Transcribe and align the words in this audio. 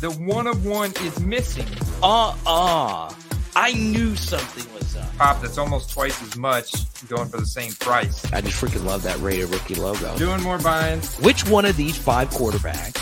The 0.00 0.10
one 0.12 0.46
of 0.46 0.64
one 0.64 0.92
is 1.02 1.20
missing. 1.20 1.66
Uh 2.02 2.34
uh 2.46 3.12
I 3.54 3.72
knew 3.72 4.16
something 4.16 4.72
was 4.72 4.96
up. 4.96 5.16
Pop, 5.18 5.42
that's 5.42 5.58
almost 5.58 5.90
twice 5.90 6.22
as 6.22 6.36
much 6.36 6.72
going 7.08 7.28
for 7.28 7.38
the 7.38 7.46
same 7.46 7.72
price. 7.72 8.24
I 8.32 8.40
just 8.40 8.62
freaking 8.62 8.84
love 8.84 9.02
that 9.02 9.18
rated 9.18 9.50
rookie 9.50 9.74
logo. 9.74 10.16
Doing 10.16 10.40
more 10.42 10.58
buy-ins. 10.58 11.16
Which 11.18 11.46
one 11.48 11.64
of 11.64 11.76
these 11.76 11.98
five 11.98 12.30
quarterbacks 12.30 12.98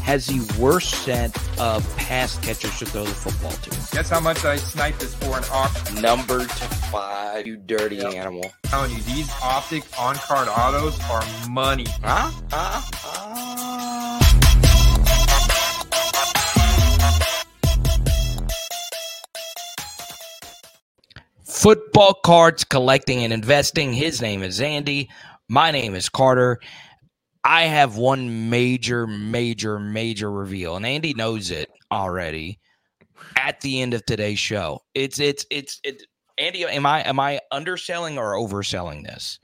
has 0.00 0.26
the 0.26 0.40
worst 0.60 0.90
set 1.04 1.36
of 1.60 1.96
pass 1.96 2.38
catchers 2.38 2.78
to 2.78 2.86
throw 2.86 3.04
the 3.04 3.10
football 3.14 3.50
to? 3.52 3.70
Guess 3.94 4.08
how 4.10 4.20
much 4.20 4.44
I 4.44 4.56
sniped 4.56 5.00
this 5.00 5.14
for 5.14 5.36
an 5.36 5.44
auction? 5.52 6.00
Number 6.00 6.40
to 6.40 6.46
five, 6.90 7.46
you 7.46 7.56
dirty 7.56 7.96
Yep. 7.96 8.14
animal. 8.14 8.44
I'm 8.64 8.70
telling 8.70 8.90
you, 8.92 9.02
these 9.02 9.30
optic 9.42 9.84
on-card 9.98 10.48
autos 10.48 10.98
are 11.10 11.24
money. 11.50 11.86
Huh? 12.02 12.30
Uh, 12.52 12.82
uh. 13.04 13.55
Football 21.66 22.14
cards 22.22 22.62
collecting 22.62 23.24
and 23.24 23.32
investing. 23.32 23.92
His 23.92 24.22
name 24.22 24.44
is 24.44 24.60
Andy. 24.60 25.10
My 25.48 25.72
name 25.72 25.96
is 25.96 26.08
Carter. 26.08 26.60
I 27.42 27.62
have 27.62 27.96
one 27.96 28.48
major, 28.48 29.08
major, 29.08 29.80
major 29.80 30.30
reveal, 30.30 30.76
and 30.76 30.86
Andy 30.86 31.12
knows 31.12 31.50
it 31.50 31.68
already. 31.90 32.60
At 33.36 33.62
the 33.62 33.80
end 33.80 33.94
of 33.94 34.06
today's 34.06 34.38
show, 34.38 34.78
it's 34.94 35.18
it's 35.18 35.44
it's 35.50 35.80
it. 35.82 36.04
Andy, 36.38 36.62
am 36.66 36.86
I 36.86 37.00
am 37.00 37.18
I 37.18 37.40
underselling 37.50 38.16
or 38.16 38.34
overselling 38.34 39.02
this? 39.02 39.40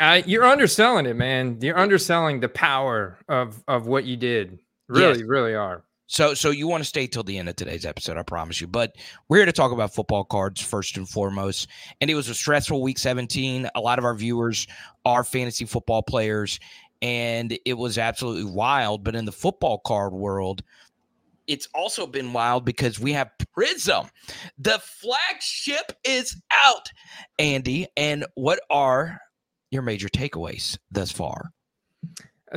Uh, 0.00 0.22
you're 0.24 0.46
underselling 0.46 1.04
it, 1.04 1.16
man. 1.16 1.58
You're 1.60 1.78
underselling 1.78 2.40
the 2.40 2.48
power 2.48 3.18
of 3.28 3.62
of 3.68 3.86
what 3.86 4.04
you 4.04 4.16
did. 4.16 4.58
Really, 4.88 5.18
Yes. 5.18 5.28
really 5.28 5.54
are. 5.54 5.84
So, 6.08 6.34
so 6.34 6.50
you 6.50 6.68
want 6.68 6.82
to 6.82 6.88
stay 6.88 7.06
till 7.06 7.24
the 7.24 7.36
end 7.36 7.48
of 7.48 7.56
today's 7.56 7.84
episode, 7.84 8.16
I 8.16 8.22
promise 8.22 8.60
you. 8.60 8.68
But 8.68 8.96
we're 9.28 9.38
here 9.38 9.46
to 9.46 9.52
talk 9.52 9.72
about 9.72 9.92
football 9.92 10.24
cards 10.24 10.60
first 10.60 10.96
and 10.96 11.08
foremost. 11.08 11.68
And 12.00 12.08
it 12.08 12.14
was 12.14 12.28
a 12.28 12.34
stressful 12.34 12.80
week 12.80 12.98
17. 12.98 13.68
A 13.74 13.80
lot 13.80 13.98
of 13.98 14.04
our 14.04 14.14
viewers 14.14 14.66
are 15.04 15.24
fantasy 15.24 15.64
football 15.64 16.02
players, 16.02 16.60
and 17.02 17.58
it 17.64 17.74
was 17.74 17.98
absolutely 17.98 18.44
wild. 18.44 19.02
But 19.02 19.16
in 19.16 19.24
the 19.24 19.32
football 19.32 19.78
card 19.78 20.12
world, 20.12 20.62
it's 21.48 21.68
also 21.74 22.06
been 22.06 22.32
wild 22.32 22.64
because 22.64 23.00
we 23.00 23.12
have 23.12 23.30
Prism. 23.52 24.08
The 24.58 24.78
flagship 24.80 25.92
is 26.04 26.40
out, 26.52 26.90
Andy. 27.38 27.86
And 27.96 28.26
what 28.34 28.60
are 28.70 29.18
your 29.70 29.82
major 29.82 30.08
takeaways 30.08 30.78
thus 30.90 31.10
far? 31.10 31.52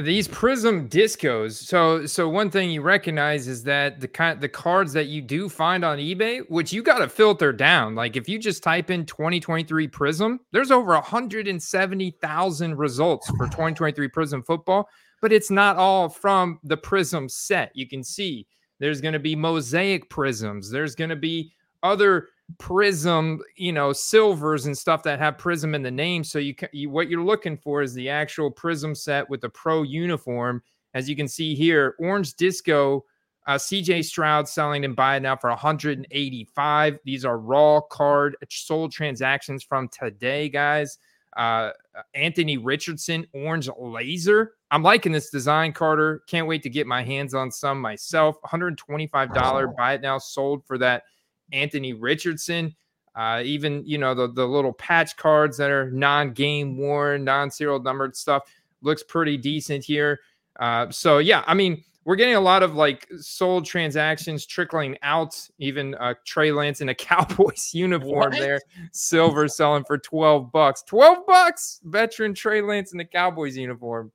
These 0.02 0.28
Prism 0.30 0.88
discos. 0.88 1.54
So, 1.54 2.06
so 2.06 2.30
one 2.30 2.50
thing 2.50 2.72
you 2.72 2.82
recognize 2.82 3.48
is 3.48 3.64
that 3.64 4.00
the 4.00 4.08
kind 4.08 4.40
the 4.40 4.48
cards 4.48 4.94
that 4.94 5.08
you 5.08 5.22
do 5.22 5.50
find 5.50 5.84
on 5.84 5.98
eBay, 5.98 6.42
which 6.50 6.72
you 6.72 6.82
got 6.82 7.00
to 7.00 7.10
filter 7.10 7.52
down. 7.52 7.96
Like 7.96 8.16
if 8.16 8.30
you 8.30 8.40
just 8.40 8.64
type 8.64 8.90
in 8.90 9.06
2023 9.06 9.88
Prism, 9.88 10.40
there's 10.52 10.72
over 10.72 10.94
170,000 10.94 12.76
results 12.78 13.28
for 13.32 13.46
2023 13.48 14.08
Prism 14.08 14.44
football, 14.44 14.88
but 15.22 15.34
it's 15.34 15.52
not 15.52 15.76
all 15.76 16.08
from 16.08 16.60
the 16.64 16.78
Prism 16.78 17.28
set. 17.28 17.72
You 17.76 17.88
can 17.88 18.04
see 18.04 18.48
there's 18.80 19.02
going 19.02 19.14
to 19.14 19.20
be 19.20 19.36
mosaic 19.36 20.10
prisms. 20.10 20.72
There's 20.72 20.96
going 20.96 21.10
to 21.10 21.16
be 21.16 21.52
other 21.84 22.30
prism, 22.58 23.42
you 23.56 23.72
know, 23.72 23.94
silvers 23.94 24.66
and 24.66 24.78
stuff 24.78 25.04
that 25.04 25.20
have 25.20 25.38
prism 25.38 25.76
in 25.76 25.84
the 25.84 25.92
name. 25.92 26.24
So 26.24 26.40
you, 26.40 26.56
ca- 26.56 26.68
you 26.72 26.90
what 26.90 27.10
you're 27.10 27.24
looking 27.24 27.58
for 27.58 27.82
is 27.82 27.94
the 27.94 28.10
actual 28.10 28.50
prism 28.50 28.96
set 28.96 29.30
with 29.30 29.42
the 29.42 29.50
pro 29.50 29.84
uniform. 29.84 30.62
As 30.94 31.08
you 31.08 31.16
can 31.16 31.28
see 31.28 31.54
here, 31.54 31.96
orange 32.00 32.34
disco, 32.36 33.06
uh, 33.48 33.56
CJ 33.56 34.04
Stroud 34.06 34.48
selling 34.48 34.86
and 34.86 34.96
buying 34.96 35.24
now 35.24 35.36
for 35.36 35.50
185. 35.50 37.00
These 37.04 37.26
are 37.26 37.38
raw 37.38 37.82
card 37.82 38.36
sold 38.50 38.92
transactions 38.92 39.64
from 39.64 39.88
today, 39.90 40.50
guys. 40.50 40.98
Uh, 41.38 41.72
Anthony 42.16 42.58
Richardson, 42.58 43.26
orange 43.34 43.70
laser. 43.78 44.54
I'm 44.72 44.84
liking 44.84 45.12
this 45.12 45.30
design, 45.30 45.74
Carter. 45.74 46.24
Can't 46.28 46.48
wait 46.48 46.64
to 46.64 46.70
get 46.70 46.88
my 46.88 47.04
hands 47.04 47.34
on 47.34 47.52
some 47.52 47.80
myself. 47.80 48.36
$125 48.42 49.76
buy 49.78 49.94
it 49.94 50.02
now, 50.02 50.18
sold 50.18 50.66
for 50.66 50.78
that 50.80 51.04
Anthony 51.52 51.94
Richardson. 51.94 52.76
Uh, 53.16 53.42
even 53.44 53.84
you 53.86 53.98
know 53.98 54.14
the 54.14 54.32
the 54.32 54.46
little 54.46 54.74
patch 54.74 55.18
cards 55.18 55.58
that 55.58 55.72
are 55.72 55.92
non-game 55.92 56.78
worn, 56.78 57.24
non-serial 57.24 57.80
numbered 57.82 58.16
stuff 58.16 58.44
looks 58.82 59.04
pretty 59.04 59.36
decent 59.38 59.84
here. 59.84 60.20
Uh, 60.60 60.90
so 60.90 61.18
yeah, 61.18 61.44
I 61.48 61.54
mean 61.54 61.84
we're 62.06 62.16
getting 62.16 62.36
a 62.36 62.42
lot 62.42 62.64
of 62.64 62.76
like 62.76 63.08
sold 63.20 63.66
transactions 63.66 64.46
trickling 64.46 64.98
out. 65.02 65.40
Even 65.58 65.96
uh, 65.96 66.14
Trey 66.26 66.52
Lance 66.52 66.82
in 66.82 66.90
a 66.90 66.96
Cowboys 66.96 67.72
uniform 67.74 68.32
What? 68.32 68.40
there, 68.40 68.62
silver 68.92 69.48
selling 69.48 69.84
for 69.84 69.98
twelve 69.98 70.52
bucks. 70.52 70.82
Twelve 70.84 71.26
bucks, 71.28 71.82
veteran 71.84 72.34
Trey 72.34 72.62
Lance 72.62 72.92
in 72.94 72.98
the 72.98 73.06
Cowboys 73.06 73.58
uniform. 73.58 74.12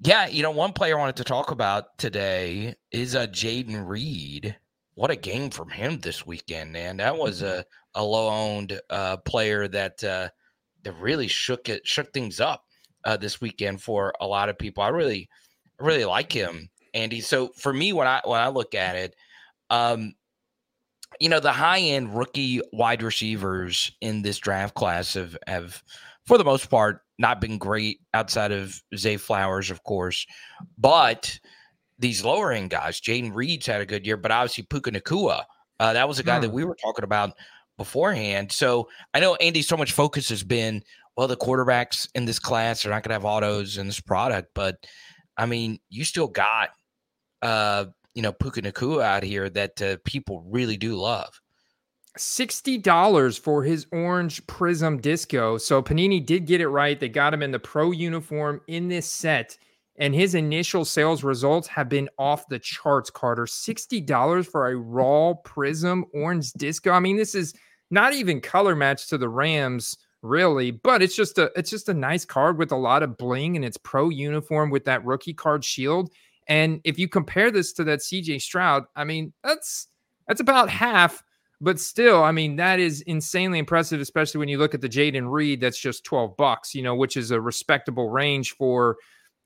Yeah, 0.00 0.26
you 0.26 0.42
know, 0.42 0.50
one 0.50 0.72
player 0.72 0.96
I 0.96 1.00
wanted 1.00 1.16
to 1.16 1.24
talk 1.24 1.52
about 1.52 1.96
today 1.96 2.74
is 2.90 3.14
uh, 3.14 3.28
Jayden 3.28 3.86
Reed. 3.86 4.56
What 4.94 5.10
a 5.10 5.16
game 5.16 5.50
from 5.50 5.70
him 5.70 5.98
this 6.00 6.26
weekend, 6.26 6.72
man! 6.72 6.98
That 6.98 7.16
was 7.16 7.42
a 7.42 7.64
a 7.94 8.04
low 8.04 8.28
owned 8.28 8.80
uh, 8.90 9.18
player 9.18 9.68
that 9.68 10.02
uh, 10.04 10.28
that 10.82 10.92
really 10.94 11.28
shook 11.28 11.68
it 11.68 11.86
shook 11.86 12.12
things 12.12 12.40
up 12.40 12.64
uh, 13.04 13.16
this 13.16 13.40
weekend 13.40 13.82
for 13.82 14.12
a 14.20 14.26
lot 14.26 14.48
of 14.48 14.58
people. 14.58 14.82
I 14.82 14.88
really 14.88 15.28
really 15.78 16.04
like 16.04 16.32
him, 16.32 16.68
Andy. 16.94 17.20
So 17.20 17.48
for 17.56 17.72
me, 17.72 17.92
when 17.92 18.06
I 18.06 18.20
when 18.24 18.40
I 18.40 18.48
look 18.48 18.74
at 18.74 18.96
it, 18.96 19.16
um, 19.70 20.12
you 21.20 21.28
know, 21.28 21.40
the 21.40 21.52
high 21.52 21.80
end 21.80 22.16
rookie 22.16 22.60
wide 22.72 23.02
receivers 23.02 23.90
in 24.00 24.22
this 24.22 24.38
draft 24.38 24.74
class 24.74 25.14
have 25.14 25.36
have 25.46 25.82
for 26.26 26.38
the 26.38 26.44
most 26.44 26.68
part 26.70 27.00
not 27.18 27.40
been 27.40 27.58
great 27.58 28.00
outside 28.14 28.52
of 28.52 28.80
Zay 28.96 29.16
Flowers, 29.16 29.70
of 29.70 29.82
course. 29.84 30.26
But 30.76 31.38
these 32.02 32.22
lower 32.24 32.52
end 32.52 32.68
guys, 32.70 33.00
Jayden 33.00 33.34
Reed's 33.34 33.64
had 33.66 33.80
a 33.80 33.86
good 33.86 34.04
year, 34.04 34.18
but 34.18 34.30
obviously 34.30 34.64
Puka 34.64 34.90
Nacua, 34.92 35.44
uh, 35.80 35.92
that 35.94 36.06
was 36.06 36.18
a 36.18 36.22
guy 36.22 36.38
that 36.38 36.48
Hmm. 36.48 36.54
we 36.54 36.64
were 36.64 36.76
talking 36.76 37.04
about 37.04 37.32
beforehand. 37.78 38.52
So 38.52 38.88
I 39.14 39.20
know 39.20 39.36
Andy, 39.36 39.62
so 39.62 39.76
much 39.76 39.92
focus 39.92 40.28
has 40.28 40.42
been 40.44 40.82
well, 41.16 41.28
the 41.28 41.36
quarterbacks 41.36 42.08
in 42.14 42.24
this 42.24 42.38
class 42.38 42.86
are 42.86 42.90
not 42.90 43.02
going 43.02 43.10
to 43.10 43.14
have 43.14 43.24
autos 43.26 43.76
in 43.76 43.86
this 43.86 44.00
product, 44.00 44.48
but 44.54 44.76
I 45.36 45.44
mean, 45.46 45.78
you 45.90 46.04
still 46.04 46.26
got 46.28 46.70
uh, 47.42 47.86
you 48.14 48.22
know 48.22 48.32
Puka 48.32 48.62
Nacua 48.62 49.02
out 49.02 49.22
here 49.22 49.48
that 49.50 49.80
uh, 49.82 49.96
people 50.04 50.44
really 50.48 50.76
do 50.76 50.94
love. 50.96 51.38
$60 52.18 53.40
for 53.40 53.62
his 53.62 53.86
orange 53.92 54.46
prism 54.46 54.98
disco. 54.98 55.56
So 55.58 55.82
Panini 55.82 56.24
did 56.24 56.46
get 56.46 56.60
it 56.60 56.68
right. 56.68 56.98
They 56.98 57.08
got 57.08 57.32
him 57.32 57.42
in 57.42 57.50
the 57.52 57.58
pro 57.58 57.90
uniform 57.90 58.60
in 58.66 58.88
this 58.88 59.10
set. 59.10 59.56
And 59.96 60.14
his 60.14 60.34
initial 60.34 60.84
sales 60.84 61.22
results 61.22 61.68
have 61.68 61.88
been 61.88 62.08
off 62.18 62.48
the 62.48 62.58
charts, 62.58 63.10
Carter. 63.10 63.44
$60 63.44 64.46
for 64.46 64.68
a 64.68 64.76
raw 64.76 65.34
prism 65.34 66.06
orange 66.14 66.52
disco. 66.54 66.92
I 66.92 67.00
mean, 67.00 67.16
this 67.16 67.34
is 67.34 67.54
not 67.90 68.14
even 68.14 68.40
color 68.40 68.74
match 68.74 69.08
to 69.08 69.18
the 69.18 69.28
Rams, 69.28 69.98
really, 70.22 70.70
but 70.70 71.02
it's 71.02 71.14
just 71.14 71.36
a 71.36 71.50
it's 71.56 71.70
just 71.70 71.90
a 71.90 71.94
nice 71.94 72.24
card 72.24 72.58
with 72.58 72.72
a 72.72 72.76
lot 72.76 73.02
of 73.02 73.18
bling 73.18 73.56
and 73.56 73.64
it's 73.64 73.76
pro 73.76 74.08
uniform 74.08 74.70
with 74.70 74.84
that 74.86 75.04
rookie 75.04 75.34
card 75.34 75.62
shield. 75.64 76.10
And 76.48 76.80
if 76.84 76.98
you 76.98 77.06
compare 77.06 77.50
this 77.50 77.72
to 77.74 77.84
that 77.84 78.00
CJ 78.00 78.40
Stroud, 78.40 78.84
I 78.96 79.04
mean, 79.04 79.32
that's 79.44 79.88
that's 80.26 80.40
about 80.40 80.70
half 80.70 81.22
but 81.62 81.78
still, 81.78 82.24
I 82.24 82.32
mean, 82.32 82.56
that 82.56 82.80
is 82.80 83.02
insanely 83.02 83.60
impressive, 83.60 84.00
especially 84.00 84.40
when 84.40 84.48
you 84.48 84.58
look 84.58 84.74
at 84.74 84.80
the 84.80 84.88
Jayden 84.88 85.30
Reed 85.30 85.60
that's 85.60 85.78
just 85.78 86.02
12 86.02 86.36
bucks, 86.36 86.74
you 86.74 86.82
know, 86.82 86.96
which 86.96 87.16
is 87.16 87.30
a 87.30 87.40
respectable 87.40 88.08
range 88.08 88.56
for 88.56 88.96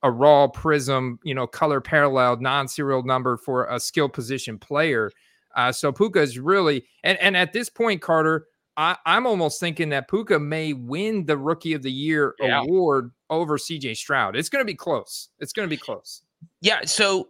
a 0.02 0.10
raw 0.10 0.46
prism, 0.48 1.18
you 1.24 1.34
know, 1.34 1.46
color 1.46 1.80
paralleled, 1.80 2.40
non-serial 2.40 3.02
number 3.02 3.36
for 3.36 3.66
a 3.66 3.80
skill 3.80 4.08
position 4.08 4.58
player. 4.58 5.10
Uh, 5.56 5.72
so 5.72 5.90
Puka 5.90 6.20
is 6.20 6.38
really 6.38 6.84
and 7.02 7.18
and 7.18 7.36
at 7.36 7.52
this 7.52 7.68
point, 7.70 8.02
Carter, 8.02 8.46
I, 8.76 8.96
I'm 9.06 9.26
almost 9.26 9.58
thinking 9.58 9.88
that 9.88 10.08
Puka 10.08 10.38
may 10.38 10.74
win 10.74 11.24
the 11.24 11.38
rookie 11.38 11.72
of 11.72 11.82
the 11.82 11.90
year 11.90 12.34
Yeah. 12.38 12.60
award 12.62 13.10
over 13.30 13.56
CJ 13.56 13.96
Stroud. 13.96 14.36
It's 14.36 14.50
gonna 14.50 14.64
be 14.66 14.74
close. 14.74 15.30
It's 15.40 15.52
gonna 15.54 15.68
be 15.68 15.78
close. 15.78 16.22
Yeah, 16.60 16.80
so 16.84 17.28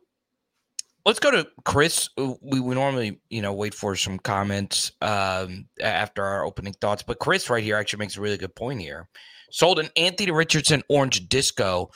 let's 1.05 1.21
go 1.21 1.31
to 1.31 1.47
Chris. 1.65 2.11
Uh, 2.19 2.35
We, 2.43 2.59
we 2.59 2.75
normally, 2.75 3.21
you 3.31 3.43
know, 3.43 3.53
wait 3.53 3.75
for 3.75 3.95
some 3.95 4.19
comments 4.19 4.91
um, 5.01 5.69
after 5.81 6.25
our 6.25 6.45
opening 6.45 6.73
thoughts, 6.75 7.05
but 7.05 7.21
Chris 7.21 7.49
right 7.49 7.63
here 7.63 7.77
actually 7.77 8.01
makes 8.01 8.17
a 8.17 8.21
really 8.21 8.37
good 8.39 8.57
point 8.57 8.81
here. 8.81 9.09
Sold 9.53 9.79
an 9.79 9.89
Anthony 9.97 10.33
Richardson 10.33 10.83
orange 10.89 11.29
disco 11.29 11.91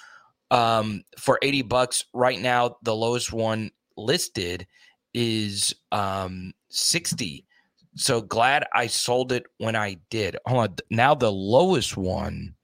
um, 0.51 1.03
for 1.19 1.39
80 1.43 1.63
bucks. 1.63 2.05
Right 2.15 2.41
now, 2.41 2.77
the 2.83 2.95
lowest 2.95 3.33
one 3.33 3.71
listed 3.97 4.67
is 5.15 5.75
um, 5.93 6.53
60. 6.71 7.45
So 7.97 8.21
glad 8.21 8.65
I 8.75 8.87
sold 8.87 9.33
it 9.33 9.47
when 9.59 9.77
I 9.77 9.97
did. 10.11 10.37
Hold 10.47 10.61
on. 10.61 10.77
Now 10.91 11.15
the 11.15 11.33
lowest 11.33 11.97
one 11.97 12.55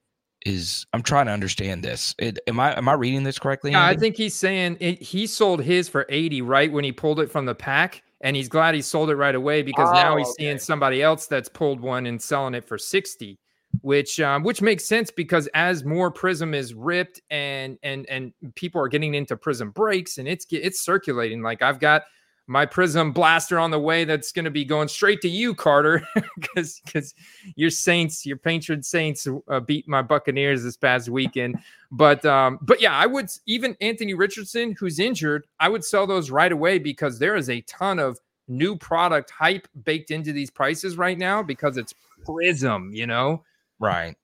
is 0.44 0.86
I'm 0.92 1.02
trying 1.02 1.26
to 1.26 1.32
understand 1.32 1.82
this. 1.82 2.14
It, 2.18 2.38
am 2.46 2.60
I 2.60 2.76
am 2.78 2.88
I 2.88 2.92
reading 2.92 3.24
this 3.24 3.38
correctly? 3.38 3.72
Yeah, 3.72 3.84
I 3.84 3.96
think 3.96 4.16
he's 4.16 4.36
saying 4.36 4.76
it, 4.78 5.02
he 5.02 5.26
sold 5.26 5.62
his 5.62 5.88
for 5.88 6.06
80 6.08 6.42
right 6.42 6.70
when 6.70 6.84
he 6.84 6.92
pulled 6.92 7.18
it 7.18 7.30
from 7.30 7.46
the 7.46 7.54
pack 7.54 8.04
and 8.20 8.36
he's 8.36 8.48
glad 8.48 8.74
he 8.74 8.82
sold 8.82 9.10
it 9.10 9.16
right 9.16 9.34
away 9.34 9.62
because 9.62 9.88
oh, 9.90 9.94
now 9.94 10.16
he's 10.16 10.28
okay. 10.28 10.44
seeing 10.44 10.58
somebody 10.58 11.02
else 11.02 11.26
that's 11.26 11.48
pulled 11.48 11.80
one 11.80 12.06
and 12.06 12.22
selling 12.22 12.54
it 12.54 12.64
for 12.64 12.78
60 12.78 13.36
which 13.82 14.20
um, 14.20 14.42
which 14.42 14.62
makes 14.62 14.84
sense 14.84 15.10
because 15.10 15.48
as 15.54 15.84
more 15.84 16.10
prism 16.10 16.54
is 16.54 16.74
ripped 16.74 17.20
and 17.30 17.78
and 17.82 18.06
and 18.08 18.32
people 18.54 18.80
are 18.80 18.88
getting 18.88 19.14
into 19.14 19.36
prism 19.36 19.70
breaks 19.70 20.18
and 20.18 20.28
it's 20.28 20.46
it's 20.50 20.80
circulating 20.80 21.42
like 21.42 21.62
i've 21.62 21.80
got 21.80 22.02
my 22.48 22.64
prism 22.64 23.12
blaster 23.12 23.58
on 23.58 23.70
the 23.70 23.78
way 23.78 24.04
that's 24.04 24.30
going 24.30 24.44
to 24.44 24.50
be 24.50 24.64
going 24.64 24.86
straight 24.86 25.20
to 25.20 25.28
you 25.28 25.54
carter 25.54 26.06
because 26.40 26.80
because 26.84 27.14
your 27.56 27.70
saints 27.70 28.24
your 28.24 28.36
patron 28.36 28.82
saints 28.82 29.26
uh, 29.48 29.60
beat 29.60 29.88
my 29.88 30.02
buccaneers 30.02 30.62
this 30.62 30.76
past 30.76 31.08
weekend. 31.08 31.58
But 31.90 32.24
um 32.24 32.58
but 32.62 32.80
yeah 32.80 32.92
i 32.92 33.06
would 33.06 33.28
even 33.46 33.76
anthony 33.80 34.14
richardson 34.14 34.74
who's 34.78 34.98
injured 34.98 35.46
i 35.60 35.68
would 35.68 35.84
sell 35.84 36.06
those 36.06 36.30
right 36.30 36.52
away 36.52 36.78
because 36.78 37.18
there 37.18 37.36
is 37.36 37.48
a 37.48 37.60
ton 37.62 37.98
of 37.98 38.18
new 38.48 38.76
product 38.76 39.30
hype 39.30 39.66
baked 39.84 40.10
into 40.10 40.32
these 40.32 40.50
prices 40.50 40.96
right 40.96 41.18
now 41.18 41.42
because 41.42 41.76
it's 41.76 41.94
prism 42.24 42.92
you 42.92 43.06
know 43.06 43.42
right 43.80 44.16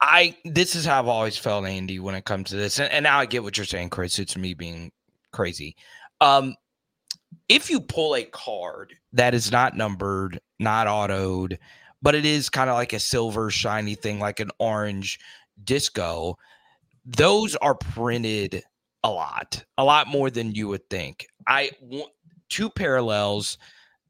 i 0.00 0.36
this 0.44 0.74
is 0.74 0.84
how 0.84 0.98
i've 0.98 1.08
always 1.08 1.36
felt 1.36 1.66
andy 1.66 1.98
when 1.98 2.14
it 2.14 2.24
comes 2.24 2.50
to 2.50 2.56
this 2.56 2.78
and, 2.78 2.90
and 2.92 3.02
now 3.02 3.18
i 3.18 3.26
get 3.26 3.42
what 3.42 3.56
you're 3.56 3.66
saying 3.66 3.90
chris 3.90 4.18
it's 4.18 4.36
me 4.36 4.54
being 4.54 4.90
crazy 5.32 5.74
um 6.20 6.54
if 7.48 7.70
you 7.70 7.80
pull 7.80 8.14
a 8.14 8.24
card 8.24 8.94
that 9.12 9.34
is 9.34 9.50
not 9.50 9.76
numbered, 9.76 10.40
not 10.58 10.86
autoed, 10.86 11.58
but 12.02 12.14
it 12.14 12.24
is 12.24 12.48
kind 12.48 12.70
of 12.70 12.76
like 12.76 12.92
a 12.92 13.00
silver 13.00 13.50
shiny 13.50 13.94
thing, 13.94 14.20
like 14.20 14.40
an 14.40 14.50
orange 14.58 15.18
disco, 15.64 16.36
those 17.04 17.56
are 17.56 17.74
printed 17.74 18.62
a 19.02 19.10
lot, 19.10 19.64
a 19.78 19.84
lot 19.84 20.08
more 20.08 20.30
than 20.30 20.54
you 20.54 20.68
would 20.68 20.88
think. 20.90 21.26
I 21.46 21.70
want 21.80 22.12
two 22.48 22.70
parallels 22.70 23.58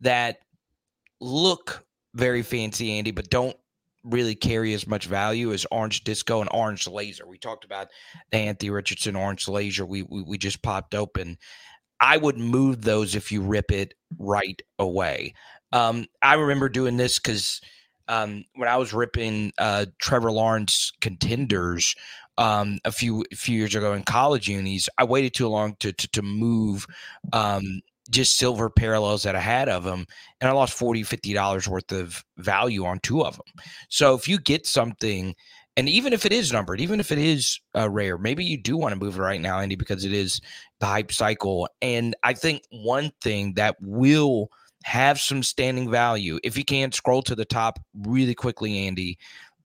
that 0.00 0.38
look 1.20 1.84
very 2.14 2.42
fancy, 2.42 2.92
Andy, 2.92 3.10
but 3.12 3.30
don't 3.30 3.56
really 4.04 4.34
carry 4.34 4.74
as 4.74 4.86
much 4.86 5.06
value 5.06 5.52
as 5.52 5.66
Orange 5.70 6.04
Disco 6.04 6.40
and 6.40 6.50
Orange 6.52 6.86
Laser. 6.86 7.26
We 7.26 7.38
talked 7.38 7.64
about 7.64 7.88
the 8.30 8.38
Anthony 8.38 8.70
Richardson 8.70 9.16
Orange 9.16 9.48
Laser. 9.48 9.84
We, 9.84 10.02
we 10.02 10.22
we 10.22 10.38
just 10.38 10.62
popped 10.62 10.94
open. 10.94 11.38
I 12.00 12.16
would 12.16 12.38
move 12.38 12.82
those 12.82 13.14
if 13.14 13.32
you 13.32 13.42
rip 13.42 13.72
it 13.72 13.94
right 14.18 14.60
away. 14.78 15.34
Um, 15.72 16.06
I 16.22 16.34
remember 16.34 16.68
doing 16.68 16.96
this 16.96 17.18
because 17.18 17.60
um, 18.08 18.44
when 18.54 18.68
I 18.68 18.76
was 18.76 18.92
ripping 18.92 19.52
uh, 19.58 19.86
Trevor 19.98 20.32
Lawrence 20.32 20.92
contenders 21.00 21.94
um, 22.38 22.78
a 22.84 22.92
few 22.92 23.24
few 23.34 23.58
years 23.58 23.74
ago 23.74 23.92
in 23.92 24.04
college 24.04 24.48
unis, 24.48 24.88
I 24.96 25.04
waited 25.04 25.34
too 25.34 25.48
long 25.48 25.76
to 25.80 25.92
to, 25.92 26.08
to 26.08 26.22
move 26.22 26.86
um, 27.32 27.80
just 28.10 28.36
silver 28.36 28.70
parallels 28.70 29.22
that 29.22 29.36
I 29.36 29.40
had 29.40 29.68
of 29.68 29.84
them, 29.84 30.06
and 30.40 30.48
I 30.48 30.52
lost 30.52 30.74
40 30.74 31.02
50 31.02 31.32
dollars 31.32 31.68
worth 31.68 31.92
of 31.92 32.24
value 32.36 32.84
on 32.84 33.00
two 33.00 33.24
of 33.24 33.36
them. 33.36 33.64
So 33.88 34.14
if 34.14 34.28
you 34.28 34.38
get 34.38 34.66
something 34.66 35.34
and 35.78 35.88
even 35.88 36.12
if 36.12 36.26
it 36.26 36.32
is 36.32 36.52
numbered, 36.52 36.80
even 36.80 36.98
if 36.98 37.12
it 37.12 37.18
is 37.18 37.60
uh, 37.76 37.88
rare, 37.88 38.18
maybe 38.18 38.44
you 38.44 38.60
do 38.60 38.76
want 38.76 38.92
to 38.92 38.98
move 38.98 39.16
it 39.16 39.22
right 39.22 39.40
now, 39.40 39.60
Andy, 39.60 39.76
because 39.76 40.04
it 40.04 40.12
is 40.12 40.40
the 40.80 40.86
hype 40.86 41.12
cycle. 41.12 41.68
And 41.80 42.16
I 42.24 42.34
think 42.34 42.64
one 42.70 43.12
thing 43.20 43.54
that 43.54 43.76
will 43.80 44.50
have 44.82 45.20
some 45.20 45.40
standing 45.40 45.88
value, 45.88 46.40
if 46.42 46.58
you 46.58 46.64
can 46.64 46.90
scroll 46.90 47.22
to 47.22 47.36
the 47.36 47.44
top 47.44 47.78
really 47.94 48.34
quickly, 48.34 48.88
Andy, 48.88 49.18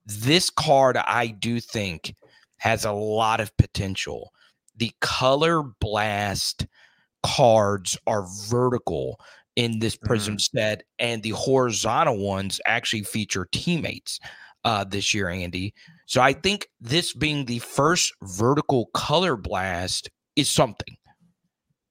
this 0.05 0.51
card 0.51 0.97
I 0.97 1.27
do 1.27 1.59
think 1.59 2.13
has 2.57 2.85
a 2.85 2.91
lot 2.91 3.39
of 3.39 3.55
potential. 3.57 4.33
The 4.77 4.91
color 5.01 5.63
blast 5.79 6.67
cards 7.23 7.97
are 8.07 8.27
vertical 8.47 9.19
in 9.55 9.79
this 9.79 9.95
prism 9.95 10.35
mm-hmm. 10.35 10.57
set, 10.57 10.83
and 10.99 11.23
the 11.23 11.31
horizontal 11.31 12.17
ones 12.17 12.59
actually 12.65 13.03
feature 13.03 13.47
teammates 13.51 14.19
uh, 14.65 14.83
this 14.83 15.13
year, 15.13 15.29
Andy. 15.29 15.73
So 16.05 16.21
I 16.21 16.33
think 16.33 16.67
this 16.79 17.13
being 17.13 17.45
the 17.45 17.59
first 17.59 18.13
vertical 18.23 18.87
color 18.93 19.35
blast 19.35 20.09
is 20.35 20.49
something. 20.49 20.95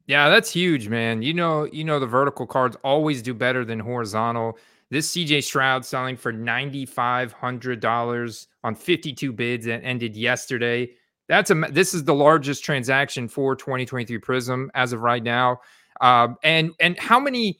Yeah, 0.06 0.28
that's 0.28 0.50
huge, 0.50 0.88
man. 0.88 1.22
You 1.22 1.34
know, 1.34 1.64
you 1.64 1.84
know 1.84 1.98
the 1.98 2.06
vertical 2.06 2.46
cards 2.46 2.76
always 2.82 3.22
do 3.22 3.34
better 3.34 3.64
than 3.64 3.78
horizontal. 3.78 4.58
This 4.90 5.14
CJ 5.14 5.44
Stroud 5.44 5.86
selling 5.86 6.16
for 6.16 6.32
ninety 6.32 6.84
five 6.84 7.32
hundred 7.32 7.80
dollars 7.80 8.48
on 8.64 8.74
fifty 8.74 9.12
two 9.12 9.32
bids 9.32 9.64
that 9.66 9.82
ended 9.84 10.16
yesterday. 10.16 10.90
That's 11.32 11.50
a 11.50 11.54
this 11.54 11.94
is 11.94 12.04
the 12.04 12.14
largest 12.14 12.62
transaction 12.62 13.26
for 13.26 13.56
2023 13.56 14.18
Prism 14.18 14.70
as 14.74 14.92
of 14.92 15.00
right 15.00 15.22
now. 15.22 15.62
Um, 16.02 16.36
and 16.42 16.72
and 16.78 16.98
how 16.98 17.18
many 17.18 17.58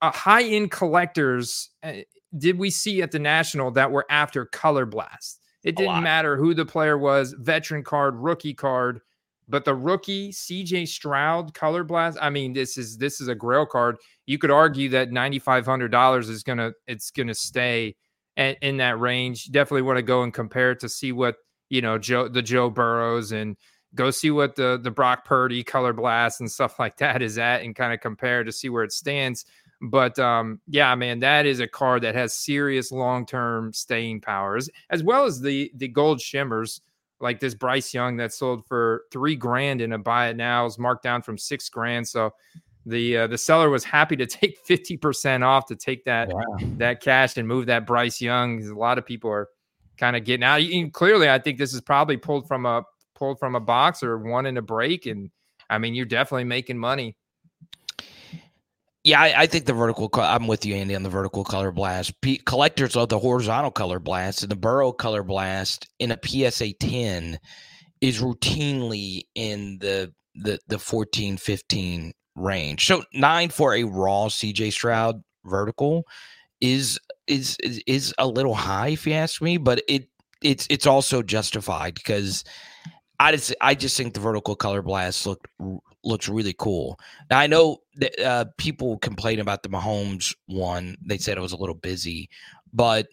uh, 0.00 0.10
high 0.12 0.44
end 0.44 0.70
collectors 0.70 1.68
uh, 1.82 1.92
did 2.38 2.56
we 2.56 2.70
see 2.70 3.02
at 3.02 3.10
the 3.10 3.18
National 3.18 3.70
that 3.72 3.90
were 3.92 4.06
after 4.08 4.46
Color 4.46 4.86
Blast? 4.86 5.40
It 5.62 5.76
didn't 5.76 6.02
matter 6.02 6.38
who 6.38 6.54
the 6.54 6.64
player 6.64 6.96
was, 6.96 7.34
veteran 7.34 7.84
card, 7.84 8.16
rookie 8.16 8.54
card, 8.54 9.02
but 9.46 9.66
the 9.66 9.74
rookie 9.74 10.30
CJ 10.30 10.88
Stroud 10.88 11.52
Color 11.52 11.84
Blast. 11.84 12.16
I 12.18 12.30
mean, 12.30 12.54
this 12.54 12.78
is 12.78 12.96
this 12.96 13.20
is 13.20 13.28
a 13.28 13.34
Grail 13.34 13.66
card. 13.66 13.98
You 14.24 14.38
could 14.38 14.50
argue 14.50 14.88
that 14.88 15.12
ninety 15.12 15.38
five 15.38 15.66
hundred 15.66 15.90
dollars 15.90 16.30
is 16.30 16.42
gonna 16.42 16.72
it's 16.86 17.10
gonna 17.10 17.34
stay 17.34 17.94
in, 18.38 18.56
in 18.62 18.78
that 18.78 18.98
range. 18.98 19.50
Definitely 19.50 19.82
want 19.82 19.98
to 19.98 20.02
go 20.02 20.22
and 20.22 20.32
compare 20.32 20.70
it 20.70 20.80
to 20.80 20.88
see 20.88 21.12
what 21.12 21.36
you 21.72 21.80
know 21.80 21.96
Joe 21.96 22.28
the 22.28 22.42
Joe 22.42 22.68
Burrows 22.68 23.32
and 23.32 23.56
go 23.94 24.10
see 24.10 24.30
what 24.30 24.56
the 24.56 24.78
the 24.80 24.90
Brock 24.90 25.24
Purdy 25.24 25.64
Color 25.64 25.94
Blast 25.94 26.40
and 26.40 26.52
stuff 26.52 26.78
like 26.78 26.98
that 26.98 27.22
is 27.22 27.38
at, 27.38 27.62
and 27.62 27.74
kind 27.74 27.94
of 27.94 28.00
compare 28.00 28.44
to 28.44 28.52
see 28.52 28.68
where 28.68 28.84
it 28.84 28.92
stands. 28.92 29.46
But 29.80 30.16
um, 30.18 30.60
yeah, 30.68 30.94
man, 30.94 31.18
that 31.20 31.46
is 31.46 31.58
a 31.58 31.66
card 31.66 32.02
that 32.02 32.14
has 32.14 32.34
serious 32.34 32.92
long 32.92 33.24
term 33.24 33.72
staying 33.72 34.20
powers, 34.20 34.68
as 34.90 35.02
well 35.02 35.24
as 35.24 35.40
the 35.40 35.72
the 35.74 35.88
gold 35.88 36.20
shimmers 36.20 36.82
like 37.20 37.40
this 37.40 37.54
Bryce 37.54 37.94
Young 37.94 38.18
that 38.18 38.34
sold 38.34 38.66
for 38.66 39.04
three 39.10 39.34
grand 39.34 39.80
in 39.80 39.94
a 39.94 39.98
buy 39.98 40.28
it 40.28 40.36
now 40.36 40.66
is 40.66 40.78
marked 40.78 41.02
down 41.02 41.22
from 41.22 41.38
six 41.38 41.70
grand. 41.70 42.06
So 42.06 42.34
the 42.84 43.16
uh, 43.16 43.26
the 43.28 43.38
seller 43.38 43.70
was 43.70 43.82
happy 43.82 44.16
to 44.16 44.26
take 44.40 44.58
fifty 44.58 44.98
percent 44.98 45.42
off 45.42 45.64
to 45.66 45.74
take 45.74 46.04
that 46.04 46.28
wow. 46.28 46.42
that 46.76 47.00
cash 47.00 47.38
and 47.38 47.48
move 47.48 47.64
that 47.66 47.86
Bryce 47.86 48.20
Young. 48.20 48.62
A 48.62 48.78
lot 48.78 48.98
of 48.98 49.06
people 49.06 49.30
are 49.30 49.48
kind 50.02 50.16
of 50.16 50.24
getting 50.24 50.44
out. 50.44 50.60
And 50.60 50.92
clearly, 50.92 51.30
I 51.30 51.38
think 51.38 51.58
this 51.58 51.72
is 51.72 51.80
probably 51.80 52.16
pulled 52.16 52.48
from 52.48 52.66
a 52.66 52.82
pulled 53.14 53.38
from 53.38 53.54
a 53.54 53.60
box 53.60 54.02
or 54.02 54.18
one 54.18 54.46
in 54.46 54.56
a 54.56 54.62
break. 54.62 55.06
And 55.06 55.30
I 55.70 55.78
mean, 55.78 55.94
you're 55.94 56.06
definitely 56.06 56.44
making 56.44 56.78
money 56.78 57.16
yeah, 59.04 59.20
I, 59.20 59.42
I, 59.42 59.46
think 59.46 59.64
the 59.64 59.72
vertical. 59.72 60.08
I'm 60.14 60.46
with 60.46 60.64
you, 60.64 60.76
Andy, 60.76 60.94
on 60.94 61.02
the 61.02 61.08
vertical 61.08 61.42
color 61.42 61.72
blast. 61.72 62.20
P- 62.20 62.38
collectors 62.38 62.94
love 62.94 63.08
the 63.08 63.18
horizontal 63.18 63.72
color 63.72 63.98
blast, 63.98 64.42
and 64.42 64.50
the 64.50 64.56
Burrow 64.56 64.92
color 64.92 65.24
blast 65.24 65.88
in 65.98 66.12
a 66.12 66.18
PSA 66.24 66.74
10 66.74 67.38
is 68.00 68.20
routinely 68.20 69.22
in 69.34 69.78
the 69.80 70.12
the 70.36 70.60
the 70.68 70.78
14, 70.78 71.36
15 71.36 72.12
range. 72.36 72.86
So 72.86 73.02
nine 73.12 73.50
for 73.50 73.74
a 73.74 73.82
raw 73.82 74.28
CJ 74.28 74.72
Stroud 74.72 75.22
vertical 75.44 76.04
is 76.60 77.00
is 77.32 77.56
is, 77.62 77.82
is 77.86 78.14
a 78.18 78.26
little 78.26 78.54
high, 78.54 78.88
if 78.88 79.06
you 79.06 79.14
ask 79.14 79.42
me, 79.42 79.56
but 79.56 79.82
it 79.88 80.08
it's 80.42 80.66
it's 80.70 80.86
also 80.86 81.22
justified 81.22 81.94
because 81.94 82.44
I 83.20 83.32
just 83.32 83.54
I 83.60 83.74
just 83.74 83.96
think 83.96 84.14
the 84.14 84.20
vertical 84.20 84.56
color 84.56 84.82
blast 84.82 85.26
looked 85.26 85.46
looks 86.04 86.28
really 86.28 86.54
cool. 86.58 86.98
Now 87.30 87.38
I 87.38 87.46
know 87.46 87.78
that 87.96 88.18
uh, 88.20 88.44
people 88.58 88.98
complain 88.98 89.40
about 89.40 89.62
the 89.62 89.68
Mahomes 89.68 90.34
one. 90.46 90.96
They 91.04 91.18
said 91.18 91.38
it 91.38 91.40
was 91.42 91.52
a 91.52 91.56
little 91.56 91.74
busy, 91.74 92.28
but 92.72 93.06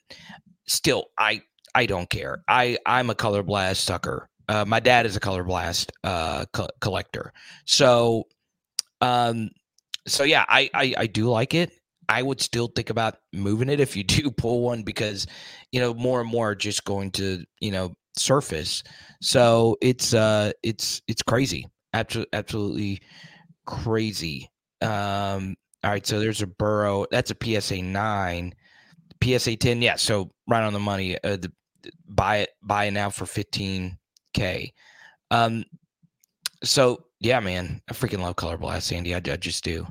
still, 0.67 1.05
I 1.17 1.41
I 1.75 1.85
don't 1.85 2.09
care. 2.09 2.43
I 2.47 2.77
I'm 2.85 3.09
a 3.09 3.15
color 3.15 3.43
blast 3.43 3.83
sucker. 3.83 4.29
Uh, 4.47 4.65
my 4.65 4.79
dad 4.79 5.05
is 5.05 5.15
a 5.15 5.19
color 5.19 5.43
blast 5.43 5.91
uh, 6.03 6.45
co- 6.53 6.69
collector, 6.81 7.31
so 7.65 8.23
um, 9.01 9.49
so 10.07 10.23
yeah, 10.23 10.45
I, 10.47 10.69
I 10.73 10.93
I 10.97 11.07
do 11.07 11.29
like 11.29 11.53
it. 11.53 11.71
I 12.09 12.21
would 12.23 12.41
still 12.41 12.67
think 12.67 12.89
about 12.89 13.17
moving 13.31 13.69
it 13.69 13.79
if 13.79 13.95
you 13.95 14.03
do 14.05 14.31
pull 14.31 14.61
one 14.61 14.83
because 14.83 15.27
you 15.71 15.79
know 15.79 15.93
more 15.93 16.21
and 16.21 16.29
more 16.29 16.51
are 16.51 16.55
just 16.55 16.83
going 16.83 17.11
to 17.11 17.45
you 17.61 17.71
know 17.71 17.93
surface. 18.17 18.83
So 19.21 19.77
it's 19.81 20.13
uh 20.13 20.51
it's 20.63 21.01
it's 21.07 21.23
crazy 21.23 21.65
absolutely, 21.93 22.29
absolutely 22.33 23.01
crazy. 23.65 24.49
Um, 24.81 25.55
all 25.83 25.91
right, 25.91 26.05
so 26.05 26.19
there's 26.19 26.41
a 26.41 26.47
Burrow. 26.47 27.05
That's 27.11 27.31
a 27.31 27.37
PSA 27.61 27.81
nine, 27.81 28.53
PSA 29.23 29.55
ten. 29.57 29.81
Yeah, 29.81 29.95
so 29.95 30.31
right 30.47 30.63
on 30.63 30.73
the 30.73 30.79
money. 30.79 31.17
Uh, 31.23 31.37
the, 31.37 31.51
buy 32.07 32.37
it, 32.37 32.49
buy 32.61 32.85
it 32.85 32.91
now 32.91 33.09
for 33.09 33.25
fifteen 33.25 33.97
k. 34.33 34.73
Um, 35.31 35.63
so 36.63 37.05
yeah, 37.19 37.39
man, 37.39 37.81
I 37.89 37.93
freaking 37.93 38.19
love 38.19 38.35
Color 38.35 38.57
Blast, 38.57 38.87
Sandy. 38.87 39.13
I, 39.13 39.17
I 39.17 39.37
just 39.37 39.63
do. 39.63 39.87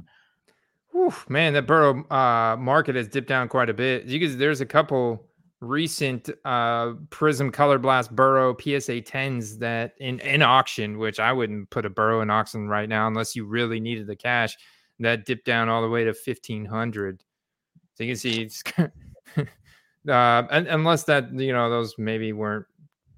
Whew, 0.99 1.15
man, 1.29 1.53
that 1.53 1.69
Burrow 1.69 2.05
uh, 2.11 2.57
market 2.57 2.97
has 2.97 3.07
dipped 3.07 3.29
down 3.29 3.49
quite 3.49 3.71
a 3.71 3.75
bit. 3.75 4.07
You 4.07 4.37
there's 4.37 4.61
a 4.61 4.67
couple 4.67 5.25
recent 5.61 6.31
uh 6.45 6.93
Prism 7.11 7.51
Color 7.51 7.79
Blast 7.79 8.15
Burrow 8.15 8.57
PSA 8.57 9.03
10s 9.03 9.59
that 9.61 9.95
in 10.01 10.19
in 10.21 10.43
auction, 10.43 10.99
which 10.99 11.21
I 11.21 11.33
wouldn't 11.33 11.71
put 11.71 11.87
a 11.87 11.91
Burrow 11.91 12.21
in 12.21 12.31
auction 12.31 12.69
right 12.69 12.89
now 12.89 13.07
unless 13.07 13.37
you 13.37 13.45
really 13.45 13.79
needed 13.79 14.09
the 14.09 14.17
cash. 14.17 14.57
That 14.99 15.25
dipped 15.25 15.45
down 15.45 15.69
all 15.69 15.83
the 15.83 15.89
way 15.89 16.03
to 16.03 16.11
1500. 16.11 17.23
So 17.95 18.03
you 18.03 18.11
can 18.11 18.17
see 18.17 18.43
it's 18.43 18.65
uh, 20.09 20.43
unless 20.51 21.05
that 21.05 21.33
you 21.33 21.53
know 21.53 21.71
those 21.71 21.95
maybe 21.97 22.33
weren't 22.33 22.67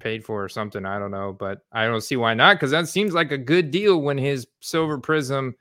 paid 0.01 0.23
for 0.23 0.45
or 0.45 0.51
something. 0.51 0.85
I 0.85 0.99
don't 0.99 1.11
know, 1.11 1.33
but 1.33 1.63
I 1.73 1.87
don't 1.87 2.03
see 2.03 2.17
why 2.17 2.35
not 2.35 2.57
because 2.57 2.73
that 2.73 2.89
seems 2.89 3.15
like 3.15 3.33
a 3.33 3.39
good 3.39 3.71
deal 3.71 4.03
when 4.03 4.19
his 4.19 4.47
Silver 4.61 4.99
Prism 4.99 5.55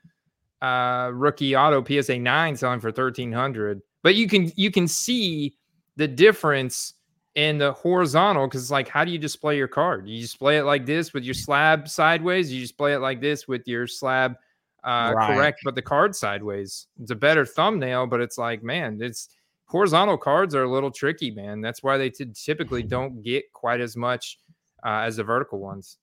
uh, 0.62 1.10
rookie 1.12 1.56
auto 1.56 1.84
PSA 1.84 2.18
nine 2.18 2.56
selling 2.56 2.80
for 2.80 2.88
1300. 2.88 3.80
But 4.02 4.14
you 4.14 4.28
can 4.28 4.52
you 4.56 4.70
can 4.70 4.88
see 4.88 5.56
the 5.96 6.08
difference 6.08 6.94
in 7.34 7.58
the 7.58 7.72
horizontal 7.72 8.46
because 8.46 8.62
it's 8.62 8.70
like 8.70 8.88
how 8.88 9.04
do 9.04 9.10
you 9.10 9.18
display 9.18 9.56
your 9.56 9.68
card? 9.68 10.08
You 10.08 10.20
display 10.20 10.58
it 10.58 10.64
like 10.64 10.86
this 10.86 11.12
with 11.12 11.24
your 11.24 11.34
slab 11.34 11.88
sideways. 11.88 12.52
You 12.52 12.60
display 12.60 12.94
it 12.94 12.98
like 12.98 13.20
this 13.20 13.46
with 13.46 13.66
your 13.66 13.86
slab 13.86 14.36
uh, 14.84 15.12
right. 15.14 15.34
correct, 15.34 15.60
but 15.64 15.74
the 15.74 15.82
card 15.82 16.16
sideways. 16.16 16.86
It's 17.00 17.10
a 17.10 17.16
better 17.16 17.44
thumbnail, 17.44 18.06
but 18.06 18.20
it's 18.20 18.38
like 18.38 18.62
man, 18.62 18.98
it's 19.00 19.28
horizontal 19.66 20.18
cards 20.18 20.54
are 20.54 20.64
a 20.64 20.70
little 20.70 20.90
tricky, 20.90 21.30
man. 21.30 21.60
That's 21.60 21.82
why 21.82 21.96
they 21.96 22.10
t- 22.10 22.26
typically 22.34 22.82
don't 22.96 23.22
get 23.22 23.52
quite 23.52 23.80
as 23.80 23.96
much 23.96 24.38
uh, 24.84 25.00
as 25.04 25.16
the 25.16 25.24
vertical 25.24 25.60
ones. 25.60 25.98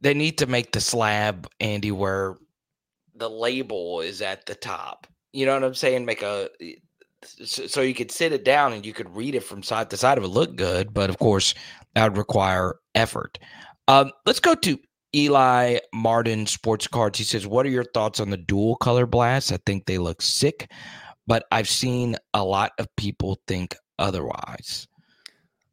They 0.00 0.14
need 0.14 0.38
to 0.38 0.46
make 0.46 0.72
the 0.72 0.80
slab, 0.80 1.48
Andy, 1.60 1.92
where 1.92 2.36
the 3.14 3.28
label 3.28 4.00
is 4.00 4.22
at 4.22 4.46
the 4.46 4.54
top. 4.54 5.06
You 5.32 5.46
know 5.46 5.54
what 5.54 5.64
I'm 5.64 5.74
saying? 5.74 6.04
Make 6.04 6.22
a 6.22 6.48
so 7.24 7.80
you 7.80 7.94
could 7.94 8.10
sit 8.10 8.32
it 8.32 8.44
down 8.44 8.72
and 8.72 8.84
you 8.84 8.92
could 8.92 9.14
read 9.14 9.34
it 9.34 9.44
from 9.44 9.62
side 9.62 9.90
to 9.90 9.96
side. 9.96 10.18
It 10.18 10.22
would 10.22 10.30
look 10.30 10.56
good, 10.56 10.92
but 10.92 11.08
of 11.08 11.18
course 11.18 11.54
that 11.94 12.04
would 12.04 12.18
require 12.18 12.76
effort. 12.94 13.38
Um, 13.88 14.10
let's 14.26 14.40
go 14.40 14.54
to 14.56 14.78
Eli 15.14 15.78
Martin 15.92 16.46
Sports 16.46 16.86
Cards. 16.86 17.18
He 17.18 17.24
says, 17.24 17.46
"What 17.46 17.66
are 17.66 17.70
your 17.70 17.84
thoughts 17.84 18.20
on 18.20 18.30
the 18.30 18.36
dual 18.36 18.76
color 18.76 19.06
blasts? 19.06 19.52
I 19.52 19.58
think 19.66 19.86
they 19.86 19.98
look 19.98 20.22
sick, 20.22 20.70
but 21.26 21.44
I've 21.52 21.68
seen 21.68 22.16
a 22.34 22.44
lot 22.44 22.72
of 22.78 22.88
people 22.96 23.40
think 23.46 23.76
otherwise." 23.98 24.88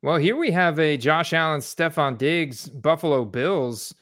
Well, 0.01 0.17
here 0.17 0.37
we 0.37 0.51
have 0.51 0.79
a 0.79 0.97
Josh 0.97 1.33
Allen, 1.33 1.59
Stefon 1.61 2.17
Diggs, 2.17 2.69
Buffalo 2.69 3.25
Bills 3.25 3.93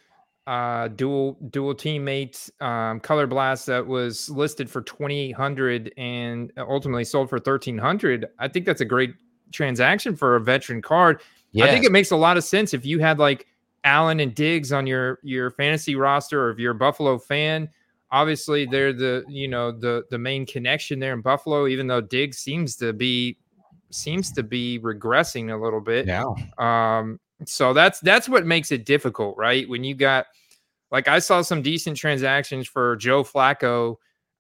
uh, 0.48 0.88
dual 0.88 1.38
dual 1.50 1.76
teammate 1.76 2.50
um, 2.62 3.00
color 3.02 3.28
blast 3.28 3.68
that 3.68 3.86
was 3.86 4.30
listed 4.30 4.70
for 4.70 4.82
2800 4.82 5.94
and 5.98 6.52
ultimately 6.58 7.04
sold 7.04 7.30
for 7.30 7.36
1300 7.36 8.26
i 8.40 8.48
think 8.48 8.66
that's 8.66 8.82
a 8.82 8.86
great 8.86 9.14
transaction 9.52 10.16
for 10.16 10.36
a 10.36 10.42
veteran 10.42 10.82
card. 10.82 11.22
I 11.60 11.68
think 11.72 11.86
it 11.86 11.92
makes 11.92 12.12
a 12.12 12.16
lot 12.16 12.38
of 12.38 12.44
sense 12.44 12.74
if 12.74 12.86
you 12.86 13.00
had 13.00 13.20
like 13.20 13.48
allen 13.84 14.20
and 14.20 14.36
diggs 14.36 14.72
on 14.72 14.86
your 14.86 15.20
your 15.24 15.50
fantasy 15.52 15.96
roster 15.96 16.44
or 16.44 16.52
if 16.52 16.60
you're 16.60 16.74
a 16.74 16.76
buffalo 16.76 17.18
fan. 17.18 17.70
Obviously 18.12 18.66
they're 18.66 18.94
the 18.94 19.24
you 19.28 19.48
know 19.48 19.72
the 19.72 20.04
the 20.12 20.18
main 20.18 20.46
connection 20.46 21.00
there 21.00 21.14
in 21.14 21.22
buffalo 21.22 21.68
even 21.68 21.88
though 21.88 22.02
diggs 22.02 22.38
seems 22.38 22.76
to 22.78 22.94
be 22.94 23.38
seems 23.90 24.32
to 24.34 24.44
be 24.44 24.80
regressing 24.80 25.54
a 25.54 25.62
little 25.62 25.82
bit. 25.82 26.06
Yeah. 26.06 26.26
Um 26.58 27.20
so 27.46 27.74
that's 27.74 28.00
that's 28.00 28.28
what 28.28 28.46
makes 28.46 28.72
it 28.72 28.86
difficult, 28.86 29.38
right? 29.38 29.68
When 29.70 29.84
you 29.84 29.96
got 29.96 30.28
like 30.92 31.08
I 31.08 31.20
saw 31.20 31.42
some 31.42 31.62
decent 31.62 31.98
transactions 31.98 32.68
for 32.68 32.96
Joe 32.96 33.24
Flacco 33.24 33.96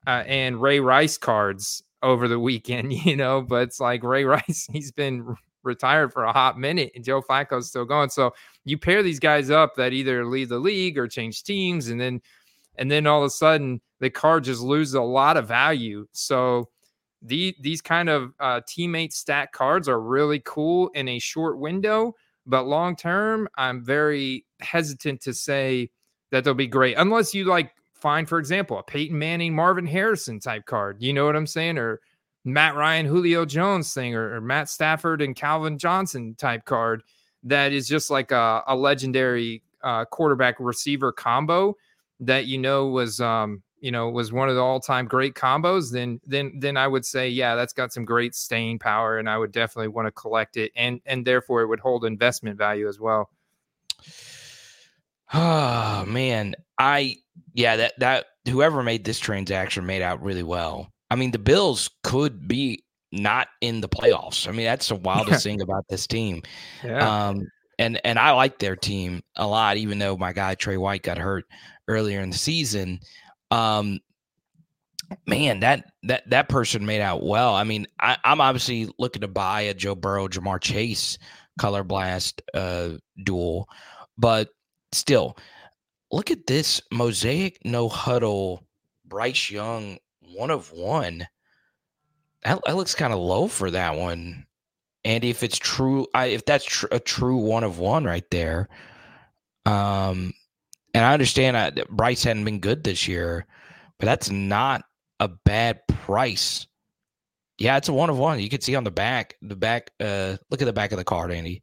uh, 0.06 0.24
and 0.26 0.62
Ray 0.62 0.80
Rice 0.80 1.18
cards 1.18 1.84
over 2.02 2.28
the 2.28 2.40
weekend, 2.40 2.94
you 3.06 3.16
know, 3.16 3.42
but 3.42 3.64
it's 3.64 3.80
like 3.80 4.04
Ray 4.04 4.24
Rice, 4.26 4.68
he's 4.72 4.92
been 4.92 5.36
retired 5.64 6.14
for 6.14 6.24
a 6.24 6.32
hot 6.32 6.58
minute 6.58 6.92
and 6.96 7.04
Joe 7.04 7.22
Flacco's 7.22 7.68
still 7.68 7.86
going. 7.86 8.10
So 8.10 8.34
you 8.64 8.78
pair 8.78 9.04
these 9.04 9.20
guys 9.20 9.50
up 9.50 9.76
that 9.76 9.94
either 9.94 10.26
leave 10.26 10.50
the 10.50 10.60
league 10.60 10.98
or 10.98 11.08
change 11.08 11.44
teams 11.44 11.90
and 11.90 12.00
then 12.00 12.22
and 12.78 12.90
then 12.90 13.08
all 13.08 13.22
of 13.22 13.28
a 13.28 13.30
sudden 13.30 13.82
the 14.00 14.10
card 14.10 14.44
just 14.44 14.62
loses 14.62 14.94
a 14.94 15.02
lot 15.02 15.38
of 15.38 15.48
value. 15.48 16.08
So 16.14 16.70
the 17.22 17.56
these 17.60 17.82
kind 17.82 18.10
of 18.10 18.34
uh, 18.40 18.62
teammate 18.62 19.12
stat 19.12 19.52
cards 19.52 19.90
are 19.90 20.00
really 20.00 20.42
cool 20.46 20.90
in 20.90 21.08
a 21.10 21.20
short 21.20 21.58
window 21.58 22.16
but 22.48 22.68
long 22.68 22.96
term, 22.96 23.48
I'm 23.56 23.84
very 23.84 24.46
hesitant 24.60 25.22
to 25.22 25.34
say 25.34 25.90
that 26.32 26.44
they'll 26.44 26.54
be 26.54 26.68
great 26.68 26.96
unless 26.98 27.34
you 27.34 27.46
like 27.46 27.72
find, 27.94 28.28
for 28.28 28.40
example, 28.40 28.80
a 28.80 28.84
Peyton 28.84 29.18
Manning, 29.18 29.56
Marvin 29.56 29.86
Harrison 29.86 30.40
type 30.40 30.66
card. 30.66 30.98
You 31.00 31.14
know 31.14 31.26
what 31.26 31.36
I'm 31.36 31.48
saying? 31.48 31.78
Or 31.78 32.00
Matt 32.46 32.76
Ryan, 32.76 33.06
Julio 33.06 33.46
Jones 33.46 33.94
thing, 33.94 34.16
or, 34.16 34.36
or 34.36 34.42
Matt 34.42 34.70
Stafford 34.70 35.22
and 35.22 35.36
Calvin 35.36 35.78
Johnson 35.78 36.36
type 36.36 36.66
card 36.66 37.04
that 37.44 37.72
is 37.72 37.88
just 37.88 38.10
like 38.10 38.32
a, 38.32 38.64
a 38.68 38.76
legendary 38.76 39.62
uh, 39.84 40.06
quarterback 40.06 40.56
receiver 40.60 41.12
combo 41.12 41.76
that 42.20 42.46
you 42.46 42.58
know 42.58 42.88
was 42.88 43.20
um, 43.22 43.62
you 43.80 43.92
know 43.92 44.10
was 44.10 44.32
one 44.32 44.50
of 44.50 44.56
the 44.56 44.62
all-time 44.62 45.06
great 45.06 45.34
combos 45.36 45.92
then 45.92 46.20
then 46.26 46.52
then 46.60 46.78
i 46.78 46.88
would 46.88 47.06
say 47.06 47.30
yeah 47.30 47.56
that's 47.56 47.74
got 47.74 47.94
some 47.94 48.06
great 48.06 48.34
staying 48.34 48.80
power 48.80 49.20
and 49.20 49.30
i 49.30 49.38
would 49.38 49.52
definitely 49.52 49.88
want 49.88 50.08
to 50.08 50.12
collect 50.12 50.58
it 50.58 50.72
and 50.76 51.00
and 51.06 51.26
therefore 51.26 51.62
it 51.62 51.68
would 51.68 51.80
hold 51.80 52.06
investment 52.06 52.58
value 52.58 52.88
as 52.88 53.00
well. 53.00 53.30
Oh 55.34 56.06
man 56.08 56.56
i 56.78 57.16
yeah 57.54 57.76
that 57.76 57.94
that 58.00 58.26
whoever 58.48 58.82
made 58.82 59.04
this 59.04 59.20
transaction 59.20 59.86
made 59.86 60.02
out 60.02 60.24
really 60.24 60.44
well. 60.44 60.90
I 61.12 61.16
mean 61.16 61.32
the 61.32 61.40
bills 61.40 61.90
could 62.04 62.48
be 62.48 62.84
not 63.12 63.48
in 63.62 63.82
the 63.82 63.90
playoffs. 63.90 64.48
I 64.48 64.52
mean 64.52 64.66
that's 64.66 64.88
the 64.88 64.96
wildest 64.96 65.44
thing 65.44 65.62
about 65.62 65.86
this 65.90 66.08
team. 66.08 66.44
Yeah. 66.84 67.28
um 67.28 67.42
and 67.80 68.00
and 68.04 68.18
i 68.18 68.32
like 68.32 68.58
their 68.60 68.76
team 68.76 69.22
a 69.36 69.46
lot 69.46 69.78
even 69.78 70.00
though 70.00 70.18
my 70.18 70.34
guy 70.34 70.56
trey 70.56 70.78
white 70.78 71.04
got 71.04 71.18
hurt 71.18 71.46
earlier 71.88 72.22
in 72.22 72.30
the 72.32 72.38
season 72.38 73.00
um, 73.52 74.00
man, 75.26 75.60
that 75.62 75.92
that 76.04 76.30
that 76.30 76.50
person 76.50 76.86
made 76.86 77.02
out 77.02 77.24
well. 77.24 77.56
I 77.56 77.64
mean, 77.64 77.88
I, 78.00 78.18
am 78.24 78.42
obviously 78.42 78.90
looking 78.98 79.22
to 79.22 79.28
buy 79.28 79.62
a 79.62 79.74
Joe 79.74 79.96
Burrow, 79.96 80.28
Ja'Marr 80.28 80.62
Chase 80.62 81.18
color 81.60 81.84
blast 81.84 82.42
uh, 82.54 82.92
dual, 83.24 83.68
but 84.18 84.50
still, 84.92 85.38
look 86.12 86.32
at 86.32 86.48
this 86.48 86.82
mosaic 86.92 87.60
no 87.66 87.90
huddle 87.90 88.64
Bryce 89.06 89.50
Young 89.50 89.98
one 90.34 90.52
of 90.52 90.72
one. 90.72 91.28
That, 92.44 92.60
that 92.66 92.76
looks 92.76 92.96
kind 92.96 93.14
of 93.14 93.20
low 93.20 93.48
for 93.48 93.72
that 93.72 93.96
one. 93.96 94.46
Andy, 95.04 95.30
if 95.30 95.42
it's 95.42 95.58
true, 95.58 96.08
I, 96.14 96.28
if 96.28 96.46
that's 96.46 96.66
tr- 96.66 96.88
a 96.92 97.00
true 97.00 97.38
one 97.38 97.64
of 97.64 97.80
one 97.80 98.04
right 98.04 98.30
there, 98.30 98.68
um, 99.66 100.34
and 100.98 101.06
I 101.06 101.14
understand 101.14 101.56
uh, 101.56 101.70
that 101.76 101.90
Bryce 101.90 102.24
hadn't 102.24 102.44
been 102.44 102.60
good 102.60 102.84
this 102.84 103.08
year, 103.08 103.46
but 104.00 104.08
that's 104.08 104.32
not 104.32 104.84
a 105.20 105.28
bad 105.28 105.86
price. 105.88 106.66
Yeah, 107.60 107.78
it's 107.78 107.88
a 107.88 107.94
one 107.94 108.10
of 108.10 108.18
one. 108.18 108.40
You 108.40 108.50
can 108.50 108.62
see 108.62 108.76
on 108.76 108.84
the 108.84 108.90
back, 108.90 109.36
the 109.44 109.56
back, 109.56 109.92
uh, 110.00 110.38
look 110.50 110.60
at 110.60 110.66
the 110.66 110.74
back 110.74 110.92
of 110.92 110.98
the 110.98 111.04
card, 111.04 111.32
Andy. 111.32 111.62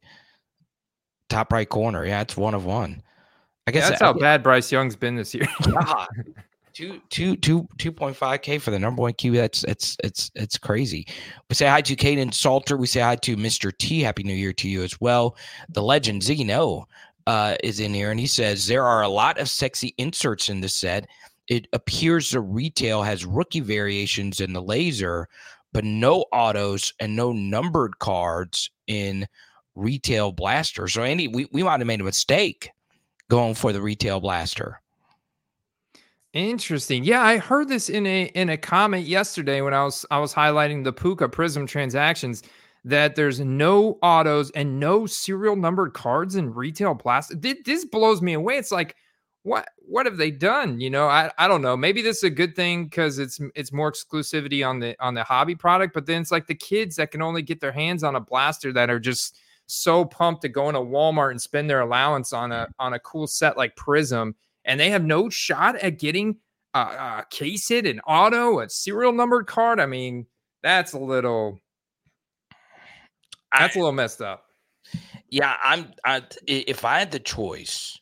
Top 1.27 1.51
right 1.51 1.67
corner. 1.67 2.05
Yeah, 2.05 2.21
it's 2.21 2.37
one 2.37 2.53
of 2.53 2.63
one. 2.63 3.03
I 3.67 3.71
guess 3.71 3.83
yeah, 3.83 3.89
that's 3.89 4.01
how 4.01 4.13
bad 4.13 4.41
Bryce 4.41 4.71
Young's 4.71 4.95
been 4.95 5.17
this 5.17 5.33
year. 5.33 5.47
God. 5.63 6.07
Two, 6.73 6.99
two, 7.09 7.37
two, 7.37 7.69
two 7.77 7.93
point 7.93 8.17
five 8.17 8.41
K 8.41 8.57
for 8.57 8.69
the 8.69 8.77
number 8.77 9.01
one 9.01 9.13
Q. 9.13 9.31
That's 9.31 9.63
it's 9.63 9.95
it's 10.03 10.29
it's 10.35 10.57
crazy. 10.57 11.07
We 11.49 11.55
say 11.55 11.67
hi 11.67 11.79
to 11.79 11.95
Caden 11.95 12.33
Salter. 12.33 12.75
We 12.75 12.85
say 12.85 12.99
hi 12.99 13.15
to 13.15 13.37
Mr. 13.37 13.71
T. 13.77 14.01
Happy 14.01 14.23
New 14.23 14.33
Year 14.33 14.51
to 14.51 14.67
you 14.67 14.83
as 14.83 14.99
well. 14.99 15.37
The 15.69 15.81
legend 15.81 16.21
Zeno 16.21 16.85
uh, 17.27 17.55
is 17.63 17.79
in 17.79 17.93
here, 17.93 18.11
and 18.11 18.19
he 18.19 18.27
says 18.27 18.67
there 18.67 18.85
are 18.85 19.01
a 19.01 19.09
lot 19.09 19.39
of 19.39 19.49
sexy 19.49 19.93
inserts 19.97 20.49
in 20.49 20.61
this 20.61 20.75
set. 20.75 21.07
It 21.47 21.67
appears 21.73 22.31
the 22.31 22.41
retail 22.41 23.03
has 23.03 23.25
rookie 23.25 23.59
variations 23.59 24.41
in 24.41 24.53
the 24.53 24.61
laser, 24.61 25.27
but 25.73 25.83
no 25.83 26.25
autos 26.31 26.93
and 26.99 27.15
no 27.15 27.31
numbered 27.31 27.99
cards 27.99 28.71
in 28.87 29.27
retail 29.75 30.31
blaster. 30.31 30.87
So, 30.87 31.03
Andy, 31.03 31.27
we, 31.27 31.47
we 31.51 31.63
might 31.63 31.79
have 31.79 31.87
made 31.87 32.01
a 32.01 32.05
mistake 32.05 32.69
going 33.29 33.55
for 33.55 33.73
the 33.73 33.81
retail 33.81 34.19
blaster. 34.19 34.81
Interesting. 36.33 37.05
Yeah, 37.05 37.21
I 37.21 37.37
heard 37.37 37.69
this 37.69 37.89
in 37.89 38.05
a 38.05 38.23
in 38.35 38.49
a 38.49 38.57
comment 38.57 39.07
yesterday 39.07 39.61
when 39.61 39.73
I 39.73 39.85
was 39.85 40.05
I 40.11 40.19
was 40.19 40.33
highlighting 40.33 40.83
the 40.83 40.91
Puka 40.91 41.29
Prism 41.29 41.65
transactions 41.65 42.43
that 42.85 43.15
there's 43.15 43.39
no 43.39 43.97
autos 44.03 44.51
and 44.51 44.79
no 44.79 45.07
serial 45.07 45.55
numbered 45.55 45.93
cards 45.93 46.35
in 46.35 46.53
retail 46.53 46.93
plastic. 46.93 47.41
This 47.65 47.83
blows 47.83 48.21
me 48.21 48.33
away. 48.33 48.57
It's 48.57 48.71
like, 48.71 48.95
what 49.41 49.69
what 49.77 50.05
have 50.05 50.17
they 50.17 50.31
done? 50.31 50.79
You 50.79 50.91
know, 50.91 51.07
I, 51.07 51.31
I 51.37 51.47
don't 51.47 51.61
know. 51.61 51.75
Maybe 51.75 52.01
this 52.01 52.17
is 52.17 52.23
a 52.23 52.29
good 52.29 52.55
thing 52.55 52.85
because 52.85 53.19
it's 53.19 53.39
it's 53.55 53.73
more 53.73 53.91
exclusivity 53.91 54.67
on 54.67 54.79
the 54.79 54.95
on 54.99 55.15
the 55.15 55.23
hobby 55.23 55.55
product. 55.55 55.93
But 55.93 56.05
then 56.05 56.21
it's 56.21 56.31
like 56.31 56.47
the 56.47 56.55
kids 56.55 56.95
that 56.95 57.11
can 57.11 57.21
only 57.21 57.41
get 57.41 57.59
their 57.59 57.71
hands 57.71 58.03
on 58.03 58.15
a 58.15 58.19
blaster 58.19 58.71
that 58.73 58.89
are 58.89 58.99
just 58.99 59.37
so 59.67 60.05
pumped 60.05 60.43
to 60.43 60.49
go 60.49 60.69
into 60.69 60.79
Walmart 60.79 61.31
and 61.31 61.41
spend 61.41 61.69
their 61.69 61.81
allowance 61.81 62.33
on 62.33 62.51
a 62.51 62.67
on 62.79 62.93
a 62.93 62.99
cool 62.99 63.25
set 63.27 63.57
like 63.57 63.75
Prism, 63.75 64.35
and 64.63 64.79
they 64.79 64.91
have 64.91 65.03
no 65.03 65.29
shot 65.29 65.75
at 65.77 65.99
getting 65.99 66.37
a, 66.75 67.23
case 67.29 67.67
hit, 67.67 67.85
an 67.85 67.99
auto, 68.01 68.59
a 68.59 68.69
serial 68.69 69.11
numbered 69.11 69.47
card. 69.47 69.79
I 69.79 69.85
mean, 69.85 70.27
that's 70.61 70.93
a 70.93 70.99
little 70.99 71.59
That's 73.57 73.75
I, 73.75 73.79
a 73.79 73.81
little 73.81 73.93
messed 73.93 74.21
up. 74.21 74.45
Yeah, 75.29 75.55
I'm. 75.63 75.91
I, 76.03 76.23
if 76.47 76.85
I 76.85 76.99
had 76.99 77.11
the 77.11 77.19
choice 77.19 77.99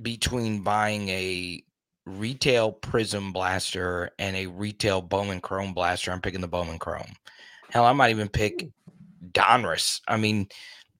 between 0.00 0.62
buying 0.62 1.08
a 1.08 1.62
retail 2.06 2.72
Prism 2.72 3.32
blaster 3.32 4.10
and 4.18 4.36
a 4.36 4.46
retail 4.46 5.02
Bowman 5.02 5.40
Chrome 5.40 5.74
blaster, 5.74 6.12
I'm 6.12 6.20
picking 6.20 6.40
the 6.40 6.48
Bowman 6.48 6.78
Chrome. 6.78 7.14
Hell, 7.70 7.84
I 7.84 7.92
might 7.92 8.10
even 8.10 8.28
pick 8.28 8.68
Donruss. 9.32 10.00
I 10.08 10.16
mean, 10.16 10.48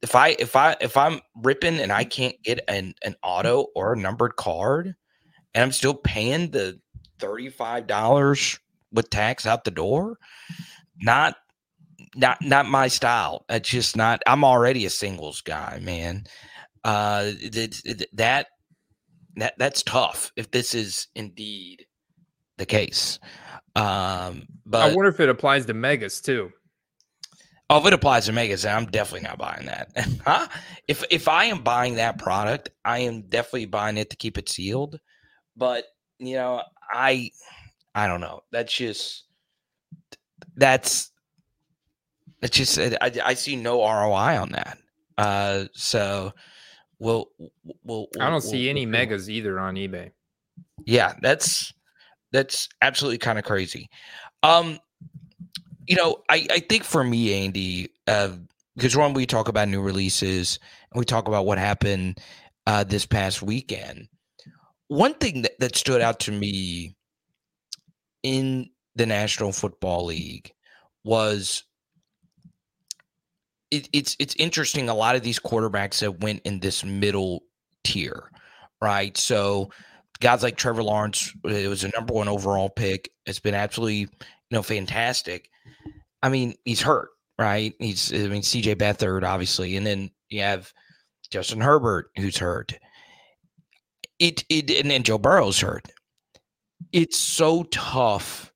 if 0.02 0.14
I 0.14 0.37
if 0.38 0.56
I 0.56 0.76
if 0.80 0.97
I'm 0.97 1.21
ripping 1.42 1.78
and 1.78 1.92
I 1.92 2.04
can't 2.04 2.37
get 2.42 2.61
an 2.68 2.94
an 3.04 3.14
auto 3.23 3.68
or 3.75 3.92
a 3.92 3.99
numbered 3.99 4.37
card, 4.37 4.94
and 5.54 5.62
I'm 5.62 5.73
still 5.73 5.94
paying 5.94 6.50
the 6.50 6.80
thirty 7.18 7.49
five 7.49 7.87
dollars 7.87 8.59
with 8.92 9.11
tax 9.11 9.47
out 9.47 9.64
the 9.64 9.71
door, 9.71 10.18
not 11.00 11.37
not 12.16 12.42
not 12.42 12.66
my 12.66 12.88
style. 12.88 13.45
It's 13.49 13.69
just 13.69 13.97
not. 13.97 14.23
I'm 14.26 14.45
already 14.45 14.87
a 14.87 14.90
singles 14.90 15.40
guy, 15.40 15.81
man. 15.83 16.25
Uh, 16.85 17.33
that 17.52 18.09
that 18.12 18.47
that 19.37 19.54
that's 19.59 19.83
tough 19.83 20.33
if 20.37 20.50
this 20.50 20.75
is 20.75 21.09
indeed 21.14 21.87
the 22.59 22.66
case. 22.66 23.19
Um, 23.76 24.47
but 24.66 24.90
I 24.90 24.95
wonder 24.95 25.09
if 25.09 25.21
it 25.21 25.28
applies 25.28 25.66
to 25.66 25.75
megas 25.75 26.21
too. 26.21 26.52
Oh, 27.71 27.78
if 27.78 27.87
it 27.87 27.95
applies 27.95 28.26
to 28.26 28.33
megas, 28.33 28.66
I'm 28.66 28.87
definitely 28.87 29.26
not 29.26 29.38
buying 29.38 29.66
that. 29.66 29.90
huh? 30.26 30.49
If 30.88 31.04
if 31.11 31.28
I 31.28 31.45
am 31.47 31.62
buying 31.62 31.95
that 31.95 32.19
product, 32.19 32.71
I 32.85 32.99
am 33.00 33.23
definitely 33.23 33.66
buying 33.66 33.97
it 33.97 34.11
to 34.11 34.16
keep 34.16 34.37
it 34.37 34.49
sealed. 34.49 35.00
But 35.57 35.85
you 36.19 36.35
know, 36.35 36.62
I 36.90 37.31
I 37.95 38.07
don't 38.07 38.21
know. 38.21 38.42
That's 38.50 38.73
just 38.73 39.25
that's 40.57 41.12
it's 42.42 42.56
just 42.56 42.78
I, 42.78 43.12
I 43.25 43.34
see 43.34 43.56
no 43.56 43.80
ROI 43.80 44.40
on 44.40 44.50
that. 44.52 44.78
Uh, 45.16 45.64
so 45.72 46.32
we'll 46.99 47.28
we'll. 47.38 47.78
we'll 47.84 48.08
I 48.20 48.25
don't 48.25 48.32
we'll, 48.32 48.40
see 48.40 48.68
any 48.68 48.84
megas 48.84 49.30
either 49.30 49.58
on 49.58 49.76
eBay. 49.76 50.11
Yeah, 50.84 51.14
that's 51.22 51.72
that's 52.32 52.68
absolutely 52.80 53.18
kind 53.18 53.38
of 53.38 53.44
crazy. 53.44 53.88
Um, 54.42 54.80
you 55.87 55.96
know, 55.96 56.16
I 56.28 56.46
I 56.50 56.58
think 56.61 56.84
for 56.84 57.04
me, 57.04 57.44
Andy, 57.44 57.90
uh, 58.08 58.30
because 58.75 58.96
when 58.96 59.14
we 59.14 59.26
talk 59.26 59.49
about 59.49 59.68
new 59.68 59.80
releases 59.80 60.58
and 60.92 60.99
we 60.99 61.04
talk 61.04 61.28
about 61.28 61.46
what 61.46 61.58
happened 61.58 62.20
uh, 62.66 62.84
this 62.84 63.06
past 63.06 63.42
weekend, 63.42 64.08
one 64.88 65.14
thing 65.14 65.42
that, 65.42 65.58
that 65.61 65.76
stood 65.76 66.00
out 66.00 66.20
to 66.20 66.32
me 66.32 66.96
in 68.22 68.70
the 68.96 69.06
National 69.06 69.52
Football 69.52 70.06
League 70.06 70.52
was 71.04 71.64
it, 73.73 73.88
it's 73.93 74.17
it's 74.21 74.37
interesting. 74.37 74.88
A 74.88 74.95
lot 74.95 75.17
of 75.17 75.23
these 75.23 75.38
quarterbacks 75.38 76.00
that 76.00 76.21
went 76.21 76.43
in 76.45 76.61
this 76.61 76.85
middle 76.85 77.43
tier, 77.83 78.31
right? 78.81 79.17
So 79.17 79.71
guys 80.21 80.43
like 80.43 80.57
Trevor 80.57 80.83
Lawrence, 80.83 81.33
uh, 81.45 81.49
it 81.49 81.69
was 81.69 81.83
a 81.83 81.91
number 81.97 82.12
one 82.12 82.29
overall 82.29 82.69
pick. 82.69 83.11
It's 83.26 83.41
been 83.41 83.55
absolutely 83.55 84.00
you 84.00 84.09
know 84.50 84.62
fantastic. 84.62 85.49
I 86.23 86.29
mean, 86.29 86.55
he's 86.64 86.83
hurt, 86.83 87.09
right? 87.38 87.75
He's 87.79 88.12
I 88.12 88.29
mean 88.29 88.43
C.J. 88.43 88.76
Beathard, 88.76 89.25
obviously, 89.25 89.76
and 89.76 89.87
then 89.87 90.11
you 90.29 90.43
have 90.43 90.71
Justin 91.31 91.62
Herbert 91.62 92.11
who's 92.17 92.37
hurt. 92.37 92.75
It 94.19 94.45
it 94.50 94.71
and 94.71 94.91
then 94.91 95.02
Joe 95.02 95.19
Burrow's 95.19 95.61
hurt. 95.61 95.88
It's 96.93 97.19
so 97.19 97.62
tough 97.64 98.51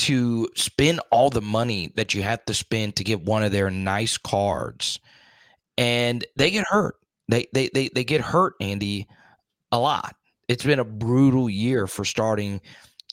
to 0.00 0.48
spend 0.56 0.98
all 1.10 1.28
the 1.28 1.42
money 1.42 1.92
that 1.96 2.14
you 2.14 2.22
have 2.22 2.42
to 2.46 2.54
spend 2.54 2.96
to 2.96 3.04
get 3.04 3.20
one 3.20 3.42
of 3.42 3.52
their 3.52 3.70
nice 3.70 4.16
cards. 4.16 4.98
And 5.76 6.24
they 6.36 6.50
get 6.50 6.66
hurt. 6.66 6.96
They 7.28 7.46
they 7.52 7.68
they, 7.74 7.90
they 7.94 8.04
get 8.04 8.22
hurt 8.22 8.54
andy 8.60 9.06
a 9.70 9.78
lot. 9.78 10.16
It's 10.48 10.64
been 10.64 10.78
a 10.78 10.84
brutal 10.84 11.50
year 11.50 11.86
for 11.86 12.06
starting 12.06 12.62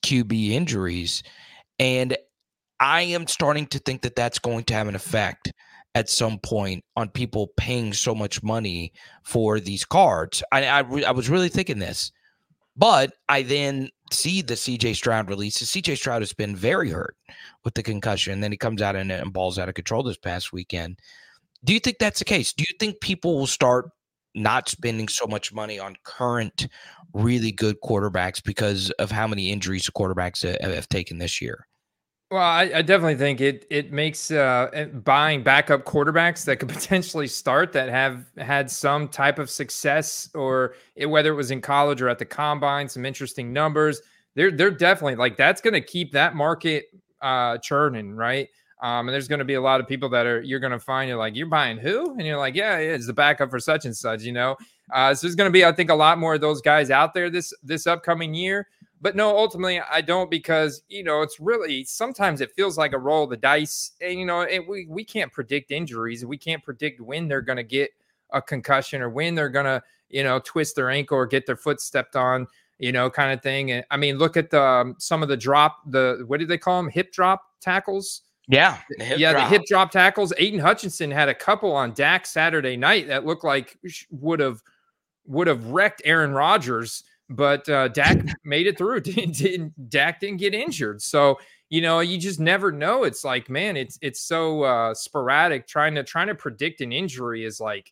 qb 0.02 0.52
injuries. 0.52 1.24
And 1.78 2.18
i 2.80 3.02
am 3.02 3.28
starting 3.28 3.68
to 3.68 3.80
think 3.80 4.04
that 4.04 4.16
that's 4.16 4.40
going 4.40 4.64
to 4.66 4.74
have 4.74 4.88
an 4.88 4.96
effect 4.96 5.52
at 5.94 6.10
some 6.10 6.40
point 6.40 6.86
on 6.96 7.10
people 7.10 7.48
paying 7.58 7.92
so 7.92 8.16
much 8.16 8.42
money 8.44 8.94
for 9.24 9.60
these 9.60 9.84
cards. 9.84 10.42
I 10.54 10.68
i, 10.68 10.80
I 10.80 11.12
was 11.12 11.30
really 11.30 11.50
thinking 11.50 11.80
this. 11.80 12.12
But 12.78 13.14
I 13.28 13.42
then 13.42 13.90
see 14.12 14.42
the 14.42 14.54
CJ 14.54 14.96
Stroud 14.96 15.30
release. 15.30 15.58
CJ 15.58 15.98
Stroud 15.98 16.22
has 16.22 16.34
been 16.34 16.56
very 16.56 16.90
hurt 16.90 17.16
with 17.64 17.74
the 17.74 17.84
concussion. 17.84 18.40
Then 18.40 18.52
he 18.52 18.58
comes 18.58 18.82
out 18.82 18.96
and, 18.96 19.12
and 19.12 19.34
balls 19.34 19.60
out 19.60 19.70
of 19.70 19.76
control 19.76 20.04
this 20.04 20.18
past 20.18 20.54
weekend. 20.54 21.00
Do 21.64 21.74
you 21.74 21.80
think 21.80 21.98
that's 22.00 22.20
the 22.20 22.26
case? 22.26 22.54
Do 22.54 22.64
you 22.68 22.76
think 22.80 23.02
people 23.02 23.38
will 23.38 23.48
start 23.48 23.90
not 24.36 24.70
spending 24.70 25.08
so 25.08 25.26
much 25.26 25.54
money 25.54 25.80
on 25.80 25.96
current 26.04 26.68
really 27.14 27.52
good 27.52 27.78
quarterbacks 27.84 28.44
because 28.44 28.92
of 28.92 29.12
how 29.12 29.28
many 29.28 29.52
injuries 29.52 29.86
the 29.86 29.92
quarterbacks 29.92 30.46
uh, 30.46 30.58
have, 30.62 30.74
have 30.74 30.90
taken 30.90 31.18
this 31.18 31.42
year? 31.42 31.68
Well, 32.30 32.42
I, 32.42 32.70
I, 32.76 32.82
definitely 32.82 33.16
think 33.16 33.40
it 33.40 33.66
it 33.70 33.94
makes 33.94 34.32
uh, 34.32 34.70
eh, 34.74 34.86
buying 34.86 35.44
backup 35.44 35.86
quarterbacks 35.86 36.44
that 36.44 36.58
could 36.58 36.68
potentially 36.74 37.28
start 37.28 37.72
that 37.72 37.88
have 37.88 38.26
had 38.38 38.70
some 38.70 39.08
type 39.08 39.40
of 39.40 39.50
success, 39.50 40.30
or 40.36 40.76
it, 40.96 41.06
whether 41.06 41.32
it 41.32 41.36
was 41.36 41.52
in 41.52 41.62
college 41.62 42.02
or 42.02 42.10
at 42.10 42.20
the 42.20 42.26
combine, 42.26 42.90
some 42.90 43.06
interesting 43.06 43.54
numbers. 43.54 44.02
They're 44.36 44.52
they're 44.52 44.72
definitely 44.72 45.16
like 45.16 45.38
that's 45.38 45.62
going 45.62 45.74
to 45.76 45.82
keep 45.82 46.12
that 46.12 46.36
market 46.36 46.88
uh, 47.22 47.60
churning, 47.60 48.14
right? 48.14 48.50
Um, 48.82 49.08
and 49.08 49.14
there's 49.14 49.30
going 49.30 49.40
to 49.40 49.46
be 49.46 49.56
a 49.56 49.62
lot 49.62 49.80
of 49.80 49.88
people 49.88 50.10
that 50.10 50.26
are 50.26 50.42
you're 50.42 50.60
going 50.60 50.74
to 50.74 50.80
find 50.80 51.08
you're 51.08 51.18
like 51.18 51.34
you're 51.34 51.48
buying 51.48 51.78
who, 51.78 52.12
and 52.16 52.28
you're 52.28 52.38
like 52.38 52.56
yeah, 52.56 52.78
yeah 52.78 52.94
it's 52.94 53.08
the 53.08 53.14
backup 53.14 53.50
for 53.50 53.60
such 53.60 53.86
and 53.86 53.96
such, 53.96 54.24
you 54.24 54.34
know. 54.34 54.58
Uh, 54.94 55.14
so 55.14 55.26
there's 55.26 55.36
going 55.36 55.48
to 55.48 55.54
be 55.54 55.64
I 55.64 55.72
think 55.72 55.90
a 55.90 55.96
lot 55.96 56.18
more 56.20 56.36
of 56.36 56.42
those 56.42 56.60
guys 56.60 56.92
out 56.92 57.14
there 57.14 57.30
this 57.30 57.54
this 57.64 57.88
upcoming 57.88 58.34
year. 58.34 58.68
But 59.00 59.16
no, 59.16 59.38
ultimately, 59.38 59.80
I 59.80 60.02
don't 60.02 60.30
because 60.30 60.82
you 60.90 61.04
know 61.04 61.22
it's 61.22 61.40
really 61.40 61.84
sometimes 61.84 62.42
it 62.42 62.52
feels 62.56 62.78
like 62.78 62.94
a 62.94 62.98
roll 62.98 63.26
of 63.26 63.30
the 63.30 63.38
dice, 63.38 63.92
and 64.02 64.20
you 64.20 64.26
know 64.26 64.42
it, 64.42 64.68
we 64.68 64.88
we 64.90 65.04
can't 65.04 65.32
predict 65.32 65.72
injuries, 65.72 66.26
we 66.26 66.38
can't 66.38 66.64
predict 66.64 67.00
when 67.02 67.28
they're 67.28 67.42
going 67.42 67.58
to 67.58 67.64
get 67.64 67.92
a 68.32 68.42
concussion 68.42 69.02
or 69.02 69.10
when 69.10 69.36
they're 69.36 69.50
going 69.50 69.66
to 69.66 69.82
you 70.10 70.24
know 70.24 70.40
twist 70.44 70.76
their 70.76 70.90
ankle 70.90 71.18
or 71.18 71.28
get 71.28 71.46
their 71.46 71.56
foot 71.56 71.80
stepped 71.80 72.16
on, 72.16 72.48
you 72.80 72.92
know, 72.92 73.10
kind 73.10 73.32
of 73.32 73.42
thing. 73.44 73.72
And 73.72 73.86
I 73.92 73.98
mean, 73.98 74.18
look 74.18 74.36
at 74.36 74.50
the 74.50 74.62
um, 74.62 74.96
some 74.98 75.22
of 75.22 75.30
the 75.30 75.38
drop, 75.38 75.80
the 75.88 76.24
what 76.26 76.40
did 76.40 76.50
they 76.50 76.58
call 76.58 76.82
them, 76.82 76.90
hip 76.90 77.12
drop 77.12 77.44
tackles. 77.62 78.22
Yeah, 78.48 78.80
the 78.98 79.16
yeah, 79.18 79.34
drop. 79.34 79.44
the 79.44 79.50
hip 79.50 79.66
drop 79.68 79.92
tackles. 79.92 80.34
Aidan 80.38 80.60
Hutchinson 80.60 81.12
had 81.12 81.30
a 81.30 81.36
couple 81.36 81.72
on 81.72 81.94
Dak 81.94 82.26
Saturday 82.26 82.78
night 82.78 83.08
that 83.08 83.26
looked 83.26 83.44
like 83.44 83.78
would 84.10 84.40
have 84.40 84.64
would 85.26 85.48
have 85.48 85.66
wrecked 85.66 86.02
Aaron 86.06 86.32
Rodgers 86.32 87.04
but 87.30 87.68
uh, 87.70 87.90
Dak 87.90 88.18
made 88.44 88.68
it 88.68 88.78
through. 88.78 89.02
Didn't, 89.02 89.90
Dak 89.90 90.20
didn't 90.20 90.38
get 90.38 90.54
injured, 90.54 91.02
so 91.02 91.40
you 91.70 91.82
know 91.82 92.00
you 92.00 92.18
just 92.18 92.40
never 92.40 92.72
know. 92.72 93.04
It's 93.04 93.24
like 93.24 93.50
man, 93.50 93.76
it's 93.76 93.98
it's 94.02 94.22
so 94.22 94.64
uh, 94.64 94.94
sporadic. 94.94 95.68
Trying 95.68 95.96
to 95.96 96.04
trying 96.04 96.28
to 96.28 96.36
predict 96.36 96.82
an 96.82 96.92
injury 96.94 97.44
is 97.44 97.60
like, 97.60 97.92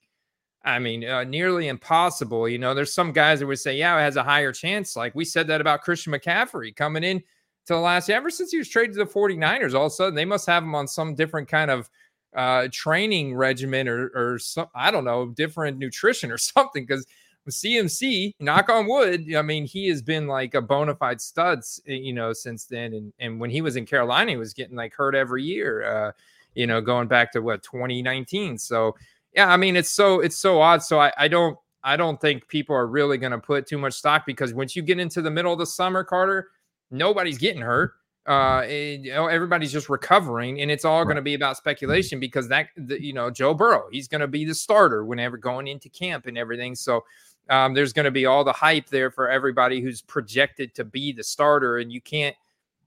I 0.64 0.80
mean, 0.80 1.06
uh, 1.06 1.24
nearly 1.26 1.68
impossible. 1.68 2.48
You 2.48 2.58
know, 2.58 2.74
there's 2.74 2.94
some 2.94 3.12
guys 3.12 3.40
that 3.40 3.48
would 3.48 3.60
say, 3.60 3.78
yeah, 3.78 3.98
it 3.98 4.02
has 4.02 4.16
a 4.16 4.24
higher 4.24 4.52
chance. 4.52 4.96
Like 4.96 5.14
we 5.16 5.26
said 5.26 5.48
that 5.48 5.62
about 5.62 5.82
Christian 5.82 6.14
McCaffrey 6.14 6.76
coming 6.76 7.04
in 7.04 7.20
to 7.20 7.74
the 7.74 7.80
last 7.80 8.10
ever 8.10 8.30
since 8.30 8.52
he 8.52 8.58
was 8.58 8.70
traded 8.70 8.96
to 8.96 9.04
the 9.04 9.12
49ers. 9.12 9.74
All 9.74 9.88
of 9.88 9.92
a 9.92 9.96
sudden, 9.96 10.16
they 10.16 10.26
must 10.26 10.48
have 10.48 10.64
him 10.64 10.76
on 10.76 10.88
some 10.88 11.16
different 11.16 11.48
kind 11.48 11.72
of 11.72 11.90
uh, 12.36 12.68
training 12.72 13.36
regimen 13.36 13.88
or 13.88 14.12
or 14.16 14.40
some 14.40 14.68
I 14.74 14.92
don't 14.92 15.06
know, 15.06 15.28
different 15.28 15.78
nutrition 15.78 16.32
or 16.32 16.38
something 16.40 16.86
because 16.86 17.06
CMC, 17.52 18.34
knock 18.40 18.70
on 18.70 18.88
wood, 18.88 19.34
I 19.36 19.42
mean, 19.42 19.66
he 19.66 19.88
has 19.90 20.02
been 20.02 20.28
like 20.28 20.54
a 20.54 20.62
bona 20.62 20.96
fide 20.96 21.22
studs, 21.22 21.82
you 21.86 22.14
know, 22.14 22.34
since 22.34 22.66
then. 22.66 22.94
And 22.94 23.14
and 23.20 23.40
when 23.40 23.50
he 23.50 23.62
was 23.62 23.76
in 23.76 23.86
Carolina, 23.86 24.32
he 24.32 24.38
was 24.38 24.54
getting 24.54 24.76
like 24.76 24.94
hurt 24.94 25.16
every 25.16 25.44
year, 25.44 25.84
uh, 25.84 26.12
you 26.56 26.68
know, 26.68 26.82
going 26.82 27.08
back 27.08 27.32
to 27.34 27.42
what 27.42 27.64
2019. 27.64 28.58
So 28.58 28.96
yeah, 29.34 29.52
I 29.52 29.58
mean, 29.58 29.76
it's 29.76 29.92
so 29.92 30.22
it's 30.22 30.38
so 30.38 30.62
odd. 30.62 30.82
So 30.82 31.00
I, 31.00 31.12
I 31.18 31.28
don't 31.28 31.58
I 31.84 31.98
don't 31.98 32.20
think 32.20 32.48
people 32.48 32.76
are 32.76 32.88
really 32.88 33.18
going 33.18 33.32
to 33.32 33.38
put 33.38 33.68
too 33.68 33.78
much 33.78 33.94
stock 33.94 34.26
because 34.26 34.54
once 34.54 34.76
you 34.76 34.82
get 34.82 35.00
into 35.00 35.22
the 35.22 35.30
middle 35.30 35.54
of 35.54 35.60
the 35.60 35.68
summer, 35.68 36.04
Carter, 36.04 36.50
nobody's 36.90 37.38
getting 37.38 37.62
hurt. 37.62 37.94
Uh, 38.28 38.62
and, 38.62 39.06
you 39.06 39.14
know, 39.14 39.28
everybody's 39.28 39.72
just 39.72 39.88
recovering, 39.88 40.60
and 40.62 40.72
it's 40.72 40.84
all 40.84 41.04
going 41.04 41.16
to 41.16 41.22
be 41.22 41.36
about 41.36 41.58
speculation 41.58 42.20
because 42.20 42.48
that, 42.48 42.70
the, 42.76 43.00
you 43.00 43.14
know, 43.14 43.30
Joe 43.30 43.54
Burrow, 43.54 43.84
he's 43.92 44.08
going 44.08 44.22
to 44.22 44.28
be 44.28 44.46
the 44.46 44.56
starter 44.56 45.06
whenever 45.06 45.38
going 45.38 45.68
into 45.68 45.90
camp 45.90 46.26
and 46.26 46.36
everything. 46.36 46.74
So 46.74 47.06
um, 47.50 47.74
there's 47.74 47.94
going 47.94 48.06
to 48.06 48.12
be 48.12 48.26
all 48.26 48.44
the 48.44 48.54
hype 48.54 48.88
there 48.88 49.12
for 49.12 49.30
everybody 49.30 49.82
who's 49.82 50.02
projected 50.02 50.74
to 50.76 50.84
be 50.84 51.12
the 51.12 51.24
starter, 51.24 51.78
and 51.78 51.92
you 51.92 52.02
can't 52.02 52.36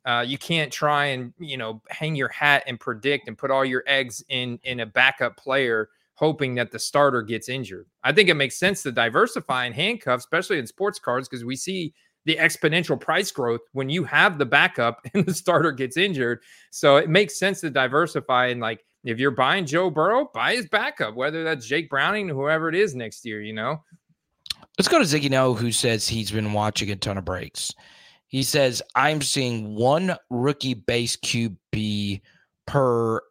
uh, 0.04 0.24
you 0.26 0.38
can't 0.38 0.72
try 0.72 1.06
and 1.06 1.32
you 1.38 1.56
know 1.56 1.80
hang 1.90 2.16
your 2.16 2.28
hat 2.28 2.64
and 2.66 2.80
predict 2.80 3.28
and 3.28 3.36
put 3.38 3.50
all 3.50 3.64
your 3.64 3.84
eggs 3.86 4.24
in 4.28 4.58
in 4.64 4.80
a 4.80 4.86
backup 4.86 5.36
player 5.36 5.88
hoping 6.14 6.56
that 6.56 6.72
the 6.72 6.78
starter 6.78 7.22
gets 7.22 7.48
injured. 7.48 7.86
I 8.02 8.12
think 8.12 8.28
it 8.28 8.34
makes 8.34 8.56
sense 8.56 8.82
to 8.82 8.90
diversify 8.90 9.66
and 9.66 9.74
handcuff, 9.74 10.18
especially 10.18 10.58
in 10.58 10.66
sports 10.66 10.98
cards, 10.98 11.28
because 11.28 11.44
we 11.44 11.54
see 11.54 11.94
the 12.24 12.34
exponential 12.36 12.98
price 12.98 13.30
growth 13.30 13.60
when 13.70 13.88
you 13.88 14.02
have 14.02 14.36
the 14.36 14.44
backup 14.44 15.00
and 15.14 15.24
the 15.24 15.32
starter 15.32 15.70
gets 15.70 15.96
injured. 15.96 16.40
So 16.70 16.96
it 16.96 17.08
makes 17.08 17.38
sense 17.38 17.60
to 17.60 17.70
diversify 17.70 18.48
and 18.48 18.60
like 18.60 18.84
if 19.04 19.20
you're 19.20 19.30
buying 19.30 19.64
Joe 19.64 19.90
Burrow, 19.90 20.28
buy 20.34 20.56
his 20.56 20.68
backup, 20.68 21.14
whether 21.14 21.44
that's 21.44 21.66
Jake 21.66 21.88
Browning, 21.88 22.30
or 22.30 22.34
whoever 22.34 22.68
it 22.68 22.74
is 22.74 22.96
next 22.96 23.24
year, 23.24 23.40
you 23.40 23.52
know? 23.52 23.82
Let's 24.78 24.88
go 24.88 24.98
to 24.98 25.04
Ziggy 25.04 25.30
No, 25.30 25.54
who 25.54 25.72
says 25.72 26.06
he's 26.06 26.30
been 26.30 26.52
watching 26.52 26.90
a 26.90 26.96
ton 26.96 27.18
of 27.18 27.24
breaks. 27.24 27.72
He 28.28 28.42
says, 28.42 28.80
I'm 28.94 29.20
seeing 29.20 29.74
one 29.74 30.16
rookie 30.30 30.74
base 30.74 31.16
QB 31.16 32.20
per 32.66 33.22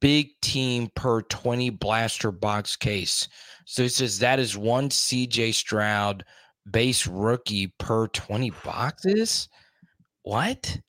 big 0.00 0.30
team 0.40 0.90
per 0.94 1.22
20 1.22 1.70
blaster 1.70 2.32
box 2.32 2.74
case. 2.74 3.28
So 3.66 3.82
he 3.82 3.88
says 3.88 4.18
that 4.18 4.40
is 4.40 4.56
one 4.56 4.88
CJ 4.88 5.54
Stroud 5.54 6.24
base 6.70 7.06
rookie 7.06 7.72
per 7.78 8.08
20 8.08 8.50
boxes. 8.64 9.48
What? 10.22 10.80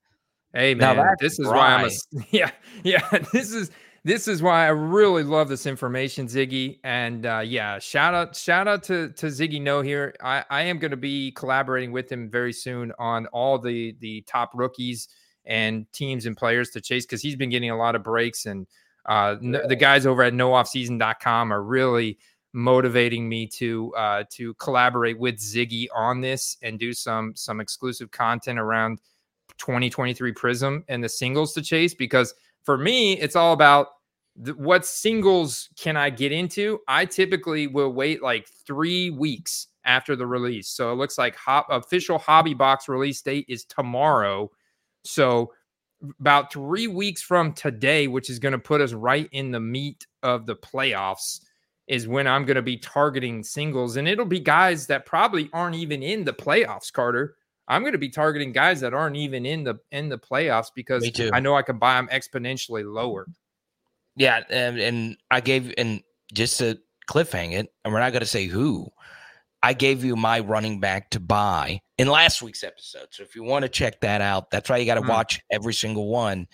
Hey 0.53 0.73
man, 0.73 1.15
this 1.19 1.39
is 1.39 1.45
right. 1.45 1.55
why 1.55 1.67
I'm 1.75 1.85
a 1.85 2.25
yeah, 2.31 2.51
yeah. 2.83 3.07
This 3.31 3.53
is 3.53 3.69
this 4.03 4.27
is 4.27 4.41
why 4.41 4.65
I 4.65 4.69
really 4.69 5.23
love 5.23 5.49
this 5.49 5.65
information, 5.65 6.27
Ziggy. 6.27 6.79
And 6.83 7.25
uh, 7.25 7.41
yeah, 7.45 7.79
shout 7.79 8.13
out, 8.13 8.35
shout 8.35 8.67
out 8.67 8.83
to 8.83 9.09
to 9.09 9.27
Ziggy 9.27 9.61
No 9.61 9.81
here. 9.81 10.15
I, 10.21 10.43
I 10.49 10.61
am 10.63 10.79
going 10.79 10.91
to 10.91 10.97
be 10.97 11.31
collaborating 11.31 11.91
with 11.91 12.11
him 12.11 12.29
very 12.29 12.53
soon 12.53 12.91
on 12.99 13.27
all 13.27 13.57
the 13.59 13.95
the 13.99 14.21
top 14.21 14.51
rookies 14.53 15.09
and 15.45 15.91
teams 15.91 16.25
and 16.25 16.37
players 16.37 16.69
to 16.71 16.81
chase 16.81 17.05
because 17.05 17.21
he's 17.21 17.35
been 17.35 17.49
getting 17.49 17.71
a 17.71 17.77
lot 17.77 17.95
of 17.95 18.03
breaks 18.03 18.45
and 18.45 18.67
uh, 19.05 19.35
the 19.67 19.75
guys 19.75 20.05
over 20.05 20.21
at 20.21 20.33
nooffseason.com 20.33 21.51
are 21.51 21.63
really 21.63 22.19
motivating 22.53 23.29
me 23.29 23.47
to 23.47 23.93
uh, 23.95 24.23
to 24.29 24.53
collaborate 24.55 25.17
with 25.19 25.37
Ziggy 25.37 25.87
on 25.95 26.21
this 26.21 26.57
and 26.61 26.79
do 26.79 26.93
some 26.93 27.35
some 27.35 27.59
exclusive 27.59 28.11
content 28.11 28.59
around 28.59 28.99
2023 29.57 30.31
Prism 30.33 30.83
and 30.87 31.03
the 31.03 31.09
singles 31.09 31.53
to 31.53 31.61
chase 31.61 31.93
because 31.93 32.33
for 32.69 32.77
me, 32.77 33.13
it's 33.13 33.35
all 33.35 33.53
about 33.53 33.87
the, 34.35 34.53
what 34.53 34.85
singles 34.85 35.69
can 35.75 35.97
I 35.97 36.11
get 36.11 36.31
into. 36.31 36.77
I 36.87 37.05
typically 37.05 37.65
will 37.65 37.91
wait 37.91 38.21
like 38.21 38.47
three 38.67 39.09
weeks 39.09 39.69
after 39.85 40.15
the 40.15 40.27
release. 40.27 40.67
So 40.67 40.91
it 40.91 40.97
looks 40.97 41.17
like 41.17 41.35
hop, 41.35 41.65
official 41.71 42.19
hobby 42.19 42.53
box 42.53 42.87
release 42.87 43.23
date 43.23 43.47
is 43.49 43.65
tomorrow. 43.65 44.51
So 45.03 45.51
about 46.19 46.53
three 46.53 46.85
weeks 46.85 47.23
from 47.23 47.53
today, 47.53 48.07
which 48.07 48.29
is 48.29 48.37
going 48.37 48.51
to 48.51 48.59
put 48.59 48.81
us 48.81 48.93
right 48.93 49.27
in 49.31 49.49
the 49.49 49.59
meat 49.59 50.05
of 50.21 50.45
the 50.45 50.55
playoffs, 50.55 51.39
is 51.87 52.07
when 52.07 52.27
I'm 52.27 52.45
going 52.45 52.53
to 52.53 52.61
be 52.61 52.77
targeting 52.77 53.41
singles. 53.41 53.95
And 53.95 54.07
it'll 54.07 54.25
be 54.25 54.39
guys 54.39 54.85
that 54.85 55.07
probably 55.07 55.49
aren't 55.53 55.75
even 55.75 56.03
in 56.03 56.23
the 56.23 56.33
playoffs, 56.33 56.93
Carter. 56.93 57.33
I'm 57.69 57.81
going 57.81 57.93
to 57.93 57.99
be 57.99 58.09
targeting 58.09 58.51
guys 58.51 58.81
that 58.81 58.95
aren't 58.95 59.15
even 59.15 59.45
in 59.45 59.63
the 59.63 59.75
in 59.91 60.09
the 60.09 60.17
playoffs 60.17 60.71
because 60.73 61.09
I 61.31 61.39
know 61.39 61.55
I 61.55 61.61
can 61.61 61.77
buy 61.77 61.95
them 61.95 62.09
exponentially 62.11 62.83
lower. 62.91 63.27
Yeah, 64.15 64.41
and, 64.49 64.79
and 64.79 65.17
I 65.29 65.39
gave 65.39 65.73
and 65.77 66.01
just 66.33 66.57
to 66.59 66.79
cliffhang 67.07 67.53
it, 67.53 67.71
and 67.85 67.93
we're 67.93 67.99
not 67.99 68.11
going 68.11 68.21
to 68.21 68.25
say 68.25 68.47
who. 68.47 68.89
I 69.61 69.73
gave 69.73 70.03
you 70.03 70.15
my 70.15 70.39
running 70.39 70.79
back 70.79 71.09
to 71.11 71.19
buy 71.19 71.81
in 71.97 72.07
last 72.07 72.41
week's 72.41 72.63
episode. 72.63 73.07
So 73.11 73.23
if 73.23 73.35
you 73.35 73.43
want 73.43 73.63
to 73.63 73.69
check 73.69 73.99
that 74.01 74.21
out, 74.21 74.49
that's 74.51 74.69
why 74.69 74.77
you 74.77 74.85
got 74.85 74.95
to 74.95 75.01
mm. 75.01 75.09
watch 75.09 75.39
every 75.51 75.73
single 75.73 76.07
one. 76.07 76.47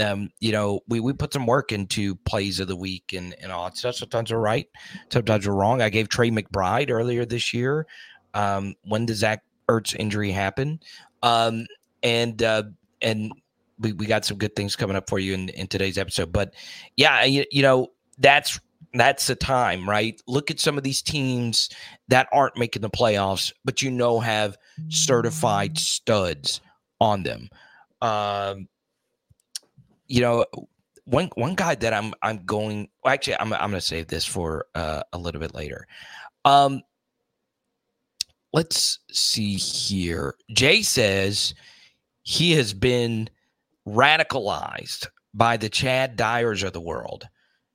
Um, 0.00 0.30
you 0.40 0.52
know, 0.52 0.80
we 0.88 1.00
we 1.00 1.12
put 1.14 1.32
some 1.32 1.46
work 1.46 1.72
into 1.72 2.14
plays 2.16 2.60
of 2.60 2.68
the 2.68 2.76
week 2.76 3.12
and 3.12 3.34
and 3.42 3.50
all 3.50 3.64
that 3.64 3.76
stuff. 3.76 3.96
Sometimes 3.96 4.32
we're 4.32 4.38
right, 4.38 4.66
sometimes 5.10 5.48
we're 5.48 5.54
wrong. 5.54 5.82
I 5.82 5.88
gave 5.88 6.08
Trey 6.08 6.30
McBride 6.30 6.90
earlier 6.90 7.24
this 7.24 7.52
year. 7.52 7.86
Um, 8.34 8.74
when 8.84 9.06
does 9.06 9.18
Zach 9.18 9.42
Ertz 9.68 9.94
injury 9.96 10.30
happen. 10.30 10.80
Um, 11.22 11.66
and 12.02 12.42
uh, 12.42 12.64
and 13.02 13.32
we, 13.78 13.92
we 13.92 14.06
got 14.06 14.24
some 14.24 14.38
good 14.38 14.56
things 14.56 14.76
coming 14.76 14.96
up 14.96 15.08
for 15.08 15.18
you 15.18 15.34
in, 15.34 15.48
in 15.50 15.66
today's 15.66 15.98
episode. 15.98 16.32
But 16.32 16.54
yeah, 16.96 17.24
you, 17.24 17.44
you 17.50 17.62
know, 17.62 17.88
that's 18.18 18.60
that's 18.94 19.26
the 19.26 19.36
time, 19.36 19.88
right? 19.88 20.20
Look 20.26 20.50
at 20.50 20.60
some 20.60 20.78
of 20.78 20.84
these 20.84 21.02
teams 21.02 21.68
that 22.08 22.28
aren't 22.32 22.56
making 22.56 22.82
the 22.82 22.90
playoffs, 22.90 23.52
but 23.64 23.82
you 23.82 23.90
know 23.90 24.20
have 24.20 24.56
certified 24.88 25.78
studs 25.78 26.60
on 27.00 27.22
them. 27.22 27.48
Um, 28.00 28.68
you 30.06 30.20
know, 30.20 30.46
one 31.04 31.30
one 31.34 31.54
guy 31.54 31.74
that 31.76 31.92
I'm 31.92 32.14
I'm 32.22 32.44
going. 32.44 32.88
Actually, 33.06 33.36
I'm 33.40 33.52
I'm 33.52 33.70
going 33.70 33.72
to 33.72 33.80
save 33.80 34.08
this 34.08 34.24
for 34.24 34.66
uh, 34.74 35.02
a 35.12 35.18
little 35.18 35.40
bit 35.40 35.54
later. 35.54 35.86
Um, 36.44 36.82
let's 38.52 38.98
see 39.10 39.54
here. 39.54 40.34
Jay 40.52 40.82
says 40.82 41.54
he 42.22 42.52
has 42.52 42.74
been 42.74 43.28
radicalized 43.86 45.06
by 45.34 45.56
the 45.56 45.68
Chad 45.68 46.16
Dyers 46.16 46.62
of 46.62 46.72
the 46.72 46.80
world. 46.80 47.28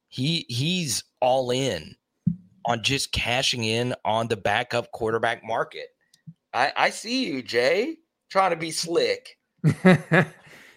He 0.08 0.46
he's 0.48 1.04
all 1.22 1.52
in 1.52 1.96
on 2.66 2.84
just 2.84 3.12
cashing 3.12 3.64
in 3.64 3.96
on 4.06 4.28
the 4.28 4.38
backup 4.38 4.92
quarterback 4.92 5.44
market. 5.44 5.88
I, 6.54 6.72
I 6.76 6.90
see 6.92 7.26
you, 7.26 7.42
Jay, 7.42 7.98
trying 8.30 8.52
to 8.52 8.56
be 8.56 8.72
slick. 8.72 9.38
the, 9.64 10.28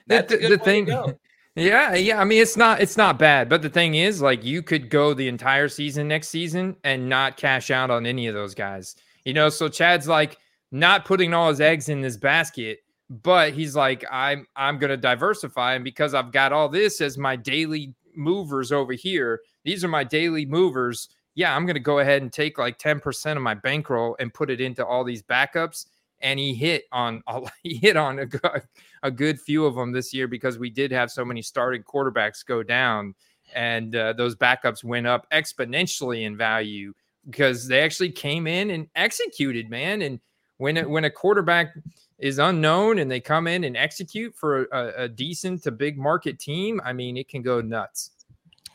the, 0.07 0.49
the 0.49 0.59
thing, 0.59 0.89
yeah, 1.55 1.95
yeah. 1.95 2.21
I 2.21 2.25
mean, 2.25 2.41
it's 2.41 2.57
not 2.57 2.81
it's 2.81 2.97
not 2.97 3.19
bad, 3.19 3.49
but 3.49 3.63
the 3.63 3.69
thing 3.69 3.95
is, 3.95 4.23
like, 4.23 4.45
you 4.45 4.63
could 4.63 4.89
go 4.89 5.13
the 5.13 5.29
entire 5.29 5.69
season 5.69 6.09
next 6.09 6.29
season 6.29 6.77
and 6.83 7.09
not 7.09 7.37
cash 7.37 7.71
out 7.71 7.91
on 7.91 8.07
any 8.07 8.27
of 8.27 8.35
those 8.35 8.55
guys. 8.55 8.97
You 9.27 9.33
know, 9.33 9.49
so 9.49 9.69
Chad's 9.69 10.07
like 10.07 10.39
not 10.71 11.05
putting 11.05 11.35
all 11.35 11.49
his 11.49 11.61
eggs 11.61 11.89
in 11.89 12.01
this 12.01 12.17
basket, 12.17 12.79
but 13.11 13.53
he's 13.53 13.75
like, 13.75 14.05
I'm 14.09 14.47
I'm 14.55 14.79
gonna 14.79 14.97
diversify, 14.97 15.75
and 15.75 15.83
because 15.83 16.15
I've 16.15 16.31
got 16.31 16.53
all 16.53 16.69
this 16.69 17.01
as 17.01 17.19
my 17.19 17.35
daily 17.35 17.93
movers 18.15 18.71
over 18.71 18.93
here, 18.93 19.41
these 19.65 19.83
are 19.83 19.89
my 19.89 20.05
daily 20.05 20.47
movers. 20.47 21.09
Yeah, 21.35 21.57
I'm 21.57 21.67
gonna 21.67 21.81
go 21.81 21.99
ahead 21.99 22.23
and 22.23 22.33
take 22.33 22.57
like 22.57 22.79
10% 22.79 23.37
of 23.37 23.43
my 23.43 23.55
bankroll 23.55 24.17
and 24.21 24.33
put 24.33 24.49
it 24.49 24.61
into 24.61 24.87
all 24.87 25.03
these 25.03 25.25
backups. 25.25 25.87
And 26.21 26.39
he 26.39 26.55
hit 26.55 26.85
on 26.93 27.21
he 27.65 27.79
hit 27.79 27.97
on 27.97 28.21
a, 28.21 28.63
a 29.03 29.11
good 29.11 29.41
few 29.41 29.67
of 29.67 29.75
them 29.75 29.91
this 29.91 30.15
year 30.15 30.29
because 30.29 30.57
we 30.57 30.71
did 30.71 30.93
have 30.93 31.11
so 31.11 31.25
many 31.25 31.43
starting 31.43 31.83
quarterbacks 31.83 32.47
go 32.47 32.63
down, 32.63 33.13
and 33.57 33.97
uh, 33.97 34.13
those 34.13 34.37
backups 34.37 34.85
went 34.85 35.09
up 35.09 35.29
exponentially 35.33 36.23
in 36.23 36.37
value 36.37 36.95
because 37.29 37.67
they 37.67 37.81
actually 37.81 38.11
came 38.11 38.47
in 38.47 38.71
and 38.71 38.89
executed, 38.95 39.69
man. 39.71 40.03
And 40.03 40.21
when 40.59 40.77
it, 40.77 40.89
when 40.89 41.05
a 41.05 41.11
quarterback 41.11 41.75
is 42.19 42.39
unknown 42.39 42.99
and 42.99 43.11
they 43.11 43.21
come 43.21 43.47
in 43.47 43.65
and 43.65 43.77
execute 43.77 44.35
for 44.35 44.65
a, 44.67 45.05
a 45.05 45.09
decent 45.09 45.63
to 45.65 45.71
big 45.71 45.99
market 45.99 46.39
team, 46.39 46.81
I 46.85 46.93
mean, 46.93 47.17
it 47.17 47.29
can 47.29 47.43
go 47.43 47.61
nuts, 47.61 48.13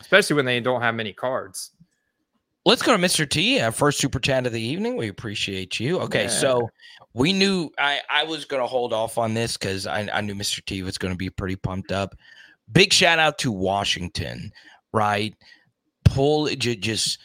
especially 0.00 0.36
when 0.36 0.44
they 0.44 0.60
don't 0.60 0.82
have 0.82 0.94
many 0.94 1.12
cards. 1.12 1.72
Let's 2.64 2.82
go 2.82 2.96
to 2.96 3.02
Mr. 3.02 3.28
T, 3.28 3.60
our 3.60 3.72
first 3.72 3.98
super 3.98 4.20
chat 4.20 4.46
of 4.46 4.52
the 4.52 4.60
evening. 4.60 4.96
We 4.96 5.08
appreciate 5.08 5.80
you. 5.80 5.98
Okay, 6.00 6.24
yeah. 6.24 6.28
so 6.28 6.70
we 7.12 7.32
knew 7.32 7.70
I, 7.76 8.00
I 8.08 8.22
was 8.22 8.44
going 8.44 8.62
to 8.62 8.68
hold 8.68 8.92
off 8.92 9.18
on 9.18 9.34
this 9.34 9.56
because 9.56 9.86
I, 9.86 10.08
I 10.12 10.20
knew 10.20 10.36
Mr. 10.36 10.64
T 10.64 10.84
was 10.84 10.96
going 10.96 11.12
to 11.12 11.18
be 11.18 11.28
pretty 11.28 11.56
pumped 11.56 11.90
up. 11.90 12.14
Big 12.70 12.92
shout 12.92 13.18
out 13.18 13.38
to 13.38 13.50
Washington, 13.50 14.52
right? 14.92 15.34
Pull 16.04 16.46
just 16.50 17.18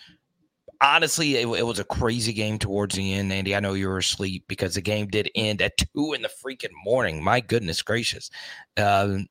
honestly, 0.82 1.36
it, 1.36 1.48
it, 1.48 1.66
was 1.66 1.80
a 1.80 1.84
crazy 1.84 2.34
game 2.34 2.60
towards 2.60 2.96
the 2.96 3.14
end, 3.14 3.32
Andy. 3.32 3.56
I 3.56 3.60
know 3.60 3.74
you 3.74 3.88
were 3.88 3.98
asleep 3.98 4.46
because 4.48 4.76
the 4.76 4.82
game 4.82 5.08
did 5.08 5.30
end 5.36 5.62
at 5.62 5.78
two 5.78 6.14
in 6.14 6.22
the 6.22 6.30
freaking 6.30 6.74
morning. 6.84 7.24
My 7.24 7.40
goodness 7.40 7.82
gracious. 7.82 8.30
Um, 8.76 9.28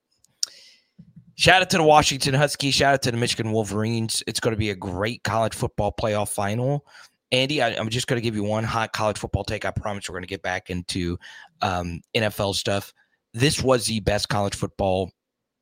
shout 1.37 1.63
out 1.63 1.71
to 1.71 1.79
the 1.79 1.83
Washington 1.83 2.35
Huskies. 2.35 2.75
Shout 2.75 2.95
out 2.95 3.03
to 3.03 3.11
the 3.11 3.17
Michigan 3.17 3.53
Wolverines. 3.53 4.23
It's 4.27 4.41
going 4.41 4.55
to 4.55 4.59
be 4.59 4.71
a 4.71 4.77
great 4.77 5.23
college 5.23 5.55
football 5.55 5.95
playoff 5.99 6.31
final. 6.31 6.85
Andy, 7.33 7.61
I, 7.61 7.71
am 7.71 7.89
just 7.89 8.07
going 8.07 8.21
to 8.21 8.25
give 8.25 8.37
you 8.37 8.45
one 8.45 8.65
hot 8.65 8.93
college 8.93 9.19
football 9.19 9.45
take. 9.45 9.65
I 9.65 9.71
promise 9.71 10.09
we're 10.09 10.15
going 10.15 10.23
to 10.23 10.29
get 10.29 10.43
back 10.43 10.71
into 10.71 11.19
um, 11.61 12.01
NFL 12.15 12.55
stuff. 12.55 12.93
This 13.35 13.63
was 13.63 13.87
the 13.87 14.01
best 14.01 14.29
college 14.29 14.55
football 14.55 15.11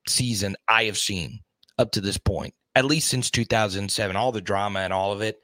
season 0.06 0.56
I 0.68 0.84
have 0.84 0.98
seen 0.98 1.40
up 1.78 1.90
to 1.92 2.00
this 2.00 2.18
point, 2.18 2.54
at 2.74 2.84
least 2.84 3.08
since 3.08 3.30
2007. 3.30 4.14
All 4.14 4.30
the 4.30 4.40
drama 4.40 4.80
and 4.80 4.92
all 4.92 5.12
of 5.12 5.22
it. 5.22 5.40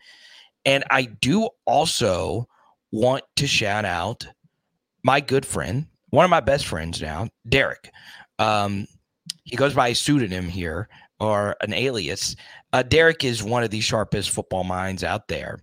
And 0.64 0.84
I 0.90 1.04
do 1.04 1.48
also 1.66 2.48
want 2.92 3.24
to 3.36 3.46
shout 3.46 3.84
out 3.84 4.26
my 5.02 5.20
good 5.20 5.46
friend, 5.46 5.86
one 6.10 6.24
of 6.24 6.30
my 6.30 6.40
best 6.40 6.66
friends 6.66 7.00
now, 7.00 7.28
Derek. 7.48 7.90
Um, 8.38 8.86
he 9.44 9.56
goes 9.56 9.74
by 9.74 9.88
a 9.88 9.94
pseudonym 9.94 10.48
here 10.48 10.88
or 11.18 11.56
an 11.60 11.72
alias. 11.72 12.36
Uh, 12.72 12.82
Derek 12.82 13.24
is 13.24 13.42
one 13.42 13.62
of 13.62 13.70
the 13.70 13.80
sharpest 13.80 14.30
football 14.30 14.64
minds 14.64 15.04
out 15.04 15.28
there. 15.28 15.60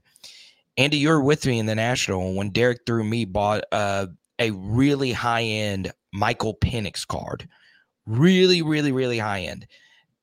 Andy, 0.78 0.98
you 0.98 1.10
were 1.10 1.24
with 1.24 1.46
me 1.46 1.60
in 1.60 1.66
the 1.66 1.76
National 1.76 2.36
when 2.36 2.50
Derek 2.50 2.82
through 2.86 3.04
me 3.04 3.26
bought 3.26 3.64
uh, 3.72 4.08
a 4.40 4.52
really 4.52 5.12
high 5.12 5.44
end 5.44 5.92
Michael 6.14 6.56
Penix 6.56 7.06
card. 7.06 7.48
Really, 8.06 8.62
really, 8.62 8.92
really 8.92 9.18
high 9.18 9.42
end. 9.42 9.68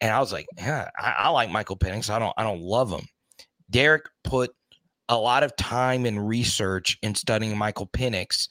And 0.00 0.12
I 0.12 0.20
was 0.20 0.32
like, 0.32 0.46
yeah, 0.56 0.90
I, 0.96 1.14
I 1.18 1.28
like 1.30 1.50
Michael 1.50 1.76
Penix. 1.76 2.08
I 2.08 2.18
don't, 2.18 2.32
I 2.36 2.42
don't 2.42 2.60
love 2.60 2.90
him. 2.90 3.06
Derek 3.70 4.08
put 4.22 4.54
a 5.08 5.16
lot 5.16 5.42
of 5.42 5.54
time 5.56 6.06
and 6.06 6.26
research 6.26 6.98
in 7.02 7.14
studying 7.14 7.56
Michael 7.56 7.86
Penix 7.86 8.48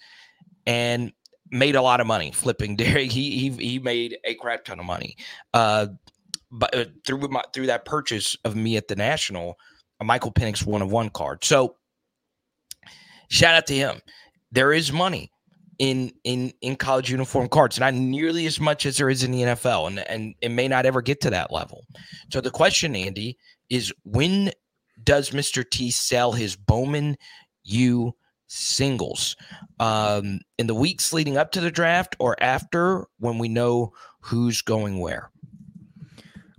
and 0.66 1.12
made 1.50 1.76
a 1.76 1.82
lot 1.82 2.02
of 2.02 2.08
money 2.08 2.32
flipping 2.32 2.76
Derek. 2.78 3.12
He 3.12 3.32
he 3.38 3.50
he 3.50 3.80
made 3.80 4.18
a 4.26 4.36
crap 4.36 4.66
ton 4.66 4.80
of 4.80 4.86
money. 4.86 5.16
Uh, 5.54 5.88
but 6.52 6.76
uh, 6.76 6.86
through 7.06 7.28
my 7.30 7.44
through 7.54 7.68
that 7.68 7.86
purchase 7.86 8.36
of 8.44 8.56
me 8.56 8.78
at 8.78 8.88
the 8.88 8.96
National, 8.96 9.58
a 10.00 10.04
Michael 10.04 10.32
Penix 10.32 10.66
one 10.66 10.82
of 10.82 10.92
one 10.92 11.10
card. 11.10 11.44
So 11.44 11.76
shout 13.30 13.56
out 13.56 13.68
to 13.68 13.76
him. 13.76 14.02
There 14.52 14.72
is 14.74 14.92
money 14.92 15.32
in 15.80 16.12
in 16.24 16.54
in 16.62 16.76
college 16.76 17.10
uniform 17.10 17.50
cards, 17.50 17.80
not 17.80 17.94
nearly 17.94 18.46
as 18.46 18.60
much 18.60 18.86
as 18.86 18.98
there 18.98 19.10
is 19.10 19.24
in 19.24 19.32
the 19.32 19.42
NFL, 19.42 19.88
and 19.88 20.00
and 20.00 20.36
it 20.42 20.50
may 20.50 20.68
not 20.68 20.86
ever 20.86 21.02
get 21.02 21.22
to 21.22 21.30
that 21.32 21.52
level. 21.52 21.86
So 22.32 22.42
the 22.42 22.52
question, 22.52 22.96
Andy, 22.96 23.38
is 23.70 23.92
when 24.04 24.52
does 25.04 25.32
Mr. 25.32 25.70
T 25.70 25.92
sell 25.92 26.32
his 26.32 26.56
Bowman 26.56 27.18
U 27.64 28.14
singles 28.48 29.36
um, 29.80 30.40
in 30.58 30.68
the 30.68 30.76
weeks 30.76 31.12
leading 31.12 31.38
up 31.38 31.52
to 31.52 31.62
the 31.62 31.72
draft 31.72 32.16
or 32.20 32.36
after 32.42 33.08
when 33.20 33.40
we 33.40 33.50
know 33.50 33.92
who's 34.20 34.62
going 34.62 35.00
where? 35.00 35.32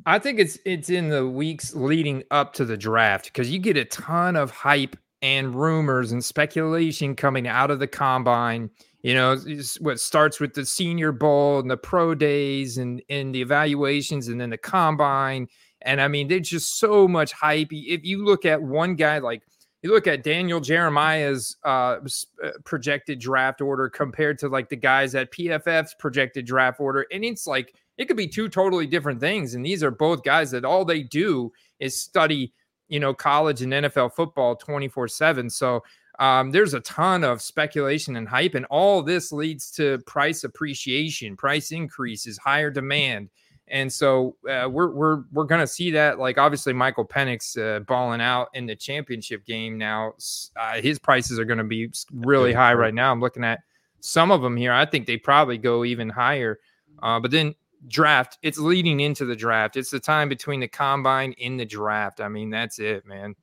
I 0.06 0.18
think 0.18 0.38
it's 0.38 0.58
it's 0.66 0.90
in 0.90 1.08
the 1.08 1.26
weeks 1.26 1.74
leading 1.74 2.24
up 2.30 2.52
to 2.54 2.64
the 2.64 2.76
draft 2.76 3.26
because 3.26 3.50
you 3.50 3.58
get 3.58 3.76
a 3.76 3.86
ton 3.86 4.36
of 4.36 4.50
hype 4.50 4.96
and 5.22 5.54
rumors 5.54 6.12
and 6.12 6.22
speculation 6.22 7.16
coming 7.16 7.48
out 7.48 7.70
of 7.70 7.78
the 7.78 7.86
combine. 7.86 8.70
You 9.02 9.14
know, 9.14 9.38
what 9.80 10.00
starts 10.00 10.40
with 10.40 10.54
the 10.54 10.66
Senior 10.66 11.12
Bowl 11.12 11.58
and 11.58 11.70
the 11.70 11.76
pro 11.76 12.14
days 12.14 12.76
and 12.76 13.02
and 13.08 13.34
the 13.34 13.40
evaluations 13.40 14.28
and 14.28 14.40
then 14.40 14.50
the 14.50 14.58
combine. 14.58 15.48
And 15.84 16.00
I 16.00 16.08
mean, 16.08 16.28
there's 16.28 16.48
just 16.48 16.78
so 16.78 17.06
much 17.06 17.32
hype. 17.32 17.68
If 17.70 18.04
you 18.04 18.24
look 18.24 18.44
at 18.44 18.60
one 18.60 18.94
guy 18.94 19.18
like 19.18 19.42
you 19.82 19.90
look 19.92 20.06
at 20.06 20.22
Daniel 20.22 20.60
Jeremiah's 20.60 21.58
uh, 21.62 21.98
uh, 22.42 22.50
projected 22.64 23.18
draft 23.18 23.60
order 23.60 23.90
compared 23.90 24.38
to 24.38 24.48
like 24.48 24.70
the 24.70 24.76
guys 24.76 25.14
at 25.14 25.30
PFF's 25.30 25.94
projected 25.98 26.46
draft 26.46 26.80
order, 26.80 27.06
and 27.12 27.22
it's 27.22 27.46
like 27.46 27.74
it 27.98 28.06
could 28.06 28.16
be 28.16 28.26
two 28.26 28.48
totally 28.48 28.86
different 28.86 29.20
things. 29.20 29.54
And 29.54 29.64
these 29.64 29.82
are 29.82 29.90
both 29.90 30.24
guys 30.24 30.50
that 30.52 30.64
all 30.64 30.86
they 30.86 31.02
do 31.02 31.52
is 31.80 32.00
study, 32.00 32.54
you 32.88 32.98
know, 32.98 33.12
college 33.12 33.60
and 33.60 33.74
NFL 33.74 34.14
football 34.14 34.56
24 34.56 35.06
7. 35.06 35.50
So 35.50 35.82
um, 36.18 36.50
there's 36.50 36.72
a 36.72 36.80
ton 36.80 37.22
of 37.22 37.42
speculation 37.42 38.16
and 38.16 38.26
hype, 38.26 38.54
and 38.54 38.64
all 38.70 39.02
this 39.02 39.32
leads 39.32 39.70
to 39.72 39.98
price 40.06 40.44
appreciation, 40.44 41.36
price 41.36 41.72
increases, 41.72 42.38
higher 42.38 42.70
demand. 42.70 43.28
And 43.68 43.92
so 43.92 44.36
uh, 44.48 44.68
we're 44.70 44.90
we're 44.90 45.24
we're 45.32 45.44
gonna 45.44 45.66
see 45.66 45.90
that. 45.92 46.18
Like 46.18 46.36
obviously, 46.38 46.72
Michael 46.72 47.06
Penix 47.06 47.58
uh, 47.58 47.80
balling 47.80 48.20
out 48.20 48.48
in 48.54 48.66
the 48.66 48.76
championship 48.76 49.46
game 49.46 49.78
now. 49.78 50.14
Uh, 50.56 50.80
his 50.80 50.98
prices 50.98 51.38
are 51.38 51.44
gonna 51.44 51.64
be 51.64 51.90
really 52.12 52.52
high 52.52 52.74
right 52.74 52.94
now. 52.94 53.10
I'm 53.10 53.20
looking 53.20 53.44
at 53.44 53.60
some 54.00 54.30
of 54.30 54.42
them 54.42 54.56
here. 54.56 54.72
I 54.72 54.84
think 54.84 55.06
they 55.06 55.16
probably 55.16 55.56
go 55.56 55.84
even 55.84 56.10
higher. 56.10 56.60
Uh, 57.02 57.18
but 57.20 57.30
then 57.30 57.54
draft. 57.88 58.38
It's 58.42 58.58
leading 58.58 59.00
into 59.00 59.24
the 59.24 59.36
draft. 59.36 59.76
It's 59.76 59.90
the 59.90 60.00
time 60.00 60.28
between 60.28 60.60
the 60.60 60.68
combine 60.68 61.32
in 61.32 61.56
the 61.56 61.64
draft. 61.64 62.20
I 62.20 62.28
mean, 62.28 62.50
that's 62.50 62.78
it, 62.78 63.06
man. 63.06 63.34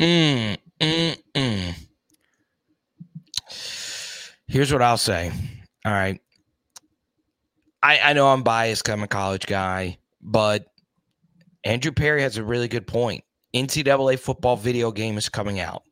Mm, 0.00 0.56
mm, 0.80 1.16
mm. 1.34 1.74
Here's 4.46 4.72
what 4.72 4.82
I'll 4.82 4.96
say. 4.96 5.32
All 5.84 5.92
right. 5.92 6.20
I, 7.82 7.98
I 7.98 8.12
know 8.12 8.28
I'm 8.28 8.42
biased. 8.42 8.88
I'm 8.88 9.02
a 9.02 9.08
college 9.08 9.46
guy, 9.46 9.98
but 10.20 10.66
Andrew 11.64 11.92
Perry 11.92 12.22
has 12.22 12.36
a 12.36 12.44
really 12.44 12.68
good 12.68 12.86
point. 12.86 13.24
NCAA 13.54 14.18
football 14.18 14.56
video 14.56 14.90
game 14.90 15.16
is 15.16 15.28
coming 15.28 15.60
out. 15.60 15.82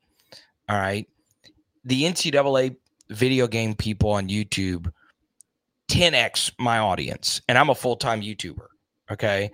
All 0.68 0.78
right. 0.78 1.06
The 1.84 2.02
NCAA 2.04 2.76
video 3.10 3.46
game 3.46 3.74
people 3.74 4.10
on 4.10 4.28
YouTube 4.28 4.90
10x 5.90 6.52
my 6.58 6.78
audience, 6.78 7.40
and 7.48 7.56
I'm 7.56 7.70
a 7.70 7.74
full 7.74 7.96
time 7.96 8.20
YouTuber. 8.20 8.66
Okay. 9.10 9.50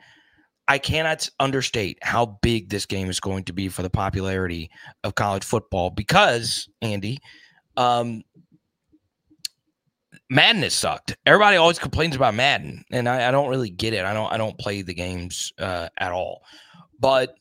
I 0.69 0.79
cannot 0.79 1.29
understate 1.41 1.99
how 2.03 2.39
big 2.41 2.71
this 2.71 2.87
game 2.87 3.11
is 3.11 3.21
going 3.21 3.45
to 3.45 3.53
be 3.53 3.69
for 3.69 3.83
the 3.83 3.91
popularity 3.91 4.71
of 5.05 5.17
college 5.17 5.45
football 5.45 5.91
because, 5.91 6.69
Andy, 6.81 7.19
um, 7.77 8.23
Madden 10.33 10.63
has 10.63 10.73
sucked. 10.73 11.15
Everybody 11.27 11.59
always 11.59 11.79
complains 11.79 12.17
about 12.17 12.35
Madden, 12.35 12.83
and 12.91 13.07
I, 13.07 13.29
I, 13.29 13.31
don't 13.31 13.51
really 13.51 13.69
get 13.69 13.93
it. 13.93 14.07
I 14.07 14.15
don't 14.15 14.33
I 14.33 14.39
don't 14.39 14.57
play 14.57 14.81
the 14.81 14.95
games 14.95 15.53
uh, 15.59 15.91
at 15.99 16.11
all. 16.11 16.43
But 16.99 17.35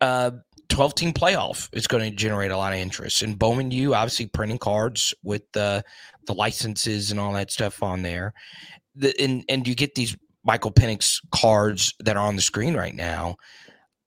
uh, 0.00 0.30
12 0.68 0.94
team 0.94 1.12
playoff 1.12 1.68
is 1.72 1.88
going 1.88 2.08
to 2.08 2.16
generate 2.16 2.52
a 2.52 2.56
lot 2.56 2.72
of 2.72 2.78
interest. 2.78 3.22
And 3.22 3.36
Bowman 3.36 3.72
U, 3.72 3.96
obviously 3.96 4.26
printing 4.26 4.58
cards 4.58 5.12
with 5.24 5.42
the 5.54 5.82
the 6.26 6.34
licenses 6.34 7.10
and 7.10 7.18
all 7.18 7.32
that 7.32 7.50
stuff 7.50 7.82
on 7.82 8.02
there. 8.02 8.32
The, 8.94 9.12
and 9.20 9.44
and 9.48 9.66
you 9.66 9.74
get 9.74 9.96
these 9.96 10.16
Michael 10.44 10.70
Penix 10.70 11.18
cards 11.32 11.94
that 11.98 12.16
are 12.16 12.28
on 12.28 12.36
the 12.36 12.42
screen 12.42 12.76
right 12.76 12.94
now. 12.94 13.34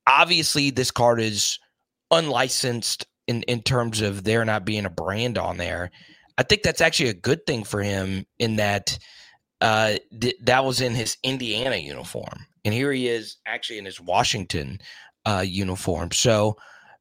Obviously, 0.08 0.70
this 0.70 0.92
card 0.92 1.20
is 1.20 1.60
unlicensed 2.10 3.06
in 3.28 3.44
in 3.44 3.64
terms 3.64 4.00
of 4.00 4.24
there 4.24 4.46
not 4.46 4.64
being 4.64 4.86
a 4.86 4.90
brand 4.90 5.38
on 5.38 5.58
there. 5.58 5.92
I 6.38 6.44
think 6.44 6.62
that's 6.62 6.82
actually 6.82 7.10
a 7.10 7.16
good 7.16 7.46
thing 7.46 7.64
for 7.64 7.82
him 7.82 8.26
in 8.40 8.58
that 8.58 8.98
uh, 9.62 9.96
th- 10.20 10.38
that 10.44 10.66
was 10.66 10.82
in 10.82 10.94
his 10.94 11.18
Indiana 11.24 11.78
uniform, 11.78 12.46
and 12.64 12.74
here 12.74 12.92
he 12.92 13.08
is 13.08 13.38
actually 13.46 13.80
in 13.80 13.86
his 13.86 14.00
Washington 14.00 14.80
uh, 15.26 15.44
uniform. 15.46 16.12
So, 16.12 16.58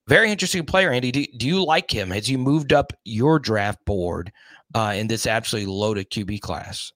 very 0.09 0.31
interesting 0.31 0.65
player, 0.65 0.91
Andy. 0.91 1.13
Do, 1.13 1.27
do 1.37 1.47
you 1.47 1.65
like 1.65 1.91
him? 1.91 2.11
Has 2.11 2.27
he 2.27 2.37
moved 2.37 2.73
up 2.73 2.93
your 3.05 3.39
draft 3.39 3.85
board 3.85 4.33
uh, 4.75 4.95
in 4.97 5.09
this 5.09 5.27
absolutely 5.27 5.73
loaded 5.73 6.11
QB 6.11 6.41
class? 6.41 6.93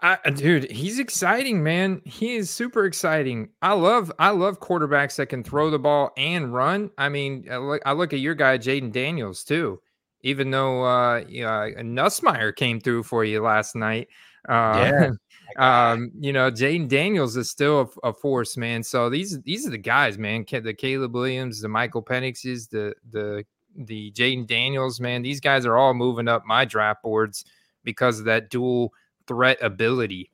I, 0.00 0.16
dude, 0.30 0.70
he's 0.70 1.00
exciting, 1.00 1.62
man. 1.64 2.02
He 2.04 2.36
is 2.36 2.50
super 2.50 2.84
exciting. 2.84 3.48
I 3.60 3.72
love, 3.72 4.12
I 4.18 4.30
love 4.30 4.60
quarterbacks 4.60 5.16
that 5.16 5.26
can 5.26 5.42
throw 5.42 5.70
the 5.70 5.78
ball 5.78 6.12
and 6.16 6.54
run. 6.54 6.90
I 6.96 7.08
mean, 7.08 7.48
I 7.50 7.56
look, 7.56 7.82
I 7.84 7.92
look 7.92 8.12
at 8.12 8.20
your 8.20 8.36
guy, 8.36 8.58
Jayden 8.58 8.92
Daniels, 8.92 9.42
too. 9.42 9.80
Even 10.22 10.50
though 10.50 10.84
uh, 10.84 11.24
you 11.28 11.44
know, 11.44 11.70
Nussmeier 11.78 12.54
came 12.54 12.80
through 12.80 13.04
for 13.04 13.24
you 13.24 13.42
last 13.42 13.76
night, 13.76 14.08
uh, 14.48 14.90
yeah. 14.90 15.10
um, 15.92 16.10
you 16.18 16.32
know, 16.32 16.50
Jayden 16.50 16.88
Daniels 16.88 17.36
is 17.36 17.50
still 17.50 17.92
a, 18.02 18.08
a, 18.08 18.12
force, 18.12 18.56
man. 18.56 18.82
So 18.82 19.08
these 19.10 19.40
these 19.42 19.66
are 19.66 19.70
the 19.70 19.78
guys, 19.78 20.18
man. 20.18 20.44
The 20.50 20.74
Caleb 20.74 21.14
Williams, 21.14 21.60
the 21.60 21.68
Michael 21.68 22.02
Penixes, 22.02 22.68
the 22.68 22.94
the 23.10 23.44
the 23.76 24.10
Jayden 24.12 24.46
Daniels, 24.46 25.00
man. 25.00 25.22
These 25.22 25.40
guys 25.40 25.64
are 25.66 25.76
all 25.76 25.94
moving 25.94 26.28
up 26.28 26.44
my 26.44 26.64
draft 26.64 27.02
boards 27.02 27.44
because 27.84 28.18
of 28.18 28.24
that 28.26 28.50
dual 28.50 28.92
threat 29.26 29.58
ability. 29.62 30.30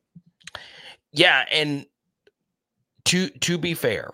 Yeah, 1.12 1.44
and 1.52 1.86
to 3.04 3.28
to 3.28 3.58
be 3.58 3.74
fair, 3.74 4.10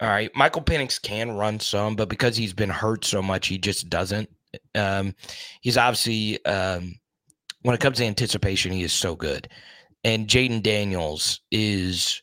all 0.00 0.08
right, 0.08 0.30
Michael 0.34 0.62
Penix 0.62 1.00
can 1.00 1.32
run 1.32 1.60
some, 1.60 1.96
but 1.96 2.08
because 2.08 2.36
he's 2.36 2.52
been 2.52 2.70
hurt 2.70 3.04
so 3.04 3.22
much, 3.22 3.46
he 3.46 3.58
just 3.58 3.88
doesn't. 3.88 4.28
Um, 4.74 5.14
he's 5.60 5.78
obviously 5.78 6.44
um, 6.44 6.94
when 7.62 7.74
it 7.74 7.80
comes 7.80 7.98
to 7.98 8.04
anticipation, 8.04 8.72
he 8.72 8.82
is 8.82 8.92
so 8.92 9.16
good. 9.16 9.48
And 10.04 10.28
Jayden 10.28 10.62
Daniels 10.62 11.40
is 11.50 12.20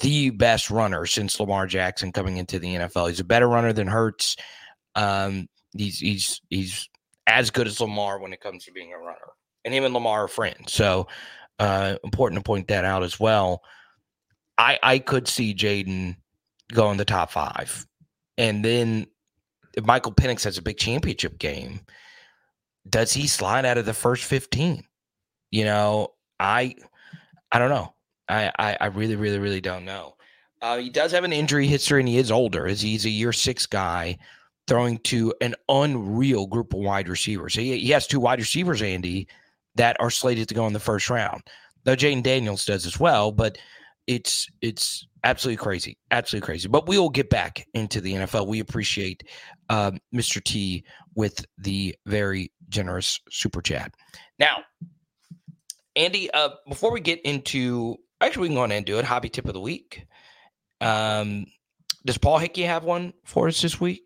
the 0.00 0.30
best 0.30 0.70
runner 0.70 1.06
since 1.06 1.40
Lamar 1.40 1.66
Jackson 1.66 2.12
coming 2.12 2.36
into 2.36 2.58
the 2.58 2.74
NFL. 2.74 3.08
He's 3.08 3.20
a 3.20 3.24
better 3.24 3.48
runner 3.48 3.72
than 3.72 3.88
Hurts. 3.88 4.36
Um, 4.94 5.48
he's 5.76 5.98
he's 5.98 6.40
he's 6.50 6.88
as 7.26 7.50
good 7.50 7.66
as 7.66 7.80
Lamar 7.80 8.20
when 8.20 8.32
it 8.32 8.40
comes 8.40 8.64
to 8.64 8.72
being 8.72 8.92
a 8.92 8.98
runner. 8.98 9.18
And 9.64 9.74
him 9.74 9.84
and 9.84 9.94
Lamar 9.94 10.24
are 10.24 10.28
friends. 10.28 10.72
So 10.72 11.08
uh, 11.58 11.96
important 12.04 12.38
to 12.38 12.46
point 12.46 12.68
that 12.68 12.84
out 12.84 13.02
as 13.02 13.18
well. 13.18 13.62
I 14.56 14.78
I 14.82 14.98
could 14.98 15.28
see 15.28 15.54
Jayden 15.54 16.16
going 16.72 16.98
the 16.98 17.04
top 17.04 17.30
five. 17.30 17.86
And 18.36 18.64
then 18.64 19.06
if 19.78 19.86
Michael 19.86 20.12
Penix 20.12 20.42
has 20.42 20.58
a 20.58 20.62
big 20.62 20.76
championship 20.76 21.38
game, 21.38 21.80
does 22.90 23.12
he 23.12 23.28
slide 23.28 23.64
out 23.64 23.78
of 23.78 23.86
the 23.86 23.94
first 23.94 24.24
15? 24.24 24.82
You 25.52 25.64
know, 25.64 26.14
I 26.40 26.74
I 27.52 27.58
don't 27.60 27.70
know. 27.70 27.94
I 28.28 28.52
I, 28.58 28.76
I 28.80 28.86
really, 28.86 29.14
really, 29.14 29.38
really 29.38 29.60
don't 29.60 29.84
know. 29.84 30.16
Uh, 30.60 30.78
he 30.78 30.90
does 30.90 31.12
have 31.12 31.22
an 31.22 31.32
injury 31.32 31.68
history 31.68 32.00
and 32.00 32.08
he 32.08 32.18
is 32.18 32.32
older 32.32 32.66
as 32.66 32.80
he's 32.80 33.06
a 33.06 33.10
year 33.10 33.32
six 33.32 33.66
guy 33.66 34.18
throwing 34.66 34.98
to 34.98 35.32
an 35.40 35.54
unreal 35.68 36.46
group 36.48 36.74
of 36.74 36.80
wide 36.80 37.08
receivers. 37.08 37.54
He, 37.54 37.78
he 37.78 37.90
has 37.90 38.08
two 38.08 38.18
wide 38.18 38.40
receivers, 38.40 38.82
Andy, 38.82 39.28
that 39.76 39.96
are 40.00 40.10
slated 40.10 40.48
to 40.48 40.54
go 40.54 40.66
in 40.66 40.72
the 40.72 40.80
first 40.80 41.08
round. 41.08 41.42
Though 41.84 41.94
Jayden 41.94 42.24
Daniels 42.24 42.66
does 42.66 42.84
as 42.84 42.98
well, 42.98 43.30
but 43.30 43.56
it's 44.08 44.48
it's 44.62 45.06
absolutely 45.22 45.58
crazy, 45.58 45.98
absolutely 46.10 46.46
crazy. 46.46 46.66
But 46.66 46.88
we 46.88 46.98
will 46.98 47.10
get 47.10 47.30
back 47.30 47.66
into 47.74 48.00
the 48.00 48.14
NFL. 48.14 48.48
We 48.48 48.58
appreciate 48.58 49.22
uh, 49.68 49.90
um, 49.92 50.00
Mr. 50.12 50.42
T 50.42 50.82
with 51.14 51.44
the 51.58 51.94
very 52.06 52.50
generous 52.70 53.20
super 53.30 53.60
chat. 53.60 53.92
Now, 54.38 54.64
Andy, 55.94 56.30
uh, 56.30 56.50
before 56.68 56.90
we 56.90 57.00
get 57.00 57.20
into 57.20 57.96
actually, 58.20 58.42
we 58.42 58.48
can 58.48 58.56
go 58.56 58.62
on 58.62 58.72
and 58.72 58.86
do 58.86 58.98
it. 58.98 59.04
Hobby 59.04 59.28
tip 59.28 59.46
of 59.46 59.52
the 59.52 59.60
week. 59.60 60.06
Um, 60.80 61.44
does 62.06 62.18
Paul 62.18 62.38
Hickey 62.38 62.62
have 62.62 62.84
one 62.84 63.12
for 63.24 63.48
us 63.48 63.60
this 63.60 63.78
week? 63.78 64.02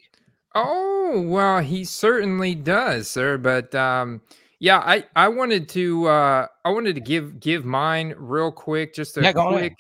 Oh 0.55 1.23
well, 1.25 1.61
he 1.61 1.85
certainly 1.85 2.57
does, 2.57 3.09
sir. 3.09 3.39
But 3.39 3.73
um, 3.77 4.21
yeah, 4.59 4.79
I 4.79 5.05
I 5.15 5.29
wanted 5.29 5.69
to 5.71 6.07
uh, 6.09 6.47
I 6.65 6.71
wanted 6.71 6.97
to 6.97 7.01
give 7.01 7.39
give 7.39 7.65
mine 7.65 8.15
real 8.17 8.51
quick, 8.51 8.95
just 8.95 9.17
a 9.17 9.23
yeah, 9.23 9.33
quick 9.33 9.77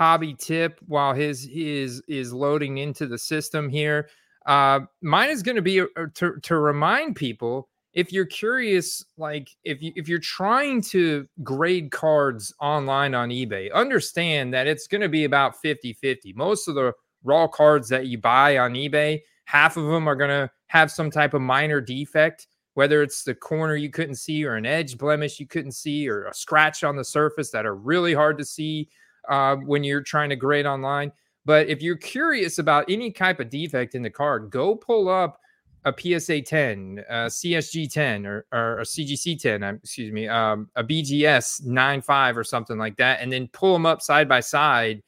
hobby 0.00 0.32
tip 0.32 0.80
while 0.86 1.12
his 1.12 1.46
is 1.48 2.02
is 2.08 2.32
loading 2.32 2.78
into 2.78 3.06
the 3.06 3.18
system 3.18 3.68
here. 3.68 4.08
Uh, 4.46 4.80
mine 5.02 5.28
is 5.28 5.42
going 5.42 5.56
to 5.56 5.62
be 5.62 5.82
uh, 5.82 5.84
to 6.14 6.40
to 6.42 6.56
remind 6.56 7.16
people 7.16 7.68
if 7.92 8.10
you're 8.10 8.24
curious, 8.24 9.04
like 9.18 9.50
if 9.62 9.82
you 9.82 9.92
if 9.96 10.08
you're 10.08 10.18
trying 10.18 10.80
to 10.80 11.28
grade 11.42 11.90
cards 11.90 12.54
online 12.62 13.14
on 13.14 13.28
eBay, 13.28 13.70
understand 13.74 14.54
that 14.54 14.66
it's 14.66 14.86
going 14.86 15.02
to 15.02 15.08
be 15.10 15.24
about 15.24 15.62
50-50. 15.62 16.34
Most 16.34 16.66
of 16.66 16.74
the 16.76 16.94
raw 17.22 17.46
cards 17.46 17.90
that 17.90 18.06
you 18.06 18.16
buy 18.16 18.56
on 18.56 18.72
eBay, 18.72 19.20
half 19.44 19.76
of 19.76 19.84
them 19.84 20.08
are 20.08 20.16
going 20.16 20.30
to 20.30 20.50
have 20.68 20.90
some 20.90 21.10
type 21.10 21.34
of 21.34 21.42
minor 21.42 21.82
defect, 21.82 22.46
whether 22.72 23.02
it's 23.02 23.22
the 23.22 23.34
corner 23.34 23.76
you 23.76 23.90
couldn't 23.90 24.14
see 24.14 24.46
or 24.46 24.54
an 24.54 24.64
edge 24.64 24.96
blemish 24.96 25.38
you 25.38 25.46
couldn't 25.46 25.72
see 25.72 26.08
or 26.08 26.24
a 26.24 26.32
scratch 26.32 26.84
on 26.84 26.96
the 26.96 27.04
surface 27.04 27.50
that 27.50 27.66
are 27.66 27.76
really 27.76 28.14
hard 28.14 28.38
to 28.38 28.46
see 28.46 28.88
uh, 29.28 29.56
when 29.56 29.84
you're 29.84 30.02
trying 30.02 30.30
to 30.30 30.36
grade 30.36 30.66
online. 30.66 31.12
But 31.44 31.68
if 31.68 31.82
you're 31.82 31.96
curious 31.96 32.58
about 32.58 32.84
any 32.88 33.10
type 33.10 33.40
of 33.40 33.50
defect 33.50 33.94
in 33.94 34.02
the 34.02 34.10
card, 34.10 34.50
go 34.50 34.76
pull 34.76 35.08
up 35.08 35.40
a 35.84 35.94
PSA 35.96 36.42
10, 36.42 37.04
a 37.08 37.14
CSG 37.26 37.90
10, 37.90 38.26
or, 38.26 38.46
or 38.52 38.80
a 38.80 38.82
CGC 38.82 39.40
10, 39.40 39.62
um, 39.62 39.76
excuse 39.76 40.12
me, 40.12 40.28
um, 40.28 40.68
a 40.76 40.84
BGS 40.84 41.64
95 41.64 42.36
or 42.36 42.44
something 42.44 42.76
like 42.76 42.96
that, 42.96 43.20
and 43.20 43.32
then 43.32 43.48
pull 43.48 43.72
them 43.72 43.86
up 43.86 44.02
side 44.02 44.28
by 44.28 44.40
side 44.40 45.02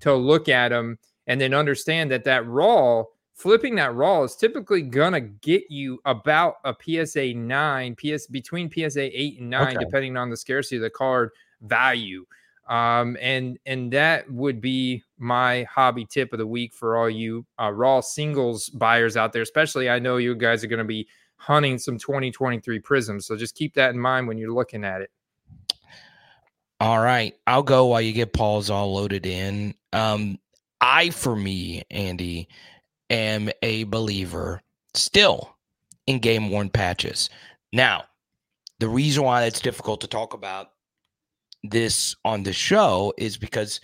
to 0.00 0.14
look 0.14 0.48
at 0.48 0.68
them 0.68 0.98
and 1.26 1.40
then 1.40 1.54
understand 1.54 2.10
that 2.10 2.24
that 2.24 2.46
raw, 2.46 3.04
flipping 3.34 3.74
that 3.76 3.94
raw 3.94 4.22
is 4.22 4.36
typically 4.36 4.82
going 4.82 5.12
to 5.12 5.20
get 5.20 5.62
you 5.70 5.98
about 6.04 6.56
a 6.64 6.74
PSA 6.78 7.34
9, 7.34 7.96
PS 7.96 8.26
between 8.26 8.70
PSA 8.70 9.18
8 9.18 9.40
and 9.40 9.50
9, 9.50 9.66
okay. 9.68 9.76
depending 9.78 10.16
on 10.16 10.28
the 10.30 10.36
scarcity 10.36 10.76
of 10.76 10.82
the 10.82 10.90
card 10.90 11.30
value. 11.62 12.26
Um, 12.68 13.16
and 13.20 13.58
and 13.64 13.92
that 13.92 14.30
would 14.30 14.60
be 14.60 15.02
my 15.18 15.64
hobby 15.64 16.04
tip 16.04 16.32
of 16.32 16.38
the 16.38 16.46
week 16.46 16.74
for 16.74 16.96
all 16.96 17.08
you 17.08 17.46
uh, 17.60 17.72
raw 17.72 18.00
singles 18.00 18.68
buyers 18.68 19.16
out 19.16 19.32
there. 19.32 19.42
Especially, 19.42 19.88
I 19.88 19.98
know 19.98 20.18
you 20.18 20.34
guys 20.34 20.62
are 20.62 20.68
going 20.68 20.78
to 20.78 20.84
be 20.84 21.08
hunting 21.36 21.78
some 21.78 21.98
2023 21.98 22.78
prisms, 22.80 23.26
so 23.26 23.36
just 23.36 23.54
keep 23.54 23.74
that 23.74 23.94
in 23.94 23.98
mind 23.98 24.28
when 24.28 24.36
you're 24.36 24.52
looking 24.52 24.84
at 24.84 25.00
it. 25.00 25.10
All 26.80 27.00
right, 27.00 27.34
I'll 27.46 27.62
go 27.62 27.86
while 27.86 28.00
you 28.00 28.12
get 28.12 28.32
Paul's 28.32 28.70
all 28.70 28.94
loaded 28.94 29.24
in. 29.26 29.74
Um, 29.92 30.38
I, 30.80 31.10
for 31.10 31.34
me, 31.34 31.82
Andy, 31.90 32.48
am 33.10 33.50
a 33.62 33.84
believer 33.84 34.60
still 34.94 35.56
in 36.06 36.18
game 36.18 36.50
worn 36.50 36.68
patches. 36.68 37.30
Now, 37.72 38.04
the 38.78 38.88
reason 38.88 39.24
why 39.24 39.44
it's 39.44 39.60
difficult 39.60 40.00
to 40.02 40.06
talk 40.06 40.34
about 40.34 40.70
this 41.70 42.14
on 42.24 42.42
the 42.42 42.52
show 42.52 43.12
is 43.18 43.36
because 43.36 43.80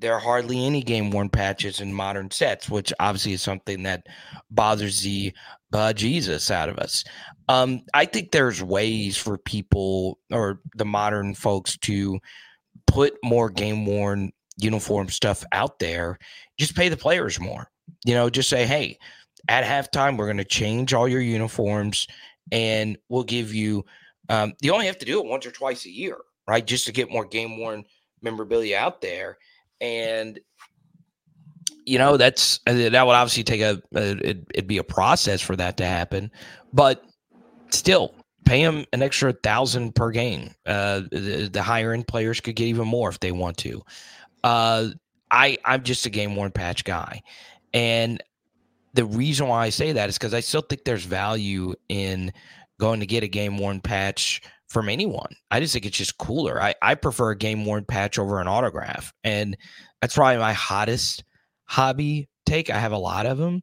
there 0.00 0.14
are 0.14 0.20
hardly 0.20 0.64
any 0.64 0.82
game 0.82 1.10
worn 1.10 1.28
patches 1.28 1.80
in 1.80 1.92
modern 1.92 2.30
sets, 2.30 2.70
which 2.70 2.92
obviously 2.98 3.34
is 3.34 3.42
something 3.42 3.82
that 3.82 4.06
bothers 4.50 5.02
the 5.02 5.32
uh, 5.72 5.92
Jesus 5.92 6.50
out 6.50 6.68
of 6.68 6.78
us. 6.78 7.04
Um, 7.48 7.82
I 7.92 8.06
think 8.06 8.30
there's 8.30 8.62
ways 8.62 9.16
for 9.16 9.36
people 9.36 10.18
or 10.32 10.60
the 10.74 10.86
modern 10.86 11.34
folks 11.34 11.76
to 11.78 12.18
put 12.86 13.14
more 13.22 13.50
game 13.50 13.84
worn 13.84 14.32
uniform 14.56 15.08
stuff 15.08 15.44
out 15.52 15.78
there. 15.78 16.18
Just 16.58 16.74
pay 16.74 16.88
the 16.88 16.96
players 16.96 17.38
more. 17.38 17.70
You 18.04 18.14
know, 18.14 18.30
just 18.30 18.48
say, 18.48 18.66
hey, 18.66 18.98
at 19.48 19.64
halftime, 19.64 20.16
we're 20.16 20.26
going 20.26 20.36
to 20.38 20.44
change 20.44 20.94
all 20.94 21.08
your 21.08 21.20
uniforms 21.20 22.06
and 22.50 22.96
we'll 23.08 23.24
give 23.24 23.54
you, 23.54 23.84
um, 24.28 24.54
you 24.62 24.72
only 24.72 24.86
have 24.86 24.98
to 24.98 25.06
do 25.06 25.20
it 25.20 25.26
once 25.26 25.44
or 25.44 25.50
twice 25.50 25.84
a 25.84 25.90
year 25.90 26.16
right? 26.50 26.66
Just 26.66 26.84
to 26.86 26.92
get 26.92 27.12
more 27.12 27.24
game 27.24 27.58
worn 27.58 27.84
memorabilia 28.22 28.76
out 28.76 29.00
there. 29.00 29.38
And 29.80 30.40
you 31.86 31.96
know 31.96 32.16
that's 32.16 32.58
that 32.66 33.06
would 33.06 33.14
obviously 33.14 33.44
take 33.44 33.60
a, 33.60 33.80
a 33.94 34.10
it'd, 34.10 34.46
it'd, 34.54 34.66
be 34.66 34.78
a 34.78 34.84
process 34.84 35.40
for 35.40 35.56
that 35.56 35.76
to 35.78 35.86
happen, 35.86 36.30
but 36.72 37.04
still 37.70 38.14
pay 38.44 38.64
them 38.64 38.84
an 38.92 39.00
extra 39.00 39.32
thousand 39.32 39.94
per 39.94 40.10
game. 40.10 40.50
Uh, 40.66 41.02
the, 41.10 41.48
the, 41.50 41.62
higher 41.62 41.92
end 41.92 42.06
players 42.06 42.40
could 42.40 42.56
get 42.56 42.66
even 42.66 42.86
more 42.86 43.08
if 43.08 43.20
they 43.20 43.32
want 43.32 43.56
to. 43.58 43.82
Uh, 44.44 44.88
I 45.30 45.56
I'm 45.64 45.82
just 45.82 46.04
a 46.04 46.10
game 46.10 46.36
worn 46.36 46.50
patch 46.50 46.84
guy, 46.84 47.22
and 47.72 48.22
the 48.92 49.04
reason 49.04 49.46
why 49.48 49.64
I 49.64 49.70
say 49.70 49.92
that 49.92 50.08
is 50.08 50.18
because 50.18 50.34
I 50.34 50.40
still 50.40 50.62
think 50.62 50.84
there's 50.84 51.04
value 51.04 51.74
in 51.88 52.32
going 52.78 53.00
to 53.00 53.06
get 53.06 53.22
a 53.22 53.28
game 53.28 53.56
worn 53.56 53.80
patch 53.80 54.42
from 54.70 54.88
anyone. 54.88 55.34
I 55.50 55.58
just 55.60 55.72
think 55.72 55.84
it's 55.84 55.98
just 55.98 56.16
cooler. 56.16 56.62
I, 56.62 56.74
I 56.80 56.94
prefer 56.94 57.32
a 57.32 57.36
game 57.36 57.64
worn 57.64 57.84
patch 57.84 58.18
over 58.18 58.40
an 58.40 58.46
autograph. 58.46 59.12
And 59.24 59.56
that's 60.00 60.14
probably 60.14 60.38
my 60.38 60.52
hottest 60.52 61.24
hobby 61.64 62.28
take. 62.46 62.70
I 62.70 62.78
have 62.78 62.92
a 62.92 62.98
lot 62.98 63.26
of 63.26 63.36
them. 63.36 63.62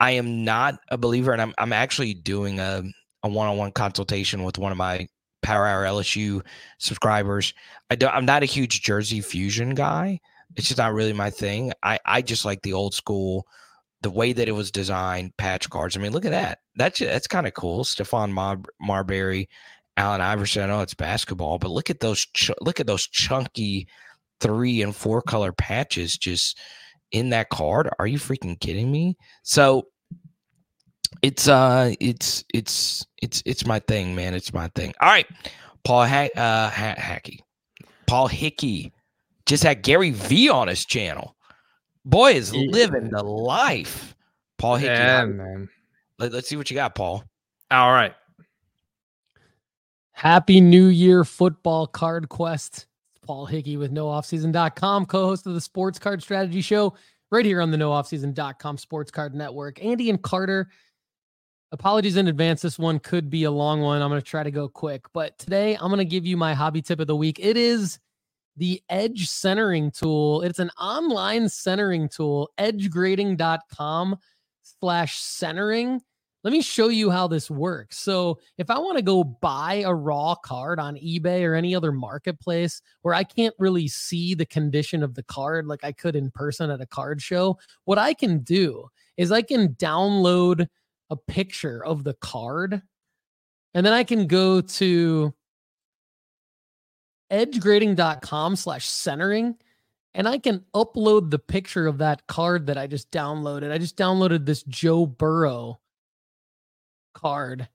I 0.00 0.12
am 0.12 0.44
not 0.44 0.80
a 0.88 0.98
believer, 0.98 1.32
and 1.32 1.40
I'm, 1.40 1.54
I'm 1.56 1.72
actually 1.72 2.14
doing 2.14 2.58
a, 2.58 2.82
a 3.22 3.28
one-on-one 3.28 3.72
consultation 3.72 4.42
with 4.42 4.58
one 4.58 4.72
of 4.72 4.76
my 4.76 5.06
Power 5.42 5.66
Hour 5.66 5.84
LSU 5.84 6.44
subscribers. 6.78 7.54
I 7.88 7.94
don't, 7.94 8.12
I'm 8.12 8.26
not 8.26 8.42
a 8.42 8.46
huge 8.46 8.82
Jersey 8.82 9.20
Fusion 9.20 9.74
guy. 9.74 10.18
It's 10.56 10.66
just 10.66 10.78
not 10.78 10.94
really 10.94 11.12
my 11.12 11.30
thing. 11.30 11.72
I, 11.82 12.00
I 12.04 12.22
just 12.22 12.44
like 12.44 12.62
the 12.62 12.72
old 12.72 12.92
school, 12.92 13.46
the 14.02 14.10
way 14.10 14.32
that 14.32 14.48
it 14.48 14.52
was 14.52 14.72
designed, 14.72 15.36
patch 15.36 15.70
cards. 15.70 15.96
I 15.96 16.00
mean, 16.00 16.12
look 16.12 16.24
at 16.24 16.32
that. 16.32 16.58
That's 16.76 16.98
that's 16.98 17.26
kind 17.28 17.46
of 17.46 17.54
cool. 17.54 17.84
Stephon 17.84 18.32
Mar- 18.32 18.62
Marbury 18.80 19.48
Allen 19.96 20.20
Iverson. 20.20 20.62
I 20.64 20.66
know 20.66 20.80
it's 20.80 20.94
basketball, 20.94 21.58
but 21.58 21.70
look 21.70 21.90
at 21.90 22.00
those 22.00 22.20
ch- 22.20 22.50
look 22.60 22.80
at 22.80 22.86
those 22.86 23.06
chunky 23.06 23.86
three 24.40 24.82
and 24.82 24.94
four 24.94 25.22
color 25.22 25.52
patches 25.52 26.16
just 26.18 26.58
in 27.12 27.30
that 27.30 27.48
card. 27.48 27.88
Are 27.98 28.06
you 28.06 28.18
freaking 28.18 28.58
kidding 28.58 28.90
me? 28.90 29.16
So 29.42 29.86
it's 31.22 31.48
uh 31.48 31.94
it's 32.00 32.44
it's 32.52 33.06
it's 33.22 33.42
it's 33.46 33.66
my 33.66 33.78
thing, 33.80 34.14
man. 34.14 34.34
It's 34.34 34.52
my 34.52 34.68
thing. 34.74 34.94
All 35.00 35.08
right, 35.08 35.26
Paul 35.84 36.04
ha- 36.06 36.28
uh, 36.36 36.70
ha- 36.70 36.96
Hackey, 36.98 37.40
Paul 38.06 38.26
Hickey 38.26 38.92
just 39.46 39.62
had 39.62 39.82
Gary 39.82 40.10
V 40.10 40.48
on 40.48 40.68
his 40.68 40.84
channel. 40.84 41.36
Boy 42.04 42.32
is 42.32 42.54
living 42.54 43.10
the 43.10 43.22
life. 43.22 44.14
Paul 44.58 44.76
Hickey. 44.76 44.92
Yeah, 44.92 45.24
man. 45.24 45.68
Let, 46.18 46.32
let's 46.32 46.48
see 46.48 46.56
what 46.56 46.70
you 46.70 46.74
got, 46.74 46.94
Paul. 46.94 47.24
All 47.70 47.92
right. 47.92 48.14
Happy 50.14 50.60
New 50.60 50.86
Year 50.86 51.24
football 51.24 51.88
card 51.88 52.28
quest. 52.28 52.86
Paul 53.26 53.46
Hickey 53.46 53.76
with 53.76 53.92
nooffseason.com, 53.92 55.06
co-host 55.06 55.46
of 55.46 55.54
the 55.54 55.60
Sports 55.60 55.98
Card 55.98 56.22
Strategy 56.22 56.60
Show, 56.60 56.94
right 57.32 57.44
here 57.44 57.60
on 57.60 57.72
the 57.72 57.76
nooffseason.com 57.76 58.78
Sports 58.78 59.10
Card 59.10 59.34
Network. 59.34 59.84
Andy 59.84 60.10
and 60.10 60.22
Carter, 60.22 60.68
apologies 61.72 62.16
in 62.16 62.28
advance. 62.28 62.62
This 62.62 62.78
one 62.78 63.00
could 63.00 63.28
be 63.28 63.42
a 63.44 63.50
long 63.50 63.80
one. 63.80 64.00
I'm 64.02 64.08
going 64.08 64.20
to 64.20 64.26
try 64.26 64.44
to 64.44 64.52
go 64.52 64.68
quick, 64.68 65.04
but 65.12 65.36
today 65.38 65.74
I'm 65.74 65.88
going 65.88 65.98
to 65.98 66.04
give 66.04 66.24
you 66.24 66.36
my 66.36 66.54
hobby 66.54 66.80
tip 66.80 67.00
of 67.00 67.08
the 67.08 67.16
week. 67.16 67.40
It 67.40 67.56
is 67.56 67.98
the 68.56 68.80
Edge 68.88 69.28
centering 69.28 69.90
tool. 69.90 70.42
It's 70.42 70.60
an 70.60 70.70
online 70.80 71.48
centering 71.48 72.08
tool, 72.08 72.50
edgegrading.com 72.58 74.16
slash 74.62 75.18
centering 75.18 76.00
let 76.44 76.52
me 76.52 76.60
show 76.60 76.88
you 76.88 77.10
how 77.10 77.26
this 77.26 77.50
works. 77.50 77.98
So, 77.98 78.38
if 78.58 78.70
I 78.70 78.78
want 78.78 78.98
to 78.98 79.02
go 79.02 79.24
buy 79.24 79.82
a 79.86 79.94
raw 79.94 80.34
card 80.34 80.78
on 80.78 80.96
eBay 80.96 81.42
or 81.42 81.54
any 81.54 81.74
other 81.74 81.90
marketplace 81.90 82.82
where 83.02 83.14
I 83.14 83.24
can't 83.24 83.54
really 83.58 83.88
see 83.88 84.34
the 84.34 84.46
condition 84.46 85.02
of 85.02 85.14
the 85.14 85.22
card 85.24 85.66
like 85.66 85.82
I 85.82 85.92
could 85.92 86.14
in 86.14 86.30
person 86.30 86.70
at 86.70 86.82
a 86.82 86.86
card 86.86 87.22
show, 87.22 87.58
what 87.86 87.98
I 87.98 88.12
can 88.12 88.40
do 88.40 88.88
is 89.16 89.32
I 89.32 89.42
can 89.42 89.74
download 89.74 90.68
a 91.10 91.16
picture 91.16 91.84
of 91.84 92.04
the 92.04 92.14
card 92.14 92.82
and 93.72 93.84
then 93.84 93.92
I 93.92 94.04
can 94.04 94.26
go 94.26 94.60
to 94.60 95.34
edgegrading.com 97.32 98.56
slash 98.56 98.86
centering 98.86 99.56
and 100.14 100.28
I 100.28 100.38
can 100.38 100.64
upload 100.74 101.30
the 101.30 101.38
picture 101.38 101.86
of 101.86 101.98
that 101.98 102.26
card 102.26 102.66
that 102.66 102.78
I 102.78 102.86
just 102.86 103.10
downloaded. 103.10 103.72
I 103.72 103.78
just 103.78 103.96
downloaded 103.96 104.46
this 104.46 104.62
Joe 104.64 105.06
Burrow 105.06 105.80
card. 107.14 107.68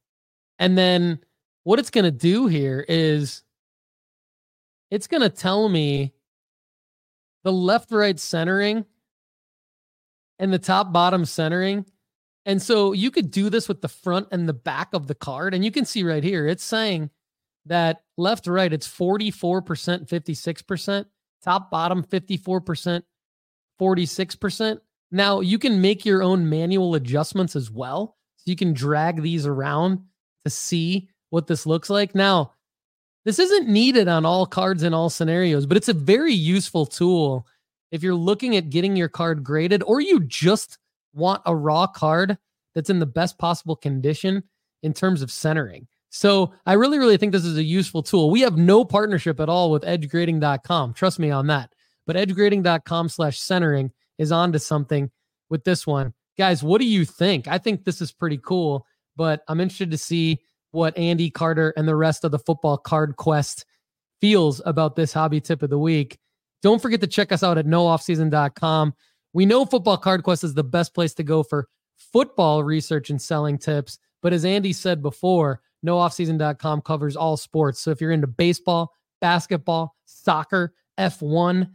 And 0.59 0.77
then 0.77 1.19
what 1.63 1.79
it's 1.79 1.89
going 1.89 2.05
to 2.05 2.11
do 2.11 2.47
here 2.47 2.85
is 2.87 3.43
it's 4.91 5.07
going 5.07 5.21
to 5.21 5.29
tell 5.29 5.69
me 5.69 6.13
the 7.43 7.51
left 7.51 7.91
right 7.91 8.19
centering 8.19 8.85
and 10.37 10.53
the 10.53 10.59
top 10.59 10.91
bottom 10.91 11.25
centering. 11.25 11.85
And 12.45 12.61
so 12.61 12.93
you 12.93 13.11
could 13.11 13.31
do 13.31 13.49
this 13.49 13.67
with 13.67 13.81
the 13.81 13.87
front 13.87 14.27
and 14.31 14.47
the 14.47 14.53
back 14.53 14.93
of 14.93 15.07
the 15.07 15.15
card. 15.15 15.53
And 15.53 15.63
you 15.63 15.71
can 15.71 15.85
see 15.85 16.03
right 16.03 16.23
here, 16.23 16.47
it's 16.47 16.63
saying 16.63 17.09
that 17.65 18.03
left 18.17 18.47
right, 18.47 18.71
it's 18.71 18.87
44%, 18.87 20.07
56%, 20.07 21.05
top 21.43 21.69
bottom, 21.69 22.03
54%, 22.03 23.03
46%. 23.79 24.79
Now 25.11 25.39
you 25.39 25.59
can 25.59 25.81
make 25.81 26.05
your 26.05 26.23
own 26.23 26.49
manual 26.49 26.95
adjustments 26.95 27.55
as 27.55 27.69
well. 27.69 28.17
You 28.49 28.55
can 28.55 28.73
drag 28.73 29.21
these 29.21 29.45
around 29.45 29.99
to 30.43 30.49
see 30.49 31.09
what 31.29 31.47
this 31.47 31.65
looks 31.65 31.89
like. 31.89 32.15
Now, 32.15 32.53
this 33.25 33.39
isn't 33.39 33.67
needed 33.67 34.07
on 34.07 34.25
all 34.25 34.45
cards 34.45 34.83
in 34.83 34.93
all 34.93 35.09
scenarios, 35.09 35.65
but 35.65 35.77
it's 35.77 35.89
a 35.89 35.93
very 35.93 36.33
useful 36.33 36.85
tool 36.85 37.45
if 37.91 38.03
you're 38.03 38.15
looking 38.15 38.55
at 38.55 38.69
getting 38.69 38.95
your 38.95 39.09
card 39.09 39.43
graded 39.43 39.83
or 39.83 40.01
you 40.01 40.21
just 40.21 40.77
want 41.13 41.41
a 41.45 41.55
raw 41.55 41.87
card 41.87 42.37
that's 42.75 42.89
in 42.89 42.99
the 42.99 43.05
best 43.05 43.37
possible 43.37 43.75
condition 43.75 44.43
in 44.83 44.93
terms 44.93 45.21
of 45.21 45.31
centering. 45.31 45.87
So 46.09 46.53
I 46.65 46.73
really, 46.73 46.97
really 46.97 47.17
think 47.17 47.31
this 47.31 47.45
is 47.45 47.57
a 47.57 47.63
useful 47.63 48.01
tool. 48.01 48.31
We 48.31 48.41
have 48.41 48.57
no 48.57 48.83
partnership 48.83 49.39
at 49.39 49.49
all 49.49 49.69
with 49.69 49.83
edgegrading.com. 49.83 50.93
Trust 50.93 51.19
me 51.19 51.29
on 51.29 51.47
that. 51.47 51.71
But 52.07 52.15
edgegrading.com 52.15 53.09
slash 53.09 53.39
centering 53.39 53.91
is 54.17 54.31
onto 54.31 54.57
something 54.57 55.11
with 55.49 55.63
this 55.63 55.85
one. 55.85 56.13
Guys, 56.39 56.63
what 56.63 56.79
do 56.79 56.87
you 56.87 57.03
think? 57.03 57.49
I 57.49 57.57
think 57.57 57.83
this 57.83 57.99
is 57.99 58.13
pretty 58.13 58.39
cool, 58.41 58.87
but 59.17 59.41
I'm 59.49 59.59
interested 59.59 59.91
to 59.91 59.97
see 59.97 60.39
what 60.71 60.97
Andy 60.97 61.29
Carter 61.29 61.73
and 61.75 61.85
the 61.85 61.97
rest 61.97 62.23
of 62.23 62.31
the 62.31 62.39
football 62.39 62.77
card 62.77 63.17
quest 63.17 63.65
feels 64.21 64.61
about 64.65 64.95
this 64.95 65.11
hobby 65.11 65.41
tip 65.41 65.63
of 65.63 65.69
the 65.69 65.77
week. 65.77 66.17
Don't 66.63 66.81
forget 66.81 67.01
to 67.01 67.07
check 67.07 67.33
us 67.33 67.43
out 67.43 67.57
at 67.57 67.65
nooffseason.com. 67.65 68.93
We 69.33 69.45
know 69.45 69.65
Football 69.65 69.97
Card 69.97 70.23
Quest 70.23 70.45
is 70.45 70.53
the 70.53 70.63
best 70.63 70.93
place 70.93 71.13
to 71.15 71.23
go 71.23 71.43
for 71.43 71.67
football 71.97 72.63
research 72.63 73.09
and 73.09 73.21
selling 73.21 73.57
tips. 73.57 73.99
But 74.21 74.31
as 74.31 74.45
Andy 74.45 74.71
said 74.71 75.01
before, 75.01 75.59
nooffseason.com 75.85 76.81
covers 76.83 77.17
all 77.17 77.35
sports. 77.35 77.81
So 77.81 77.91
if 77.91 77.99
you're 77.99 78.13
into 78.13 78.27
baseball, 78.27 78.93
basketball, 79.19 79.93
soccer, 80.05 80.73
F1, 80.97 81.69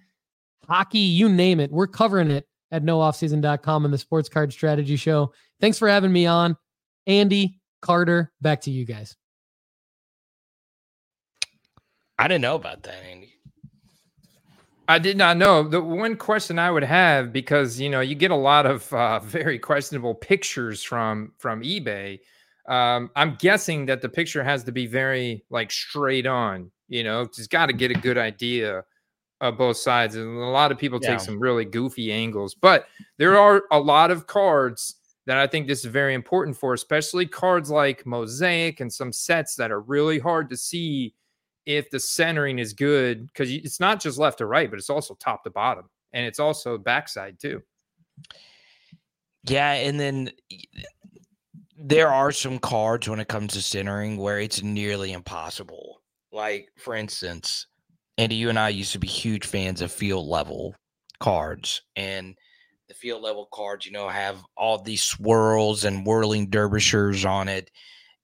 hockey, 0.66 0.98
you 1.00 1.28
name 1.28 1.60
it, 1.60 1.70
we're 1.70 1.86
covering 1.86 2.30
it 2.30 2.46
at 2.74 2.82
nooffseason.com 2.82 3.84
and 3.84 3.94
the 3.94 3.98
Sports 3.98 4.28
Card 4.28 4.52
Strategy 4.52 4.96
Show. 4.96 5.32
Thanks 5.60 5.78
for 5.78 5.88
having 5.88 6.12
me 6.12 6.26
on. 6.26 6.56
Andy, 7.06 7.60
Carter, 7.80 8.32
back 8.40 8.62
to 8.62 8.70
you 8.72 8.84
guys. 8.84 9.16
I 12.18 12.26
didn't 12.26 12.42
know 12.42 12.56
about 12.56 12.82
that, 12.82 12.96
Andy. 13.08 13.32
I 14.88 14.98
did 14.98 15.16
not 15.16 15.36
know. 15.36 15.62
The 15.62 15.80
one 15.80 16.16
question 16.16 16.58
I 16.58 16.70
would 16.70 16.82
have 16.82 17.32
because 17.32 17.80
you 17.80 17.88
know 17.88 18.00
you 18.00 18.14
get 18.14 18.30
a 18.30 18.36
lot 18.36 18.66
of 18.66 18.92
uh, 18.92 19.18
very 19.24 19.58
questionable 19.58 20.14
pictures 20.14 20.82
from 20.82 21.32
from 21.38 21.62
eBay. 21.62 22.18
Um, 22.68 23.10
I'm 23.14 23.36
guessing 23.38 23.86
that 23.86 24.02
the 24.02 24.08
picture 24.08 24.42
has 24.42 24.64
to 24.64 24.72
be 24.72 24.86
very 24.86 25.44
like 25.48 25.70
straight 25.70 26.26
on. 26.26 26.70
You 26.88 27.04
know, 27.04 27.24
just 27.24 27.50
got 27.50 27.66
to 27.66 27.72
get 27.72 27.92
a 27.92 27.94
good 27.94 28.18
idea 28.18 28.84
of 29.40 29.58
both 29.58 29.76
sides. 29.76 30.14
And 30.16 30.38
a 30.38 30.46
lot 30.46 30.72
of 30.72 30.78
people 30.78 30.98
yeah. 31.02 31.10
take 31.10 31.20
some 31.20 31.38
really 31.38 31.64
goofy 31.64 32.12
angles, 32.12 32.54
but 32.54 32.86
there 33.18 33.32
mm. 33.32 33.40
are 33.40 33.62
a 33.70 33.78
lot 33.78 34.10
of 34.10 34.26
cards 34.26 34.96
that 35.26 35.38
I 35.38 35.46
think 35.46 35.66
this 35.66 35.80
is 35.80 35.86
very 35.86 36.14
important 36.14 36.56
for, 36.56 36.74
especially 36.74 37.26
cards 37.26 37.70
like 37.70 38.06
Mosaic 38.06 38.80
and 38.80 38.92
some 38.92 39.12
sets 39.12 39.56
that 39.56 39.70
are 39.70 39.80
really 39.80 40.18
hard 40.18 40.50
to 40.50 40.56
see 40.56 41.14
if 41.66 41.88
the 41.90 42.00
centering 42.00 42.58
is 42.58 42.74
good 42.74 43.26
because 43.26 43.50
it's 43.50 43.80
not 43.80 44.00
just 44.00 44.18
left 44.18 44.38
to 44.38 44.46
right, 44.46 44.68
but 44.68 44.78
it's 44.78 44.90
also 44.90 45.14
top 45.14 45.44
to 45.44 45.50
bottom 45.50 45.88
and 46.12 46.26
it's 46.26 46.38
also 46.38 46.78
backside 46.78 47.38
too. 47.40 47.62
Yeah, 49.46 49.72
and 49.72 49.98
then 49.98 50.30
there 51.76 52.08
are 52.08 52.32
some 52.32 52.58
cards 52.58 53.08
when 53.08 53.20
it 53.20 53.28
comes 53.28 53.52
to 53.54 53.62
centering 53.62 54.16
where 54.16 54.38
it's 54.38 54.62
nearly 54.62 55.12
impossible. 55.12 56.02
Like 56.32 56.70
for 56.78 56.94
instance, 56.94 57.66
Andy, 58.16 58.36
you 58.36 58.48
and 58.48 58.58
I 58.58 58.68
used 58.68 58.92
to 58.92 58.98
be 58.98 59.08
huge 59.08 59.46
fans 59.46 59.80
of 59.80 59.90
field 59.90 60.26
level 60.26 60.74
cards, 61.20 61.82
and 61.96 62.36
the 62.88 62.94
field 62.94 63.22
level 63.22 63.48
cards, 63.52 63.86
you 63.86 63.92
know, 63.92 64.08
have 64.08 64.42
all 64.56 64.78
these 64.78 65.02
swirls 65.02 65.84
and 65.84 66.06
whirling 66.06 66.48
dervishers 66.48 67.28
on 67.28 67.48
it, 67.48 67.70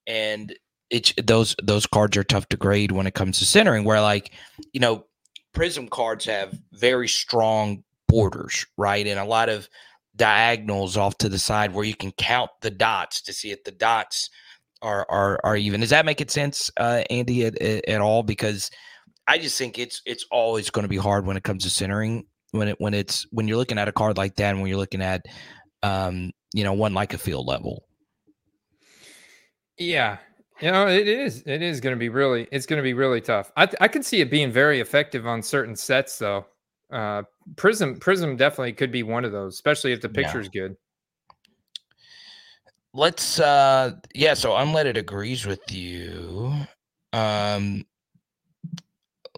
and 0.07 0.55
it's 0.91 1.13
those 1.23 1.57
those 1.63 1.87
cards 1.87 2.17
are 2.17 2.25
tough 2.25 2.49
to 2.51 2.57
grade 2.57 2.93
when 2.93 3.07
it 3.07 3.15
comes 3.15 3.39
to 3.39 3.47
centering. 3.47 3.85
Where 3.85 4.01
like 4.01 4.33
you 4.73 4.81
know, 4.81 5.07
prism 5.53 5.89
cards 5.89 6.25
have 6.27 6.57
very 6.73 7.09
strong 7.09 7.83
borders, 8.09 8.67
right, 8.77 9.07
and 9.07 9.19
a 9.19 9.25
lot 9.25 9.49
of 9.49 9.69
diagonals 10.17 10.97
off 10.97 11.17
to 11.19 11.29
the 11.29 11.39
side 11.39 11.73
where 11.73 11.85
you 11.85 11.95
can 11.95 12.13
count 12.13 12.51
the 12.61 12.71
dots 12.71 13.23
to 13.23 13.33
see 13.33 13.51
if 13.51 13.65
the 13.65 13.71
dots 13.73 14.31
are 14.83 15.07
are 15.09 15.41
are 15.45 15.57
even. 15.57 15.81
Does 15.81 15.91
that 15.91 16.07
make 16.07 16.21
it 16.21 16.31
sense, 16.31 16.71
uh, 16.77 17.03
Andy, 17.11 17.47
at, 17.47 17.61
at 17.61 18.01
all? 18.01 18.23
Because 18.23 18.71
I 19.27 19.39
just 19.39 19.57
think 19.57 19.79
it's 19.79 20.03
it's 20.07 20.27
always 20.31 20.71
going 20.71 20.85
to 20.85 20.89
be 20.89 20.97
hard 20.97 21.27
when 21.27 21.37
it 21.37 21.45
comes 21.45 21.65
to 21.65 21.71
centering 21.71 22.27
when 22.53 22.69
it 22.69 22.81
when 22.81 22.95
it's 22.95 23.27
when 23.31 23.47
you're 23.47 23.57
looking 23.57 23.79
at 23.79 23.89
a 23.89 23.93
card 23.93 24.17
like 24.17 24.37
that 24.37 24.51
and 24.51 24.61
when 24.61 24.69
you're 24.69 24.79
looking 24.79 25.03
at 25.03 25.25
um 25.83 26.33
you 26.53 26.65
know 26.65 26.73
one 26.73 26.95
like 26.95 27.15
a 27.15 27.19
field 27.19 27.47
level. 27.47 27.85
Yeah, 29.79 30.19
you 30.61 30.71
know, 30.71 30.89
it 30.89 31.09
is. 31.09 31.43
It 31.47 31.63
is 31.63 31.81
going 31.81 31.95
to 31.95 31.99
be 31.99 32.11
really. 32.11 32.47
It's 32.53 32.67
going 32.67 32.77
to 32.77 32.83
be 32.83 32.93
really 32.93 33.21
tough. 33.21 33.51
I 33.57 33.69
I 33.81 33.89
can 33.89 34.03
see 34.03 34.21
it 34.21 34.31
being 34.31 34.53
very 34.53 34.81
effective 34.81 35.27
on 35.27 35.43
certain 35.43 35.75
sets, 35.75 36.19
though. 36.19 36.47
Uh, 36.93 37.23
Prism 37.57 37.97
Prism 37.99 38.37
definitely 38.37 38.75
could 38.75 38.93
be 38.93 39.03
one 39.03 39.25
of 39.25 39.33
those, 39.33 39.55
especially 39.55 39.93
if 39.93 40.03
the 40.03 40.09
picture's 40.09 40.51
yeah. 40.53 40.63
good. 40.63 40.77
Let's. 42.93 43.41
uh 43.41 43.93
Yeah. 44.15 44.35
So 44.35 44.51
Unleaded 44.51 44.99
agrees 44.99 45.47
with 45.47 45.73
you. 45.73 46.53
Um. 47.13 47.87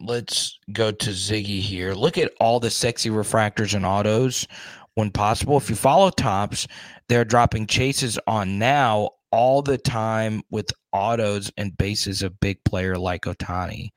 Let's 0.05 0.59
go 0.73 0.91
to 0.91 1.11
Ziggy 1.11 1.61
here. 1.61 1.95
Look 1.95 2.19
at 2.19 2.33
all 2.41 2.59
the 2.59 2.71
sexy 2.71 3.09
refractors 3.09 3.75
and 3.75 3.87
autos 3.87 4.49
when 4.95 5.11
possible. 5.11 5.57
If 5.57 5.71
you 5.71 5.77
follow 5.77 6.11
Topps, 6.11 6.67
they're 7.09 7.25
dropping 7.25 7.69
chases 7.69 8.19
on 8.27 8.59
now 8.59 9.11
all 9.31 9.63
the 9.63 9.79
time 9.79 10.43
with 10.51 10.73
autos 10.93 11.51
and 11.57 11.77
bases 11.77 12.23
of 12.23 12.39
big 12.41 12.63
player 12.65 12.99
like 12.99 13.23
Ohtani. 13.23 13.91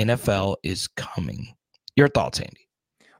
NFL 0.00 0.56
is 0.62 0.86
coming. 0.86 1.54
Your 1.96 2.08
thoughts, 2.08 2.40
Andy? 2.40 2.68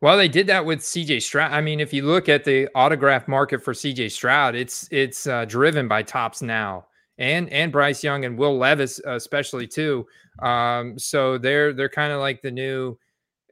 Well, 0.01 0.16
they 0.16 0.28
did 0.28 0.47
that 0.47 0.64
with 0.64 0.81
CJ 0.81 1.20
Stroud. 1.22 1.53
I 1.53 1.61
mean, 1.61 1.78
if 1.78 1.93
you 1.93 2.07
look 2.07 2.28
at 2.31 2.45
the 2.45 2.68
autograph 2.74 3.28
market 3.28 3.62
for 3.62 3.74
CJ 3.74 4.11
Stroud, 4.12 4.55
it's 4.55 4.89
it's 4.91 5.26
uh, 5.26 5.45
driven 5.45 5.89
by 5.89 6.03
Topps 6.03 6.41
now, 6.41 6.87
and 7.18 7.51
and 7.51 7.70
Bryce 7.70 8.03
Young 8.03 8.24
and 8.24 8.39
Will 8.39 8.57
Levis 8.57 8.99
especially 9.01 9.66
too. 9.66 10.07
Um, 10.43 10.99
so 10.99 11.38
they're 11.38 11.72
they're 11.72 11.88
kind 11.88 12.12
of 12.12 12.20
like 12.20 12.43
the 12.43 12.51
new. 12.51 12.99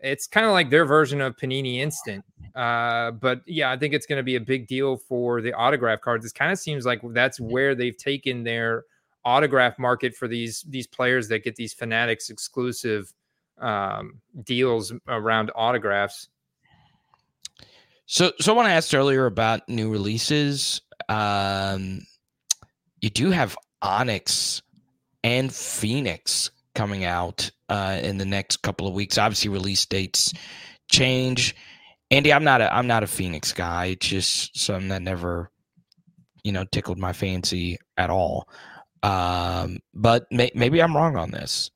It's 0.01 0.29
kind 0.29 0.47
of 0.47 0.53
like 0.53 0.71
their 0.71 0.85
version 0.85 1.21
of 1.21 1.37
Panini 1.37 1.79
Instant. 1.79 2.25
Uh, 2.55 3.11
but 3.11 3.43
yeah, 3.47 3.71
I 3.71 3.77
think 3.77 3.95
it's 3.95 4.07
going 4.07 4.19
to 4.19 4.23
be 4.23 4.37
a 4.37 4.41
big 4.41 4.69
deal 4.69 4.97
for 4.97 5.41
the 5.41 5.53
autograph 5.55 6.01
cards. 6.01 6.25
It 6.25 6.35
kind 6.35 6.53
of 6.53 6.59
seems 6.59 6.87
like 6.87 7.01
that's 7.11 7.41
where 7.41 7.75
they've 7.75 7.97
taken 7.97 8.45
their 8.45 8.85
autograph 9.25 9.79
market 9.79 10.15
for 10.17 10.29
these 10.29 10.65
these 10.69 10.87
players 10.87 11.29
that 11.29 11.45
get 11.45 11.57
these 11.57 11.75
fanatics 11.75 12.31
exclusive 12.31 13.13
um, 13.61 14.21
deals 14.45 14.93
around 15.09 15.51
autographs. 15.55 16.29
So, 18.07 18.33
someone 18.41 18.67
asked 18.67 18.95
earlier 18.95 19.27
about 19.27 19.69
new 19.69 19.91
releases. 19.91 20.81
Um, 21.09 22.07
you 23.01 23.11
do 23.11 23.31
have 23.31 23.57
Onyx 23.83 24.63
and 25.23 25.55
Phoenix 25.55 26.51
coming 26.79 27.05
out 27.05 27.51
uh, 27.69 27.99
in 28.01 28.19
the 28.19 28.25
next 28.25 28.59
couple 28.59 28.87
of 28.87 28.95
weeks. 28.95 29.19
Obviously, 29.19 29.51
release 29.51 29.85
dates 29.85 30.33
change. 30.89 31.57
Andy, 32.13 32.33
I'm 32.33 32.45
not 32.45 32.61
a 32.61 32.73
I'm 32.73 32.87
not 32.87 33.03
a 33.03 33.09
Phoenix 33.09 33.53
guy. 33.53 33.87
It's 33.87 34.07
just 34.07 34.57
something 34.57 34.89
that 34.91 35.03
never, 35.03 35.51
you 36.45 36.53
know, 36.53 36.65
tickled 36.71 36.99
my 36.99 37.13
fancy 37.13 37.79
at 37.97 38.11
all. 38.11 38.49
Um, 39.03 39.81
but 39.93 40.27
may, 40.31 40.53
maybe 40.55 40.81
I'm 40.81 40.97
wrong 40.97 41.17
on 41.17 41.33
this. 41.33 41.73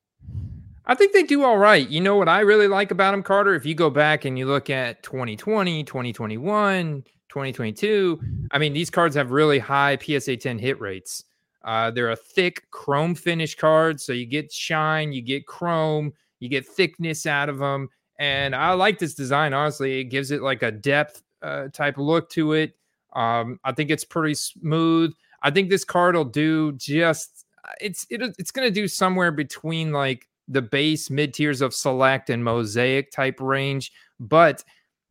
I 0.87 0.95
think 0.95 1.13
they 1.13 1.25
do 1.25 1.43
all 1.43 1.59
right. 1.59 1.89
You 1.89 2.01
know 2.01 2.15
what 2.15 2.29
I 2.29 2.41
really 2.41 2.69
like 2.69 2.93
about 2.93 3.11
them, 3.11 3.25
Carter? 3.25 3.55
If 3.55 3.67
you 3.67 3.75
go 3.75 3.91
back 3.91 4.25
and 4.25 4.39
you 4.39 4.47
look 4.47 4.71
at 4.71 5.03
2020, 5.03 5.83
2021, 5.83 7.03
2022, 7.29 8.21
I 8.53 8.59
mean, 8.59 8.73
these 8.73 8.91
cards 8.91 9.17
have 9.17 9.33
really 9.33 9.59
high 9.59 9.99
PSA 9.99 10.37
10 10.37 10.59
hit 10.61 10.81
rates. 10.81 11.25
Uh, 11.65 11.91
they're 11.91 12.11
a 12.11 12.17
thick 12.17 12.69
chrome 12.71 13.15
finish 13.15 13.55
card. 13.55 14.01
So 14.01 14.13
you 14.13 14.27
get 14.27 14.53
shine, 14.53 15.13
you 15.13 15.23
get 15.23 15.47
chrome, 15.47 16.13
you 16.41 16.49
get 16.49 16.67
thickness 16.67 17.27
out 17.27 17.49
of 17.49 17.59
them. 17.59 17.89
And 18.19 18.55
I 18.55 18.73
like 18.73 18.99
this 18.99 19.15
design, 19.15 19.53
honestly. 19.53 20.01
It 20.01 20.05
gives 20.05 20.31
it 20.31 20.43
like 20.43 20.63
a 20.63 20.71
depth 20.71 21.23
uh, 21.43 21.69
type 21.73 21.99
look 21.99 22.29
to 22.31 22.53
it. 22.53 22.77
Um, 23.15 23.59
I 23.65 23.73
think 23.73 23.91
it's 23.91 24.05
pretty 24.05 24.35
smooth. 24.35 25.13
I 25.43 25.51
think 25.51 25.71
this 25.71 25.85
card 25.85 26.15
will 26.15 26.25
do 26.25 26.73
just 26.73 27.47
it's 27.81 28.07
it, 28.11 28.23
it's 28.39 28.51
going 28.51 28.67
to 28.67 28.75
do 28.75 28.89
somewhere 28.89 29.33
between 29.33 29.93
like 29.93 30.29
the 30.49 30.63
base 30.63 31.11
mid 31.11 31.35
tiers 31.35 31.61
of 31.61 31.75
select 31.75 32.31
and 32.31 32.43
mosaic 32.43 33.11
type 33.11 33.41
range, 33.41 33.93
but 34.21 34.65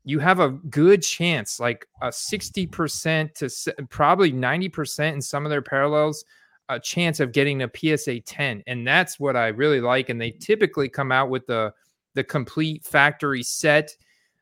you 0.03 0.19
have 0.19 0.39
a 0.39 0.49
good 0.49 1.03
chance, 1.03 1.59
like 1.59 1.85
a 2.01 2.07
60% 2.07 3.33
to 3.35 3.85
probably 3.89 4.31
90% 4.31 5.13
in 5.13 5.21
some 5.21 5.45
of 5.45 5.51
their 5.51 5.61
parallels, 5.61 6.25
a 6.69 6.79
chance 6.79 7.19
of 7.19 7.31
getting 7.31 7.63
a 7.63 7.69
PSA 7.73 8.21
10. 8.21 8.63
And 8.67 8.87
that's 8.87 9.19
what 9.19 9.35
I 9.35 9.47
really 9.47 9.81
like. 9.81 10.09
And 10.09 10.19
they 10.19 10.31
typically 10.31 10.89
come 10.89 11.11
out 11.11 11.29
with 11.29 11.45
the 11.47 11.73
the 12.13 12.23
complete 12.23 12.83
factory 12.83 13.41
set 13.41 13.95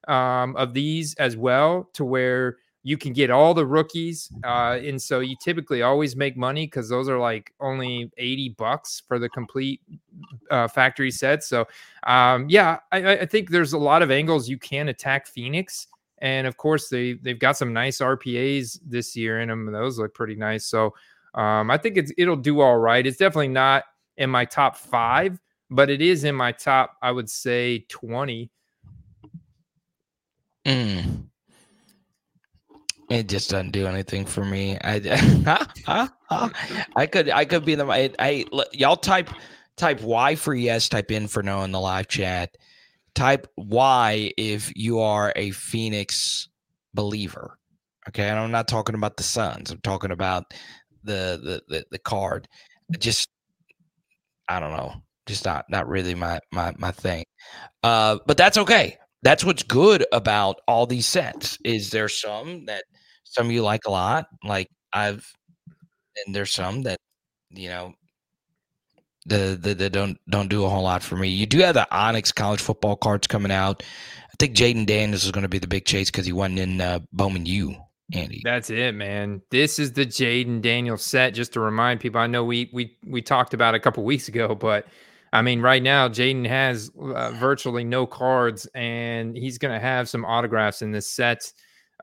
um, 0.08 0.56
of 0.56 0.74
these 0.74 1.14
as 1.16 1.38
well, 1.38 1.88
to 1.94 2.04
where 2.04 2.58
you 2.84 2.98
can 2.98 3.14
get 3.14 3.30
all 3.30 3.54
the 3.54 3.66
rookies. 3.66 4.32
Uh, 4.44 4.80
and 4.84 5.02
so 5.02 5.20
you 5.20 5.36
typically 5.42 5.82
always 5.82 6.16
make 6.16 6.38
money 6.38 6.66
because 6.66 6.88
those 6.88 7.10
are 7.10 7.20
like 7.20 7.54
only 7.60 8.10
80 8.18 8.50
bucks 8.58 9.04
for 9.08 9.20
the 9.20 9.30
complete 9.30 9.82
uh, 10.50 10.68
factory 10.68 11.12
set. 11.12 11.44
So, 11.44 11.68
um, 12.08 12.48
yeah, 12.50 12.80
I, 12.92 13.20
I 13.20 13.26
think 13.26 13.50
there's 13.50 13.74
a 13.74 13.78
lot 13.78 14.02
of 14.02 14.12
angles 14.12 14.48
you 14.48 14.58
can 14.58 14.88
attack 14.88 15.28
Phoenix. 15.28 15.88
And 16.20 16.48
of 16.48 16.58
course, 16.58 16.90
they, 16.90 17.14
they've 17.14 17.40
got 17.40 17.58
some 17.58 17.74
nice 17.74 18.00
RPAs 18.00 18.80
this 18.86 19.16
year 19.16 19.42
in 19.42 19.50
them. 19.50 19.72
Those 19.72 20.00
look 20.00 20.14
pretty 20.14 20.36
nice. 20.36 20.66
So, 20.66 20.94
um, 21.34 21.70
I 21.70 21.78
think 21.78 21.98
it's, 21.98 22.12
it'll 22.18 22.36
do 22.36 22.62
all 22.62 22.78
right. 22.78 23.06
It's 23.06 23.18
definitely 23.18 23.50
not 23.50 23.84
in 24.18 24.30
my 24.30 24.46
top 24.46 24.76
five, 24.76 25.40
but 25.70 25.90
it 25.90 26.02
is 26.02 26.24
in 26.24 26.36
my 26.36 26.52
top, 26.52 26.98
I 27.02 27.12
would 27.12 27.30
say, 27.30 27.86
20. 27.90 28.52
Mm. 30.66 31.26
It 33.10 33.28
just 33.28 33.50
doesn't 33.50 33.72
do 33.72 33.88
anything 33.88 34.26
for 34.26 34.46
me. 34.46 34.78
I, 34.84 35.68
I 36.96 37.06
could, 37.08 37.30
I 37.30 37.46
could 37.46 37.66
be 37.66 37.76
the. 37.76 37.86
I, 37.86 38.12
I 38.20 38.46
y'all 38.72 38.96
type, 38.96 39.30
type 39.78 40.02
Y 40.02 40.36
for 40.36 40.54
yes. 40.54 40.90
Type 40.90 41.10
in 41.10 41.28
for 41.28 41.42
no 41.42 41.64
in 41.64 41.72
the 41.72 41.80
live 41.80 42.08
chat. 42.08 42.56
Type 43.16 43.48
Y 43.58 44.32
if 44.38 44.72
you 44.76 45.00
are 45.00 45.34
a 45.36 45.50
Phoenix 45.52 46.50
believer. 46.94 47.58
Okay, 48.08 48.28
and 48.28 48.40
I'm 48.40 48.52
not 48.52 48.68
talking 48.68 48.96
about 48.96 49.18
the 49.18 49.24
Suns. 49.24 49.72
I'm 49.72 49.82
talking 49.82 50.12
about 50.12 50.54
the 51.04 51.40
the 51.44 51.62
the, 51.68 51.86
the 51.92 52.00
card. 52.00 52.48
Just, 52.98 53.30
I 54.48 54.60
don't 54.60 54.76
know. 54.76 54.94
Just 55.28 55.46
not 55.46 55.66
not 55.70 55.88
really 55.88 56.16
my 56.16 56.40
my 56.52 56.74
my 56.78 56.92
thing. 56.92 57.24
Uh, 57.84 58.18
but 58.26 58.38
that's 58.38 58.58
okay. 58.58 58.98
That's 59.22 59.44
what's 59.44 59.64
good 59.64 60.06
about 60.12 60.62
all 60.68 60.86
these 60.86 61.06
sets. 61.06 61.58
Is 61.66 61.92
there 61.92 62.10
some 62.10 62.66
that 62.66 62.84
some 63.30 63.52
you 63.52 63.62
like 63.62 63.86
a 63.86 63.92
lot. 63.92 64.28
Like 64.44 64.70
I've, 64.92 65.26
and 66.26 66.36
there's 66.36 66.52
some 66.52 66.84
that 66.84 66.98
you 67.52 67.70
know 67.70 67.94
the, 69.26 69.58
the, 69.60 69.74
the 69.74 69.90
don't 69.90 70.18
don't 70.30 70.50
do 70.50 70.66
a 70.66 70.70
whole 70.70 70.84
lot 70.84 71.04
for 71.04 71.16
me. 71.16 71.30
You 71.30 71.46
do 71.46 71.60
have 71.60 71.76
the 71.76 71.88
Onyx 71.96 72.32
college 72.32 72.60
football 72.60 72.96
cards 72.96 73.28
coming 73.28 73.52
out. 73.52 73.84
I 74.26 74.34
think 74.40 74.56
Jayden 74.56 74.86
Daniels 74.86 75.24
is 75.24 75.32
going 75.32 75.44
to 75.44 75.50
be 75.50 75.60
the 75.60 75.68
big 75.68 75.86
chase 75.86 76.10
because 76.10 76.26
he 76.26 76.34
wasn't 76.34 76.60
in 76.60 76.82
uh, 76.82 77.00
Bowman 77.14 77.46
U. 77.46 77.76
Andy. 78.14 78.42
That's 78.44 78.70
it, 78.70 78.96
man. 78.96 79.42
This 79.52 79.78
is 79.78 79.94
the 79.94 80.06
Jayden 80.06 80.62
Daniels 80.62 81.04
set. 81.04 81.34
Just 81.34 81.54
to 81.54 81.60
remind 81.60 82.00
people, 82.00 82.20
I 82.20 82.28
know 82.28 82.44
we 82.44 82.70
we 82.74 82.98
we 83.06 83.22
talked 83.22 83.54
about 83.54 83.76
a 83.76 83.80
couple 83.80 84.04
weeks 84.04 84.28
ago, 84.28 84.56
but 84.56 84.88
I 85.32 85.42
mean, 85.42 85.62
right 85.62 85.84
now 85.84 86.08
Jayden 86.08 86.48
has 86.48 86.92
uh, 87.00 87.32
virtually 87.32 87.84
no 87.84 88.08
cards, 88.08 88.68
and 88.74 89.38
he's 89.38 89.58
going 89.58 89.74
to 89.74 89.80
have 89.80 90.10
some 90.10 90.26
autographs 90.26 90.82
in 90.82 90.92
this 90.92 91.10
set. 91.10 91.52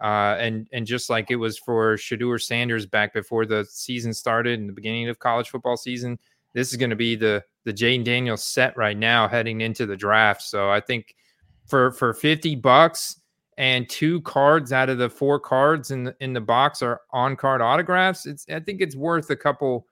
Uh, 0.00 0.36
and 0.38 0.68
and 0.72 0.86
just 0.86 1.09
like 1.09 1.30
it 1.30 1.36
was 1.36 1.59
for 1.59 1.96
Shedeur 1.96 2.40
Sanders 2.40 2.86
back 2.86 3.14
before 3.14 3.46
the 3.46 3.64
season 3.64 4.12
started 4.12 4.61
in 4.61 4.66
the 4.66 4.72
beginning 4.72 5.09
of 5.09 5.18
college 5.18 5.48
football 5.48 5.76
season, 5.76 6.18
this 6.52 6.70
is 6.70 6.76
going 6.76 6.90
to 6.90 6.96
be 6.96 7.16
the 7.16 7.42
the 7.64 7.72
Jayden 7.72 8.04
Daniels 8.04 8.44
set 8.44 8.76
right 8.76 8.96
now 8.96 9.26
heading 9.26 9.61
into 9.62 9.86
the 9.86 9.96
draft. 9.96 10.42
So 10.42 10.70
I 10.70 10.80
think 10.80 11.14
for 11.66 11.90
for 11.92 12.12
fifty 12.12 12.54
bucks 12.54 13.20
and 13.59 13.88
two 13.88 14.20
cards 14.22 14.72
out 14.72 14.88
of 14.88 14.98
the 14.98 15.09
four 15.09 15.40
cards 15.40 15.90
in 15.90 16.04
the 16.04 16.16
in 16.20 16.32
the 16.32 16.40
box 16.40 16.82
are 16.82 17.00
on 17.12 17.36
card 17.36 17.61
autographs. 17.61 18.26
It's 18.26 18.46
I 18.50 18.61
think 18.61 18.80
it's 18.80 18.96
worth 18.96 19.30
a 19.30 19.36
couple 19.36 19.86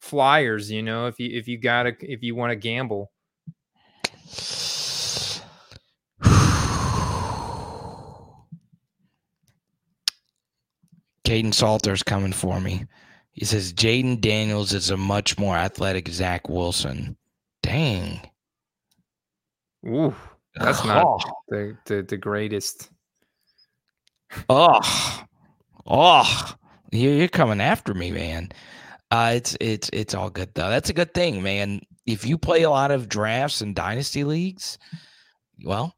flyers. 0.00 0.70
You 0.70 0.82
know, 0.82 1.06
if 1.06 1.18
you 1.18 1.36
if 1.36 1.48
you 1.48 1.58
got 1.58 1.84
to 1.84 1.96
if 2.00 2.22
you 2.22 2.34
want 2.34 2.52
to 2.52 2.56
gamble. 2.56 3.10
Kaidon 11.24 11.52
Salter's 11.52 12.02
coming 12.02 12.32
for 12.32 12.60
me. 12.60 12.86
He 13.32 13.44
says 13.44 13.72
Jayden 13.72 14.20
Daniels 14.20 14.72
is 14.72 14.90
a 14.90 14.96
much 14.96 15.38
more 15.38 15.56
athletic 15.56 16.08
Zach 16.08 16.48
Wilson. 16.48 17.16
Dang. 17.62 18.20
Ooh, 19.86 20.14
that's 20.56 20.84
not 20.84 21.04
oh. 21.06 21.18
the, 21.48 21.76
the, 21.84 22.02
the 22.02 22.16
greatest. 22.16 22.90
Oh, 24.48 25.22
oh, 25.86 26.54
you're 26.90 27.28
coming 27.28 27.60
after 27.60 27.94
me, 27.94 28.10
man. 28.10 28.50
Uh, 29.10 29.32
it's 29.36 29.56
it's 29.60 29.88
it's 29.92 30.14
all 30.14 30.28
good 30.30 30.52
though. 30.54 30.68
That's 30.68 30.90
a 30.90 30.94
good 30.94 31.14
thing, 31.14 31.42
man. 31.42 31.80
If 32.06 32.26
you 32.26 32.36
play 32.38 32.62
a 32.62 32.70
lot 32.70 32.90
of 32.90 33.08
drafts 33.08 33.60
and 33.60 33.74
dynasty 33.74 34.24
leagues, 34.24 34.78
well, 35.64 35.94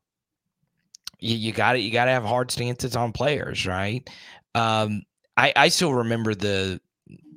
you, 1.20 1.52
got 1.52 1.76
it. 1.76 1.80
You 1.80 1.90
got 1.90 2.06
to 2.06 2.10
have 2.10 2.24
hard 2.24 2.50
stances 2.50 2.96
on 2.96 3.12
players, 3.12 3.66
right? 3.66 4.08
Um, 4.54 5.02
I, 5.36 5.52
I 5.54 5.68
still 5.68 5.94
remember 5.94 6.34
the 6.34 6.80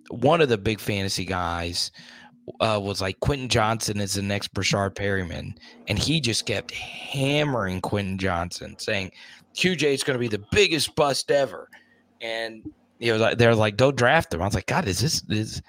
one 0.10 0.42
of 0.42 0.50
the 0.50 0.58
big 0.58 0.80
fantasy 0.80 1.26
guys 1.26 1.92
uh, 2.60 2.80
was 2.82 3.02
like 3.02 3.20
Quentin 3.20 3.50
Johnston 3.50 4.00
is 4.00 4.14
the 4.14 4.22
next 4.22 4.54
Breshad 4.54 4.96
Perriman, 4.96 5.56
and 5.88 5.98
he 5.98 6.20
just 6.20 6.46
kept 6.46 6.72
hammering 6.72 7.82
Quentin 7.82 8.18
Johnston, 8.18 8.78
saying 8.80 9.12
QJ 9.56 9.84
is 9.94 10.04
going 10.04 10.16
to 10.16 10.20
be 10.20 10.28
the 10.28 10.44
biggest 10.52 10.96
bust 10.96 11.32
ever, 11.32 11.70
and 12.22 12.64
you 13.00 13.16
know 13.16 13.36
they're 13.36 13.56
like, 13.56 13.78
don't 13.78 13.96
draft 13.96 14.34
him. 14.34 14.42
I 14.42 14.46
was 14.46 14.56
like, 14.56 14.66
God, 14.66 14.88
is 14.88 15.00
this 15.00 15.24
is 15.30 15.62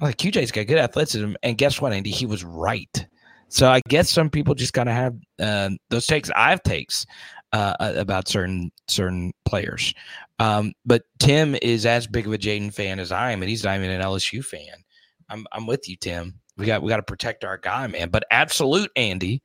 like 0.00 0.16
QJ's 0.16 0.52
got 0.52 0.66
good 0.66 0.78
athleticism, 0.78 1.34
and 1.42 1.58
guess 1.58 1.80
what, 1.80 1.92
Andy? 1.92 2.10
He 2.10 2.26
was 2.26 2.44
right. 2.44 3.06
So 3.48 3.70
I 3.70 3.80
guess 3.88 4.10
some 4.10 4.28
people 4.28 4.54
just 4.54 4.72
gotta 4.72 4.92
have 4.92 5.16
uh, 5.38 5.70
those 5.90 6.06
takes. 6.06 6.30
I 6.36 6.50
have 6.50 6.62
takes 6.62 7.06
uh, 7.52 7.74
about 7.80 8.28
certain 8.28 8.70
certain 8.88 9.32
players. 9.44 9.94
Um, 10.38 10.72
but 10.84 11.02
Tim 11.18 11.56
is 11.62 11.86
as 11.86 12.06
big 12.06 12.26
of 12.26 12.32
a 12.32 12.38
Jayden 12.38 12.72
fan 12.72 13.00
as 13.00 13.10
I 13.10 13.32
am, 13.32 13.42
and 13.42 13.48
he's 13.48 13.64
not 13.64 13.76
even 13.76 13.90
an 13.90 14.02
LSU 14.02 14.44
fan. 14.44 14.84
I'm 15.28 15.46
I'm 15.52 15.66
with 15.66 15.88
you, 15.88 15.96
Tim. 15.96 16.40
We 16.56 16.66
got 16.66 16.82
we 16.82 16.88
got 16.88 16.96
to 16.96 17.02
protect 17.02 17.44
our 17.44 17.58
guy, 17.58 17.86
man. 17.86 18.10
But 18.10 18.24
absolute, 18.30 18.90
Andy. 18.96 19.42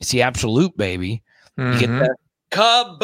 See, 0.00 0.20
absolute, 0.20 0.76
baby. 0.76 1.22
Mm-hmm. 1.58 1.72
You 1.72 1.78
get 1.78 1.88
mm-hmm. 1.90 1.98
that 2.00 2.16
kabooms, 2.52 3.02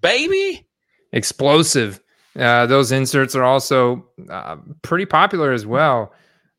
baby. 0.00 0.66
Explosive. 1.12 2.00
Uh, 2.38 2.66
those 2.66 2.92
inserts 2.92 3.34
are 3.34 3.42
also 3.42 4.06
uh, 4.30 4.56
pretty 4.82 5.06
popular 5.06 5.52
as 5.52 5.66
well. 5.66 6.12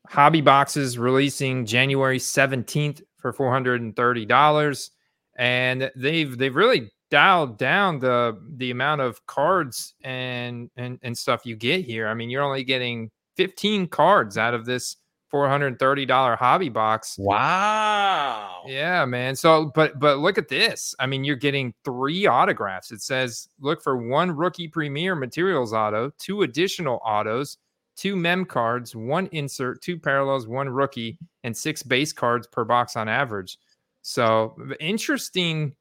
Hobby 0.08 0.42
boxes 0.42 0.98
releasing 0.98 1.64
January 1.64 2.18
17th 2.18 3.00
for 3.16 3.32
$430 3.32 4.90
and 5.36 5.90
they've 5.96 6.36
they've 6.36 6.54
really 6.54 6.90
dialed 7.10 7.58
down 7.58 7.98
the 7.98 8.38
the 8.56 8.70
amount 8.70 9.00
of 9.00 9.24
cards 9.26 9.94
and 10.02 10.70
and 10.76 10.98
and 11.02 11.16
stuff 11.16 11.46
you 11.46 11.56
get 11.56 11.84
here. 11.84 12.08
I 12.08 12.14
mean, 12.14 12.30
you're 12.30 12.42
only 12.42 12.64
getting 12.64 13.10
15 13.36 13.86
cards 13.88 14.36
out 14.36 14.54
of 14.54 14.66
this 14.66 14.96
$430 15.32 16.36
hobby 16.36 16.68
box. 16.68 17.16
Wow. 17.18 18.62
Yeah, 18.66 19.04
man. 19.04 19.34
So 19.36 19.72
but 19.74 19.98
but 19.98 20.18
look 20.18 20.38
at 20.38 20.48
this. 20.48 20.94
I 20.98 21.06
mean, 21.06 21.24
you're 21.24 21.36
getting 21.36 21.74
three 21.84 22.26
autographs. 22.26 22.92
It 22.92 23.02
says 23.02 23.48
look 23.60 23.82
for 23.82 23.96
one 23.96 24.30
rookie 24.30 24.68
premier 24.68 25.14
materials 25.14 25.72
auto, 25.72 26.12
two 26.18 26.42
additional 26.42 27.00
autos, 27.04 27.58
two 27.96 28.16
mem 28.16 28.44
cards, 28.44 28.94
one 28.94 29.28
insert, 29.32 29.82
two 29.82 29.98
parallels, 29.98 30.46
one 30.46 30.68
rookie, 30.68 31.18
and 31.44 31.56
six 31.56 31.82
base 31.82 32.12
cards 32.12 32.46
per 32.46 32.64
box 32.64 32.96
on 32.96 33.08
average. 33.08 33.58
So 34.02 34.56
interesting, 34.80 35.74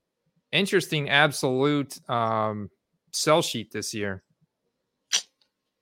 interesting 0.51 1.09
absolute 1.09 1.97
um, 2.09 2.69
sell 3.11 3.41
sheet 3.41 3.71
this 3.71 3.93
year. 3.93 4.23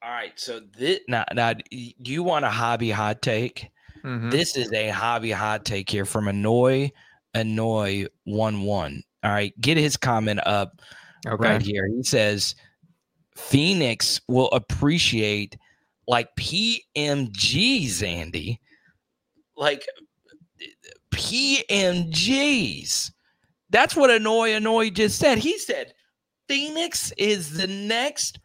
All 0.02 0.12
right, 0.12 0.32
so 0.39 0.62
this 0.78 1.00
now, 1.10 1.26
now 1.34 1.54
do 1.54 1.62
you 2.06 2.24
want 2.24 2.45
a 2.45 2.50
hobby 2.50 2.89
hot 2.89 3.22
take? 3.22 3.70
Mm-hmm. 4.04 4.30
This 4.30 4.56
is 4.56 4.72
a 4.72 4.89
hobby 4.89 5.32
hot 5.32 5.66
take 5.66 5.89
here 5.89 6.06
from 6.06 6.30
Annoy 6.30 6.91
Annoy 7.34 8.06
one 8.24 8.62
one. 8.62 9.04
All 9.24 9.32
right, 9.32 9.54
get 9.60 9.76
his 9.76 9.97
comment 9.97 10.39
up 10.45 10.82
okay. 11.28 11.50
right 11.50 11.62
here. 11.62 11.88
He 11.88 12.04
says 12.04 12.56
Phoenix 13.36 14.22
will 14.30 14.50
appreciate 14.52 15.58
like 16.08 16.30
PMGs, 16.38 18.02
Andy. 18.02 18.62
Like 19.58 19.86
PMGs. 21.14 23.12
That's 23.70 23.95
what 23.95 24.10
Annoy 24.10 24.54
Annoy 24.54 24.89
just 24.91 25.20
said. 25.20 25.38
He 25.38 25.58
said 25.60 25.93
Phoenix 26.47 27.12
is 27.18 27.52
the 27.58 27.68
next 27.68 28.39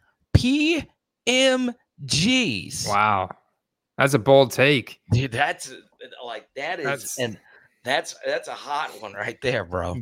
PMGs. 1.27 2.87
Wow. 2.87 3.29
That's 3.97 4.13
a 4.13 4.19
bold 4.19 4.51
take. 4.51 4.99
Dude, 5.11 5.31
that's 5.31 5.73
like 6.23 6.47
that 6.55 6.79
is 6.79 6.85
that's, 6.85 7.19
and 7.19 7.39
that's 7.83 8.15
that's 8.25 8.47
a 8.47 8.53
hot 8.53 8.91
one 9.01 9.13
right 9.13 9.37
there, 9.41 9.63
bro. 9.63 9.95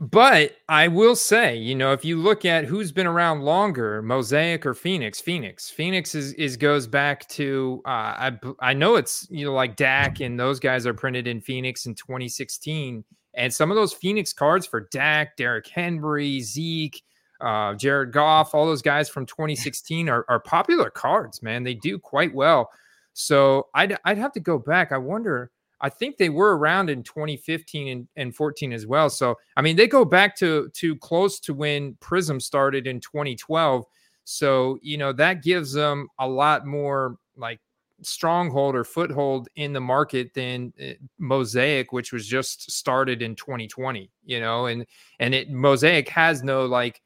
But 0.00 0.56
I 0.68 0.86
will 0.86 1.16
say, 1.16 1.56
you 1.56 1.74
know, 1.74 1.92
if 1.92 2.04
you 2.04 2.18
look 2.18 2.44
at 2.44 2.64
who's 2.64 2.92
been 2.92 3.06
around 3.06 3.40
longer, 3.42 4.00
Mosaic 4.00 4.64
or 4.64 4.72
Phoenix, 4.72 5.20
Phoenix, 5.20 5.70
Phoenix 5.70 6.14
is, 6.14 6.34
is 6.34 6.56
goes 6.56 6.86
back 6.86 7.26
to 7.30 7.82
uh, 7.84 7.88
I 7.88 8.38
I 8.60 8.74
know 8.74 8.94
it's 8.96 9.26
you 9.30 9.44
know 9.44 9.54
like 9.54 9.76
Dak 9.76 10.20
and 10.20 10.38
those 10.38 10.60
guys 10.60 10.86
are 10.86 10.94
printed 10.94 11.26
in 11.26 11.40
Phoenix 11.40 11.86
in 11.86 11.94
2016, 11.94 13.02
and 13.34 13.52
some 13.52 13.70
of 13.70 13.76
those 13.76 13.92
Phoenix 13.92 14.32
cards 14.32 14.66
for 14.66 14.88
Dak, 14.92 15.36
Derrick 15.36 15.66
Henry, 15.66 16.40
Zeke, 16.42 17.02
uh, 17.40 17.74
Jared 17.74 18.12
Goff, 18.12 18.54
all 18.54 18.66
those 18.66 18.82
guys 18.82 19.08
from 19.08 19.26
2016 19.26 20.08
are, 20.08 20.24
are 20.28 20.40
popular 20.40 20.90
cards, 20.90 21.42
man. 21.42 21.62
They 21.62 21.74
do 21.74 21.98
quite 21.98 22.34
well. 22.34 22.70
So 23.12 23.68
I'd, 23.74 23.96
I'd 24.04 24.18
have 24.18 24.32
to 24.32 24.40
go 24.40 24.58
back. 24.58 24.92
I 24.92 24.98
wonder, 24.98 25.50
I 25.80 25.88
think 25.88 26.16
they 26.16 26.28
were 26.28 26.56
around 26.56 26.90
in 26.90 27.02
2015 27.02 27.88
and, 27.88 28.08
and 28.16 28.34
14 28.34 28.72
as 28.72 28.86
well. 28.86 29.10
So, 29.10 29.36
I 29.56 29.62
mean, 29.62 29.76
they 29.76 29.86
go 29.86 30.04
back 30.04 30.36
to, 30.36 30.68
to 30.74 30.96
close 30.96 31.38
to 31.40 31.54
when 31.54 31.96
Prism 32.00 32.40
started 32.40 32.86
in 32.86 33.00
2012. 33.00 33.84
So, 34.24 34.78
you 34.82 34.98
know, 34.98 35.12
that 35.12 35.42
gives 35.42 35.72
them 35.72 36.08
a 36.18 36.28
lot 36.28 36.66
more 36.66 37.16
like 37.36 37.60
stronghold 38.02 38.74
or 38.74 38.84
foothold 38.84 39.48
in 39.56 39.72
the 39.72 39.80
market 39.80 40.34
than 40.34 40.72
uh, 40.80 40.92
Mosaic, 41.18 41.92
which 41.92 42.12
was 42.12 42.26
just 42.26 42.70
started 42.70 43.22
in 43.22 43.34
2020, 43.36 44.10
you 44.24 44.40
know, 44.40 44.66
and, 44.66 44.86
and 45.18 45.34
it 45.34 45.50
Mosaic 45.50 46.08
has 46.08 46.42
no 46.42 46.66
like, 46.66 47.00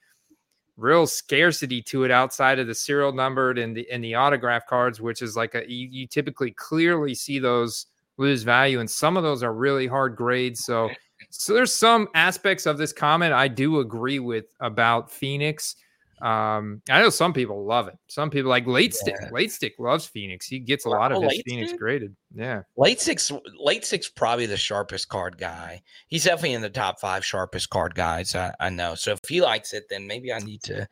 real 0.83 1.07
scarcity 1.07 1.81
to 1.81 2.03
it 2.05 2.11
outside 2.11 2.59
of 2.59 2.67
the 2.67 2.75
serial 2.75 3.13
numbered 3.13 3.57
and 3.57 3.77
the 3.77 3.89
and 3.91 4.03
the 4.03 4.15
autograph 4.15 4.67
cards, 4.67 5.01
which 5.01 5.23
is 5.23 5.37
like 5.37 5.55
a 5.55 5.71
you, 5.71 5.89
you 5.91 6.07
typically 6.07 6.51
clearly 6.51 7.15
see 7.15 7.39
those 7.39 7.87
lose 8.17 8.43
value, 8.43 8.81
and 8.81 8.91
some 8.91 9.17
of 9.17 9.23
those 9.23 9.43
are 9.43 9.55
really 9.55 9.87
hard 9.87 10.17
grades. 10.17 10.65
So 10.65 10.91
so 11.31 11.55
there's 11.55 11.73
some 11.73 12.09
aspects 12.15 12.67
of 12.67 12.79
this 12.79 12.93
comment 12.93 13.33
I 13.33 13.49
do 13.49 13.79
agree 13.79 14.19
with 14.19 14.47
about 14.61 15.11
Phoenix. 15.11 15.77
Um, 16.23 16.83
I 16.89 17.03
know 17.03 17.11
some 17.11 17.33
people 17.33 17.67
love 17.67 17.89
it. 17.89 17.99
Some 18.07 18.31
people 18.31 18.49
like 18.49 18.65
late 18.69 18.95
stick. 18.95 19.17
Yeah. 19.21 19.31
Late 19.33 19.51
stick 19.51 19.75
loves 19.81 20.07
Phoenix. 20.07 20.47
He 20.47 20.61
gets 20.61 20.85
a 20.85 20.89
lot 20.89 21.11
of 21.11 21.21
his 21.21 21.43
Phoenix 21.45 21.71
stick? 21.71 21.81
graded. 21.81 22.15
Yeah. 22.33 22.63
Late 22.77 23.01
six. 23.01 23.33
Late 23.59 23.85
six 23.85 24.09
probably 24.09 24.47
the 24.47 24.57
sharpest 24.57 25.09
card 25.09 25.37
guy. 25.37 25.83
He's 26.07 26.25
definitely 26.25 26.55
in 26.55 26.63
the 26.63 26.71
top 26.71 27.01
five 27.01 27.25
sharpest 27.25 27.71
card 27.71 27.97
guys. 27.97 28.37
I, 28.37 28.53
I 28.61 28.71
know. 28.71 28.95
So 28.95 29.13
if 29.13 29.21
he 29.29 29.41
likes 29.41 29.73
it, 29.73 29.87
then 29.91 30.07
maybe 30.07 30.33
I 30.33 30.39
need 30.39 30.63
to 30.63 30.87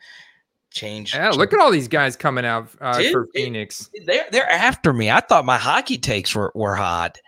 change. 0.71 1.15
Yeah. 1.15 1.27
Change. 1.27 1.37
Look 1.37 1.53
at 1.53 1.61
all 1.61 1.71
these 1.71 1.89
guys 1.89 2.17
coming 2.17 2.45
out 2.45 2.69
uh, 2.81 2.99
Dude, 2.99 3.13
for 3.13 3.29
Phoenix. 3.33 3.89
It, 3.93 4.07
they're 4.07 4.27
they're 4.33 4.51
after 4.51 4.93
me. 4.93 5.13
I 5.13 5.21
thought 5.21 5.45
my 5.45 5.59
hockey 5.59 5.97
takes 5.97 6.35
were 6.35 6.51
were 6.57 6.75
hot, 6.75 7.19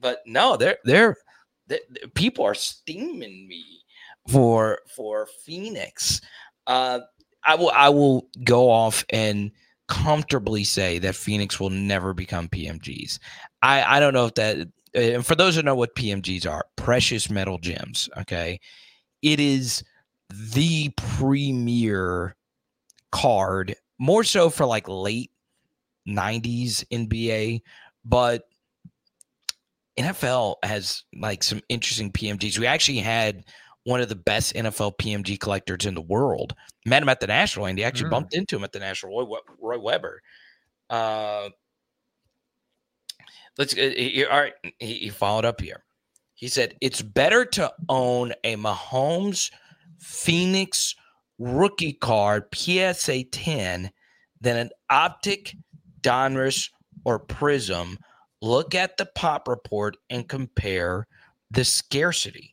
but 0.00 0.20
no, 0.24 0.56
they're 0.56 0.78
they're, 0.84 1.18
they're 1.66 1.80
people 2.14 2.46
are 2.46 2.54
steaming 2.54 3.46
me 3.46 3.82
for 4.28 4.78
for 4.96 5.28
Phoenix. 5.44 6.22
Uh, 6.66 7.00
I 7.44 7.54
will 7.54 7.72
I 7.74 7.88
will 7.88 8.28
go 8.44 8.70
off 8.70 9.04
and 9.10 9.50
comfortably 9.88 10.64
say 10.64 10.98
that 11.00 11.16
Phoenix 11.16 11.58
will 11.58 11.70
never 11.70 12.14
become 12.14 12.48
PMGs. 12.48 13.18
I 13.62 13.96
I 13.96 14.00
don't 14.00 14.14
know 14.14 14.26
if 14.26 14.34
that 14.34 14.68
and 14.94 15.24
for 15.24 15.34
those 15.34 15.56
who 15.56 15.62
know 15.62 15.74
what 15.74 15.94
PMGs 15.94 16.50
are, 16.50 16.66
precious 16.76 17.30
metal 17.30 17.58
gems, 17.58 18.08
okay? 18.18 18.60
It 19.22 19.40
is 19.40 19.82
the 20.30 20.90
premier 20.96 22.36
card, 23.10 23.74
more 23.98 24.24
so 24.24 24.50
for 24.50 24.66
like 24.66 24.88
late 24.88 25.30
90s 26.06 26.84
NBA, 26.90 27.62
but 28.04 28.48
NFL 29.98 30.56
has 30.62 31.04
like 31.18 31.42
some 31.42 31.60
interesting 31.68 32.12
PMGs. 32.12 32.58
We 32.58 32.66
actually 32.66 32.98
had 32.98 33.44
one 33.84 34.00
of 34.00 34.08
the 34.08 34.16
best 34.16 34.54
NFL 34.54 34.96
PMG 34.98 35.38
collectors 35.38 35.86
in 35.86 35.94
the 35.94 36.00
world. 36.00 36.54
Met 36.86 37.02
him 37.02 37.08
at 37.08 37.20
the 37.20 37.26
National, 37.26 37.66
and 37.66 37.78
he 37.78 37.84
actually 37.84 38.08
mm. 38.08 38.12
bumped 38.12 38.34
into 38.34 38.56
him 38.56 38.64
at 38.64 38.72
the 38.72 38.78
National. 38.78 39.26
Roy, 39.26 39.38
Roy 39.60 39.78
Weber. 39.78 40.22
Uh, 40.88 41.48
let's. 43.58 43.74
Uh, 43.74 43.92
he, 43.96 44.24
all 44.24 44.40
right, 44.40 44.54
he, 44.78 44.94
he 44.94 45.08
followed 45.08 45.44
up 45.44 45.60
here. 45.60 45.84
He 46.34 46.48
said 46.48 46.76
it's 46.80 47.02
better 47.02 47.44
to 47.44 47.72
own 47.88 48.32
a 48.44 48.56
Mahomes 48.56 49.50
Phoenix 50.00 50.94
rookie 51.38 51.92
card 51.92 52.44
PSA 52.54 53.24
10 53.24 53.90
than 54.40 54.56
an 54.56 54.70
optic 54.90 55.56
Donruss 56.00 56.68
or 57.04 57.18
Prism. 57.18 57.98
Look 58.40 58.74
at 58.74 58.96
the 58.96 59.06
pop 59.06 59.46
report 59.46 59.96
and 60.10 60.28
compare 60.28 61.06
the 61.52 61.64
scarcity. 61.64 62.51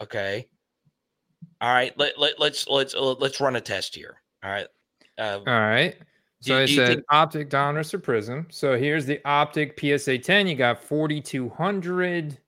Okay. 0.00 0.46
All 1.60 1.72
right. 1.72 1.96
Let, 1.98 2.18
let 2.18 2.38
let's 2.38 2.68
let's 2.68 2.94
uh, 2.94 3.12
let's 3.14 3.40
run 3.40 3.56
a 3.56 3.60
test 3.60 3.94
here. 3.94 4.20
All 4.44 4.50
right. 4.50 4.66
Uh, 5.18 5.40
All 5.46 5.60
right. 5.60 5.96
So 6.40 6.56
do, 6.56 6.62
I 6.62 6.66
said 6.66 6.88
think- 6.88 7.04
optic 7.10 7.50
Donruss 7.50 7.92
or 7.92 7.98
prism. 7.98 8.46
So 8.50 8.78
here's 8.78 9.06
the 9.06 9.20
optic 9.24 9.78
PSA 9.78 10.18
10. 10.18 10.46
You 10.46 10.54
got 10.54 10.82
4200. 10.82 12.38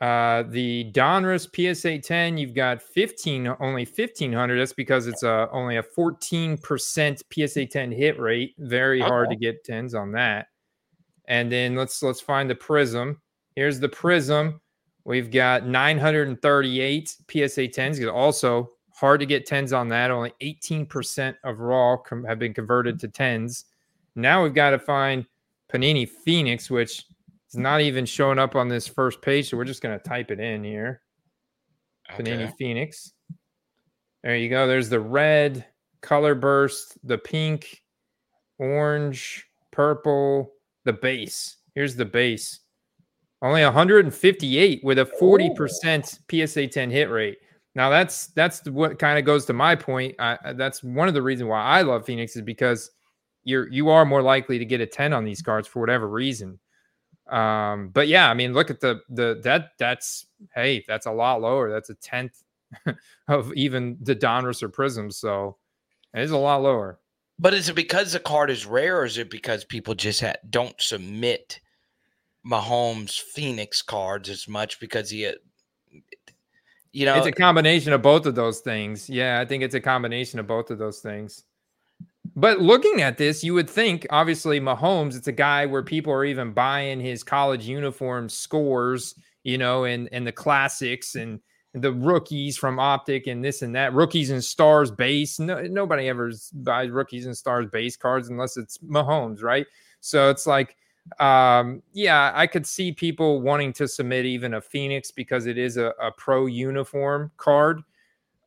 Uh, 0.00 0.44
the 0.50 0.92
Donruss 0.92 1.48
PSA 1.48 1.98
10, 1.98 2.38
you've 2.38 2.54
got 2.54 2.80
15, 2.80 3.48
only 3.58 3.84
1500. 3.84 4.56
That's 4.56 4.72
because 4.72 5.08
it's 5.08 5.24
a, 5.24 5.48
only 5.50 5.78
a 5.78 5.82
14% 5.82 7.22
PSA 7.32 7.66
10 7.66 7.92
hit 7.92 8.20
rate. 8.20 8.54
Very 8.58 9.02
okay. 9.02 9.08
hard 9.08 9.30
to 9.30 9.36
get 9.36 9.64
10s 9.66 9.98
on 10.00 10.12
that. 10.12 10.46
And 11.26 11.50
then 11.50 11.74
let's 11.74 12.02
let's 12.02 12.20
find 12.20 12.48
the 12.48 12.54
prism. 12.54 13.20
Here's 13.54 13.80
the 13.80 13.88
prism. 13.88 14.60
We've 15.08 15.30
got 15.30 15.66
938 15.66 17.08
PSA 17.08 17.16
10s. 17.32 18.12
Also, 18.12 18.72
hard 18.92 19.20
to 19.20 19.26
get 19.26 19.48
10s 19.48 19.74
on 19.74 19.88
that. 19.88 20.10
Only 20.10 20.34
18% 20.42 21.34
of 21.44 21.60
raw 21.60 21.96
com- 21.96 22.24
have 22.24 22.38
been 22.38 22.52
converted 22.52 23.00
to 23.00 23.08
10s. 23.08 23.64
Now 24.16 24.42
we've 24.42 24.52
got 24.52 24.70
to 24.70 24.78
find 24.78 25.24
Panini 25.72 26.06
Phoenix, 26.06 26.70
which 26.70 27.06
is 27.48 27.56
not 27.56 27.80
even 27.80 28.04
showing 28.04 28.38
up 28.38 28.54
on 28.54 28.68
this 28.68 28.86
first 28.86 29.22
page. 29.22 29.48
So 29.48 29.56
we're 29.56 29.64
just 29.64 29.80
going 29.80 29.98
to 29.98 30.04
type 30.06 30.30
it 30.30 30.40
in 30.40 30.62
here. 30.62 31.00
Okay. 32.12 32.24
Panini 32.24 32.54
Phoenix. 32.58 33.14
There 34.22 34.36
you 34.36 34.50
go. 34.50 34.66
There's 34.66 34.90
the 34.90 35.00
red 35.00 35.64
color 36.02 36.34
burst, 36.34 36.98
the 37.02 37.16
pink, 37.16 37.82
orange, 38.58 39.46
purple, 39.70 40.52
the 40.84 40.92
base. 40.92 41.56
Here's 41.74 41.96
the 41.96 42.04
base. 42.04 42.60
Only 43.40 43.62
158 43.62 44.82
with 44.82 44.98
a 44.98 45.04
40% 45.04 46.48
PSA 46.48 46.66
10 46.66 46.90
hit 46.90 47.10
rate. 47.10 47.38
Now 47.74 47.90
that's 47.90 48.28
that's 48.28 48.64
what 48.66 48.98
kind 48.98 49.18
of 49.18 49.24
goes 49.24 49.44
to 49.44 49.52
my 49.52 49.76
point. 49.76 50.16
I, 50.18 50.52
that's 50.54 50.82
one 50.82 51.06
of 51.06 51.14
the 51.14 51.22
reasons 51.22 51.48
why 51.48 51.62
I 51.62 51.82
love 51.82 52.04
Phoenix 52.04 52.34
is 52.34 52.42
because 52.42 52.90
you're 53.44 53.68
you 53.68 53.88
are 53.90 54.04
more 54.04 54.22
likely 54.22 54.58
to 54.58 54.64
get 54.64 54.80
a 54.80 54.86
10 54.86 55.12
on 55.12 55.24
these 55.24 55.42
cards 55.42 55.68
for 55.68 55.78
whatever 55.78 56.08
reason. 56.08 56.58
Um, 57.28 57.90
but 57.90 58.08
yeah, 58.08 58.30
I 58.30 58.34
mean, 58.34 58.52
look 58.52 58.70
at 58.70 58.80
the 58.80 59.02
the 59.10 59.40
that 59.44 59.72
that's 59.78 60.26
hey, 60.54 60.84
that's 60.88 61.06
a 61.06 61.12
lot 61.12 61.40
lower. 61.40 61.70
That's 61.70 61.90
a 61.90 61.94
tenth 61.94 62.42
of 63.28 63.52
even 63.54 63.96
the 64.00 64.16
Donruss 64.16 64.62
or 64.62 64.68
Prism. 64.68 65.10
So 65.10 65.56
it 66.14 66.22
is 66.22 66.30
a 66.30 66.38
lot 66.38 66.62
lower. 66.62 66.98
But 67.38 67.54
is 67.54 67.68
it 67.68 67.76
because 67.76 68.12
the 68.12 68.18
card 68.18 68.50
is 68.50 68.66
rare, 68.66 69.00
or 69.00 69.04
is 69.04 69.18
it 69.18 69.30
because 69.30 69.64
people 69.64 69.94
just 69.94 70.20
ha- 70.20 70.34
don't 70.50 70.74
submit 70.80 71.60
Mahomes 72.48 73.20
Phoenix 73.20 73.82
cards 73.82 74.28
as 74.28 74.48
much 74.48 74.80
because 74.80 75.10
he, 75.10 75.26
uh, 75.26 75.32
you 76.92 77.04
know, 77.04 77.16
it's 77.16 77.26
a 77.26 77.32
combination 77.32 77.92
of 77.92 78.02
both 78.02 78.26
of 78.26 78.34
those 78.34 78.60
things. 78.60 79.08
Yeah, 79.08 79.40
I 79.40 79.44
think 79.44 79.62
it's 79.62 79.74
a 79.74 79.80
combination 79.80 80.38
of 80.38 80.46
both 80.46 80.70
of 80.70 80.78
those 80.78 81.00
things. 81.00 81.44
But 82.34 82.60
looking 82.60 83.02
at 83.02 83.18
this, 83.18 83.42
you 83.42 83.52
would 83.54 83.68
think 83.68 84.06
obviously 84.10 84.60
Mahomes, 84.60 85.16
it's 85.16 85.26
a 85.26 85.32
guy 85.32 85.66
where 85.66 85.82
people 85.82 86.12
are 86.12 86.24
even 86.24 86.52
buying 86.52 87.00
his 87.00 87.22
college 87.22 87.66
uniform 87.66 88.28
scores, 88.28 89.14
you 89.42 89.58
know, 89.58 89.84
and 89.84 90.08
and 90.12 90.26
the 90.26 90.32
classics 90.32 91.14
and 91.14 91.40
the 91.74 91.92
rookies 91.92 92.56
from 92.56 92.78
Optic 92.78 93.26
and 93.26 93.44
this 93.44 93.62
and 93.62 93.74
that, 93.74 93.92
rookies 93.92 94.30
and 94.30 94.42
stars 94.42 94.90
base. 94.90 95.38
No, 95.38 95.60
nobody 95.62 96.08
ever 96.08 96.32
buys 96.52 96.90
rookies 96.90 97.26
and 97.26 97.36
stars 97.36 97.66
base 97.70 97.96
cards 97.96 98.28
unless 98.28 98.56
it's 98.56 98.78
Mahomes, 98.78 99.42
right? 99.42 99.66
So 100.00 100.30
it's 100.30 100.46
like 100.46 100.76
um, 101.18 101.82
yeah, 101.92 102.32
I 102.34 102.46
could 102.46 102.66
see 102.66 102.92
people 102.92 103.40
wanting 103.40 103.72
to 103.74 103.88
submit 103.88 104.26
even 104.26 104.54
a 104.54 104.60
Phoenix 104.60 105.10
because 105.10 105.46
it 105.46 105.58
is 105.58 105.76
a, 105.76 105.92
a 106.00 106.10
pro 106.12 106.46
uniform 106.46 107.30
card. 107.36 107.82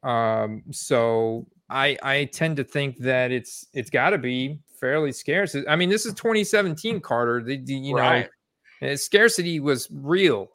Um, 0.04 0.64
so 0.72 1.46
I 1.70 1.98
I 2.04 2.26
tend 2.26 2.58
to 2.58 2.64
think 2.64 2.98
that 3.00 3.32
it's 3.32 3.68
it's 3.74 3.90
got 3.90 4.12
to 4.12 4.18
be 4.18 4.60
fairly 4.80 5.12
scarce. 5.12 5.56
I 5.70 5.76
mean, 5.76 5.90
this 5.90 6.06
is 6.06 6.14
2017 6.16 7.00
Carter. 7.00 7.42
The, 7.44 7.58
the 7.58 7.74
you 7.74 7.96
right. 7.96 8.30
know, 8.82 8.90
eh, 8.90 8.96
scarcity 8.96 9.60
was 9.60 9.88
real. 9.92 10.50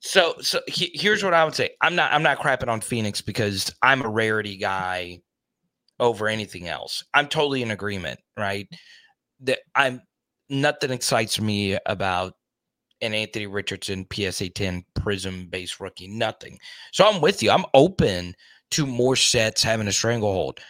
So 0.00 0.34
so 0.40 0.60
he, 0.66 0.90
here's 0.94 1.22
what 1.22 1.34
I 1.34 1.44
would 1.44 1.54
say. 1.54 1.70
I'm 1.80 1.94
not 1.94 2.12
I'm 2.12 2.22
not 2.22 2.38
crapping 2.38 2.68
on 2.68 2.80
Phoenix 2.80 3.20
because 3.20 3.72
I'm 3.82 4.02
a 4.02 4.08
rarity 4.08 4.56
guy 4.56 5.20
over 6.00 6.26
anything 6.26 6.66
else. 6.66 7.04
I'm 7.14 7.28
totally 7.28 7.62
in 7.62 7.70
agreement, 7.70 8.18
right? 8.36 8.68
That 9.40 9.60
I'm 9.74 10.02
nothing 10.52 10.90
excites 10.90 11.40
me 11.40 11.78
about 11.86 12.34
an 13.00 13.14
Anthony 13.14 13.46
Richardson 13.48 14.06
PSA 14.12 14.50
10 14.50 14.84
Prism 14.94 15.46
base 15.46 15.80
rookie. 15.80 16.06
Nothing. 16.06 16.58
So 16.92 17.08
I'm 17.08 17.20
with 17.20 17.42
you. 17.42 17.50
I'm 17.50 17.64
open 17.74 18.34
to 18.72 18.86
more 18.86 19.16
sets 19.16 19.62
having 19.62 19.88
a 19.88 19.92
stranglehold. 19.92 20.60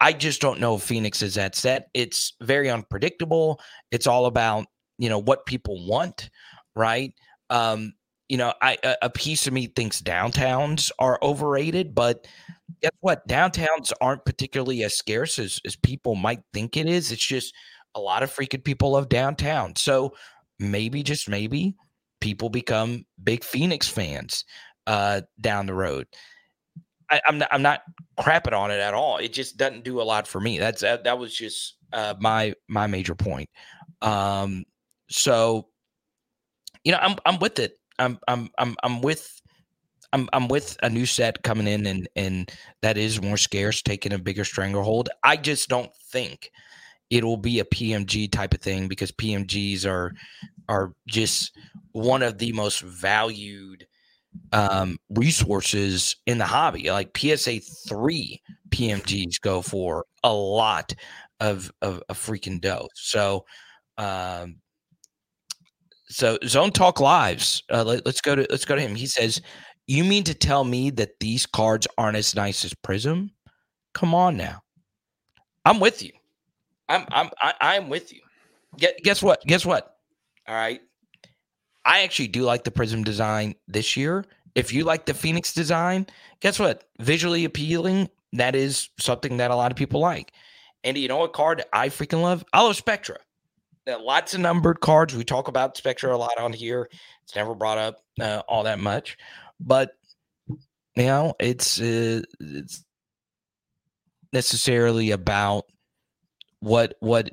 I 0.00 0.12
just 0.12 0.40
don't 0.40 0.60
know 0.60 0.76
if 0.76 0.82
Phoenix 0.82 1.22
is 1.22 1.34
that 1.36 1.54
set. 1.54 1.88
It's 1.94 2.34
very 2.42 2.70
unpredictable. 2.70 3.60
It's 3.90 4.06
all 4.06 4.26
about, 4.26 4.66
you 4.98 5.08
know, 5.08 5.18
what 5.18 5.46
people 5.46 5.86
want, 5.88 6.30
right? 6.76 7.14
Um, 7.50 7.94
you 8.28 8.36
know, 8.36 8.52
I 8.60 8.76
a, 8.84 8.96
a 9.02 9.10
piece 9.10 9.46
of 9.46 9.54
me 9.54 9.66
thinks 9.66 10.02
downtowns 10.02 10.90
are 10.98 11.18
overrated, 11.22 11.94
but 11.94 12.26
guess 12.82 12.92
what? 13.00 13.26
Downtowns 13.26 13.92
aren't 14.00 14.26
particularly 14.26 14.84
as 14.84 14.96
scarce 14.96 15.38
as, 15.38 15.60
as 15.64 15.74
people 15.76 16.14
might 16.14 16.40
think 16.52 16.76
it 16.76 16.86
is. 16.86 17.10
It's 17.10 17.24
just 17.24 17.54
a 17.94 18.00
lot 18.00 18.22
of 18.22 18.34
freaking 18.34 18.64
people 18.64 18.92
love 18.92 19.08
downtown. 19.08 19.76
So 19.76 20.14
maybe, 20.58 21.02
just 21.02 21.28
maybe, 21.28 21.74
people 22.20 22.50
become 22.50 23.04
big 23.22 23.44
Phoenix 23.44 23.88
fans 23.88 24.44
uh, 24.86 25.22
down 25.40 25.66
the 25.66 25.74
road. 25.74 26.06
I, 27.10 27.20
am 27.26 27.38
not, 27.38 27.48
I'm 27.52 27.62
not 27.62 27.82
crapping 28.18 28.52
on 28.52 28.70
it 28.70 28.80
at 28.80 28.94
all. 28.94 29.16
It 29.18 29.32
just 29.32 29.56
doesn't 29.56 29.84
do 29.84 30.00
a 30.00 30.02
lot 30.02 30.26
for 30.26 30.40
me. 30.40 30.58
That's 30.58 30.82
that, 30.82 31.04
that 31.04 31.18
was 31.18 31.34
just 31.34 31.76
uh, 31.92 32.14
my 32.20 32.54
my 32.68 32.86
major 32.86 33.14
point. 33.14 33.48
Um, 34.02 34.64
so 35.08 35.68
you 36.84 36.92
know, 36.92 36.98
I'm 37.00 37.16
I'm 37.24 37.38
with 37.38 37.58
it. 37.58 37.78
I'm 37.98 38.18
I'm 38.28 38.50
I'm 38.58 38.76
I'm 38.82 39.00
with 39.00 39.40
I'm 40.12 40.28
I'm 40.32 40.48
with 40.48 40.76
a 40.82 40.90
new 40.90 41.06
set 41.06 41.42
coming 41.42 41.66
in 41.66 41.86
and 41.86 42.08
and 42.16 42.52
that 42.82 42.98
is 42.98 43.22
more 43.22 43.36
scarce, 43.36 43.82
taking 43.82 44.12
a 44.12 44.18
bigger 44.18 44.44
stranglehold. 44.44 45.08
I 45.22 45.36
just 45.36 45.68
don't 45.68 45.90
think 46.10 46.50
it'll 47.10 47.36
be 47.36 47.60
a 47.60 47.64
PMG 47.64 48.30
type 48.30 48.54
of 48.54 48.60
thing 48.60 48.88
because 48.88 49.12
PMGs 49.12 49.86
are 49.86 50.12
are 50.68 50.92
just 51.06 51.56
one 51.92 52.22
of 52.22 52.38
the 52.38 52.52
most 52.52 52.82
valued 52.82 53.86
um, 54.52 54.98
resources 55.10 56.16
in 56.26 56.38
the 56.38 56.44
hobby. 56.44 56.90
Like 56.90 57.16
PSA 57.16 57.60
three 57.88 58.40
PMGs 58.70 59.40
go 59.40 59.62
for 59.62 60.04
a 60.22 60.32
lot 60.32 60.94
of 61.40 61.70
of, 61.82 62.02
of 62.08 62.18
freaking 62.18 62.60
dough. 62.60 62.88
So 62.94 63.44
um, 63.96 64.56
so 66.08 66.38
Zone 66.44 66.70
Talk 66.70 67.00
Lives. 67.00 67.62
Uh, 67.70 67.84
let, 67.84 68.06
us 68.06 68.20
go 68.20 68.34
to 68.34 68.46
let's 68.50 68.64
go 68.64 68.76
to 68.76 68.80
him. 68.82 68.94
He 68.94 69.06
says, 69.06 69.40
"You 69.86 70.04
mean 70.04 70.24
to 70.24 70.34
tell 70.34 70.64
me 70.64 70.90
that 70.90 71.20
these 71.20 71.46
cards 71.46 71.86
aren't 71.96 72.16
as 72.16 72.34
nice 72.34 72.64
as 72.64 72.74
Prism? 72.74 73.30
Come 73.94 74.14
on 74.14 74.36
now, 74.36 74.60
I'm 75.64 75.80
with 75.80 76.02
you. 76.02 76.12
I'm 76.88 77.06
I'm 77.10 77.30
I, 77.40 77.54
I'm 77.60 77.88
with 77.88 78.12
you. 78.12 78.20
Guess 79.02 79.22
what? 79.22 79.42
Guess 79.46 79.64
what? 79.66 79.96
All 80.46 80.54
right, 80.54 80.80
I 81.84 82.02
actually 82.02 82.28
do 82.28 82.42
like 82.42 82.64
the 82.64 82.70
Prism 82.70 83.04
design 83.04 83.54
this 83.66 83.96
year. 83.96 84.24
If 84.54 84.72
you 84.72 84.84
like 84.84 85.06
the 85.06 85.14
Phoenix 85.14 85.52
design, 85.52 86.06
guess 86.40 86.58
what? 86.58 86.84
Visually 87.00 87.44
appealing. 87.44 88.08
That 88.32 88.54
is 88.54 88.88
something 88.98 89.38
that 89.38 89.50
a 89.50 89.56
lot 89.56 89.70
of 89.70 89.76
people 89.76 90.00
like. 90.00 90.32
And 90.84 90.96
you 90.96 91.08
know 91.08 91.18
what 91.18 91.32
card 91.32 91.64
I 91.72 91.88
freaking 91.88 92.22
love? 92.22 92.44
I 92.52 92.62
love 92.62 92.76
Spectra 92.76 93.18
lots 93.96 94.34
of 94.34 94.40
numbered 94.40 94.80
cards. 94.80 95.14
We 95.14 95.24
talk 95.24 95.48
about 95.48 95.76
Spectra 95.76 96.14
a 96.14 96.16
lot 96.16 96.38
on 96.38 96.52
here. 96.52 96.88
It's 97.24 97.34
never 97.34 97.54
brought 97.54 97.78
up 97.78 98.02
uh, 98.20 98.42
all 98.48 98.64
that 98.64 98.78
much, 98.78 99.16
but 99.60 99.92
you 100.48 101.04
know, 101.04 101.34
it's 101.40 101.80
uh, 101.80 102.22
it's 102.40 102.84
necessarily 104.32 105.12
about 105.12 105.64
what 106.60 106.96
what 107.00 107.30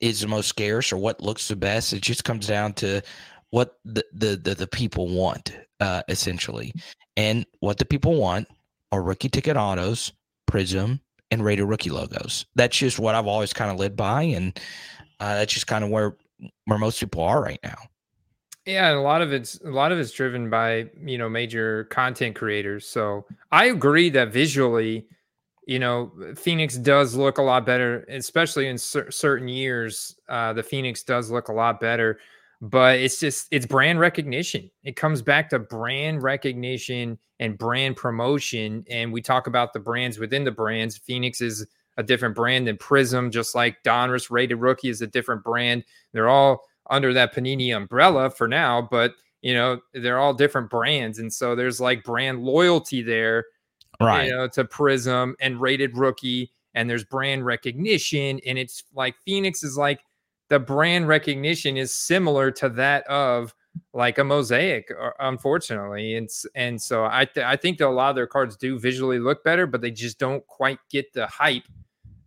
is 0.00 0.20
the 0.20 0.28
most 0.28 0.48
scarce 0.48 0.92
or 0.92 0.96
what 0.96 1.20
looks 1.20 1.48
the 1.48 1.56
best. 1.56 1.92
It 1.92 2.02
just 2.02 2.24
comes 2.24 2.46
down 2.46 2.72
to 2.74 3.02
what 3.50 3.78
the 3.84 4.04
the 4.12 4.36
the, 4.36 4.54
the 4.54 4.66
people 4.66 5.08
want, 5.08 5.56
uh, 5.80 6.02
essentially, 6.08 6.72
and 7.16 7.46
what 7.60 7.78
the 7.78 7.84
people 7.84 8.16
want 8.16 8.48
are 8.92 9.02
rookie 9.02 9.28
ticket 9.28 9.56
autos, 9.56 10.12
Prism, 10.46 11.00
and 11.30 11.44
rated 11.44 11.66
rookie 11.66 11.90
logos. 11.90 12.46
That's 12.54 12.76
just 12.76 12.98
what 12.98 13.14
I've 13.14 13.26
always 13.26 13.52
kind 13.52 13.70
of 13.70 13.78
led 13.78 13.96
by, 13.96 14.22
and 14.22 14.58
uh, 15.20 15.36
that's 15.36 15.52
just 15.52 15.66
kind 15.66 15.84
of 15.84 15.90
where 15.90 16.16
where 16.66 16.78
most 16.78 17.00
people 17.00 17.22
are 17.22 17.42
right 17.42 17.60
now. 17.64 17.76
Yeah, 18.66 18.90
and 18.90 18.98
a 18.98 19.02
lot 19.02 19.22
of 19.22 19.32
it's 19.32 19.58
a 19.64 19.70
lot 19.70 19.92
of 19.92 19.98
it's 19.98 20.12
driven 20.12 20.50
by 20.50 20.90
you 21.02 21.18
know 21.18 21.28
major 21.28 21.84
content 21.84 22.36
creators. 22.36 22.86
So 22.86 23.24
I 23.50 23.66
agree 23.66 24.10
that 24.10 24.32
visually, 24.32 25.06
you 25.68 25.78
know, 25.78 26.10
Phoenix 26.34 26.76
does 26.76 27.14
look 27.14 27.36
a 27.36 27.42
lot 27.42 27.66
better, 27.66 28.06
especially 28.08 28.68
in 28.68 28.78
cer- 28.78 29.10
certain 29.10 29.48
years. 29.48 30.16
Uh, 30.26 30.54
the 30.54 30.62
Phoenix 30.62 31.02
does 31.02 31.30
look 31.30 31.48
a 31.48 31.52
lot 31.52 31.78
better, 31.78 32.18
but 32.62 32.98
it's 32.98 33.20
just 33.20 33.48
it's 33.50 33.66
brand 33.66 34.00
recognition. 34.00 34.70
It 34.82 34.96
comes 34.96 35.20
back 35.20 35.50
to 35.50 35.58
brand 35.58 36.22
recognition 36.22 37.18
and 37.38 37.58
brand 37.58 37.96
promotion, 37.96 38.82
and 38.88 39.12
we 39.12 39.20
talk 39.20 39.46
about 39.46 39.74
the 39.74 39.78
brands 39.78 40.18
within 40.18 40.42
the 40.42 40.50
brands. 40.50 40.96
Phoenix 40.96 41.42
is 41.42 41.66
a 41.98 42.02
different 42.02 42.34
brand 42.34 42.66
than 42.66 42.78
Prism, 42.78 43.30
just 43.30 43.54
like 43.54 43.82
Donruss 43.82 44.30
Rated 44.30 44.56
Rookie 44.56 44.88
is 44.88 45.02
a 45.02 45.06
different 45.06 45.44
brand. 45.44 45.84
They're 46.14 46.30
all 46.30 46.62
under 46.88 47.12
that 47.12 47.34
Panini 47.34 47.76
umbrella 47.76 48.30
for 48.30 48.48
now, 48.48 48.88
but 48.90 49.12
you 49.42 49.52
know, 49.52 49.80
they're 49.92 50.18
all 50.18 50.32
different 50.32 50.70
brands. 50.70 51.18
And 51.18 51.30
so 51.30 51.54
there's 51.54 51.78
like 51.78 52.04
brand 52.04 52.42
loyalty 52.42 53.02
there, 53.02 53.44
right? 54.00 54.26
You 54.26 54.36
know, 54.36 54.48
to 54.48 54.64
Prism 54.64 55.36
and 55.40 55.60
Rated 55.60 55.96
Rookie, 55.96 56.52
and 56.74 56.88
there's 56.88 57.04
brand 57.04 57.44
recognition. 57.44 58.40
And 58.46 58.58
it's 58.58 58.84
like 58.94 59.16
Phoenix 59.24 59.62
is 59.62 59.76
like 59.76 60.00
the 60.48 60.58
brand 60.58 61.08
recognition 61.08 61.76
is 61.76 61.92
similar 61.94 62.50
to 62.52 62.68
that 62.70 63.06
of 63.06 63.54
like 63.92 64.18
a 64.18 64.24
mosaic 64.24 64.90
uh, 65.00 65.10
unfortunately 65.20 66.16
and 66.16 66.28
and 66.56 66.82
so 66.82 67.04
i 67.04 67.24
th- 67.24 67.46
i 67.46 67.54
think 67.54 67.78
that 67.78 67.86
a 67.86 67.88
lot 67.88 68.10
of 68.10 68.16
their 68.16 68.26
cards 68.26 68.56
do 68.56 68.76
visually 68.76 69.20
look 69.20 69.44
better 69.44 69.68
but 69.68 69.80
they 69.80 69.90
just 69.90 70.18
don't 70.18 70.44
quite 70.48 70.78
get 70.90 71.12
the 71.12 71.24
hype 71.28 71.62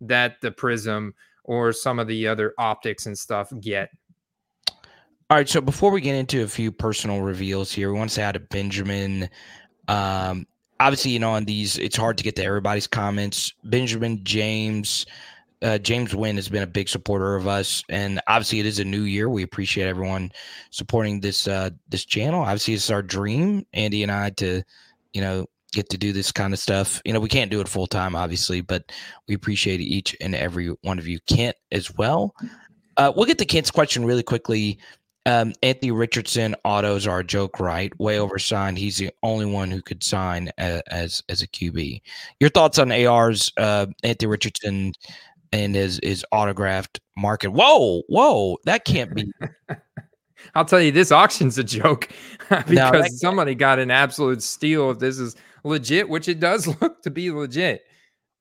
that 0.01 0.41
the 0.41 0.51
Prism 0.51 1.13
or 1.43 1.72
some 1.72 1.99
of 1.99 2.07
the 2.07 2.28
other 2.28 2.53
optics 2.57 3.05
and 3.05 3.17
stuff 3.17 3.51
get. 3.61 3.89
All 5.30 5.38
right. 5.38 5.47
So 5.47 5.61
before 5.61 5.91
we 5.91 6.01
get 6.01 6.15
into 6.15 6.43
a 6.43 6.47
few 6.47 6.72
personal 6.72 7.22
reveals 7.22 7.72
here, 7.72 7.91
we 7.91 7.97
want 7.97 8.09
to 8.09 8.15
say 8.15 8.24
hi 8.24 8.34
to 8.34 8.39
Benjamin. 8.39 9.30
Um, 9.88 10.45
obviously, 10.82 11.12
you 11.12 11.20
know, 11.20 11.32
on 11.32 11.46
these, 11.46 11.78
it's 11.78 11.96
hard 11.96 12.18
to 12.18 12.24
get 12.24 12.36
to 12.38 12.44
everybody's 12.44 12.88
comments. 12.88 13.54
Benjamin, 13.64 14.24
James, 14.24 15.06
uh, 15.62 15.78
James 15.78 16.16
Wynn 16.16 16.36
has 16.38 16.50
been 16.50 16.64
a 16.64 16.68
big 16.68 16.90
supporter 16.90 17.36
of 17.36 17.48
us, 17.48 17.84
and 17.88 18.20
obviously, 18.28 18.60
it 18.60 18.66
is 18.66 18.80
a 18.80 18.84
new 18.84 19.04
year. 19.04 19.30
We 19.30 19.44
appreciate 19.44 19.88
everyone 19.88 20.32
supporting 20.72 21.20
this 21.20 21.48
uh, 21.48 21.70
this 21.90 22.04
channel. 22.04 22.42
Obviously, 22.42 22.74
it's 22.74 22.90
our 22.90 23.04
dream, 23.04 23.66
Andy 23.74 24.02
and 24.02 24.12
I, 24.12 24.32
to 24.32 24.64
you 25.14 25.22
know 25.22 25.46
get 25.72 25.90
to 25.90 25.98
do 25.98 26.12
this 26.12 26.32
kind 26.32 26.52
of 26.52 26.60
stuff. 26.60 27.00
You 27.06 27.14
know, 27.14 27.20
we 27.20 27.30
can't 27.30 27.52
do 27.52 27.62
it 27.62 27.68
full 27.68 27.88
time, 27.88 28.16
obviously, 28.16 28.62
but 28.62 28.92
we 29.28 29.36
appreciate 29.36 29.80
each 29.80 30.16
and 30.20 30.36
every 30.36 30.68
one 30.82 30.98
of 30.98 31.08
you. 31.08 31.20
Kent 31.28 31.56
as 31.72 31.96
well. 31.96 32.36
Uh, 32.98 33.12
we'll 33.16 33.26
get 33.26 33.38
to 33.38 33.46
Kent's 33.46 33.72
question 33.72 34.04
really 34.04 34.24
quickly. 34.24 34.80
Um, 35.28 35.53
Anthony 35.61 35.91
Richardson 35.91 36.55
autos 36.65 37.05
are 37.05 37.19
a 37.19 37.24
joke, 37.24 37.59
right? 37.59 37.97
Way 37.99 38.19
oversigned. 38.19 38.80
He's 38.80 38.97
the 38.97 39.11
only 39.22 39.45
one 39.45 39.69
who 39.69 39.82
could 39.82 40.03
sign 40.03 40.49
a, 40.57 40.82
as 40.91 41.22
as 41.30 41.41
a 41.43 41.47
QB. 41.47 42.01
Your 42.39 42.49
thoughts 42.49 42.80
on 42.80 42.91
AR's 42.91 43.51
uh, 43.57 43.86
Anthony 44.03 44.28
Richardson 44.28 44.93
and 45.51 45.76
his 45.76 45.99
his 46.03 46.26
autographed 46.32 46.99
market? 47.15 47.51
Whoa, 47.51 48.01
whoa, 48.07 48.57
that 48.65 48.86
can't 48.86 49.13
be. 49.13 49.32
I'll 50.55 50.65
tell 50.65 50.82
you, 50.82 50.91
this 50.91 51.11
auction's 51.11 51.57
a 51.57 51.63
joke 51.63 52.09
because 52.49 52.69
no, 52.69 53.03
somebody 53.09 53.53
got 53.53 53.80
an 53.80 53.91
absolute 53.91 54.41
steal. 54.41 54.91
If 54.91 54.99
this 54.99 55.19
is 55.19 55.36
legit, 55.63 56.09
which 56.09 56.28
it 56.28 56.39
does 56.39 56.67
look 56.82 57.01
to 57.03 57.11
be 57.11 57.32
legit. 57.32 57.84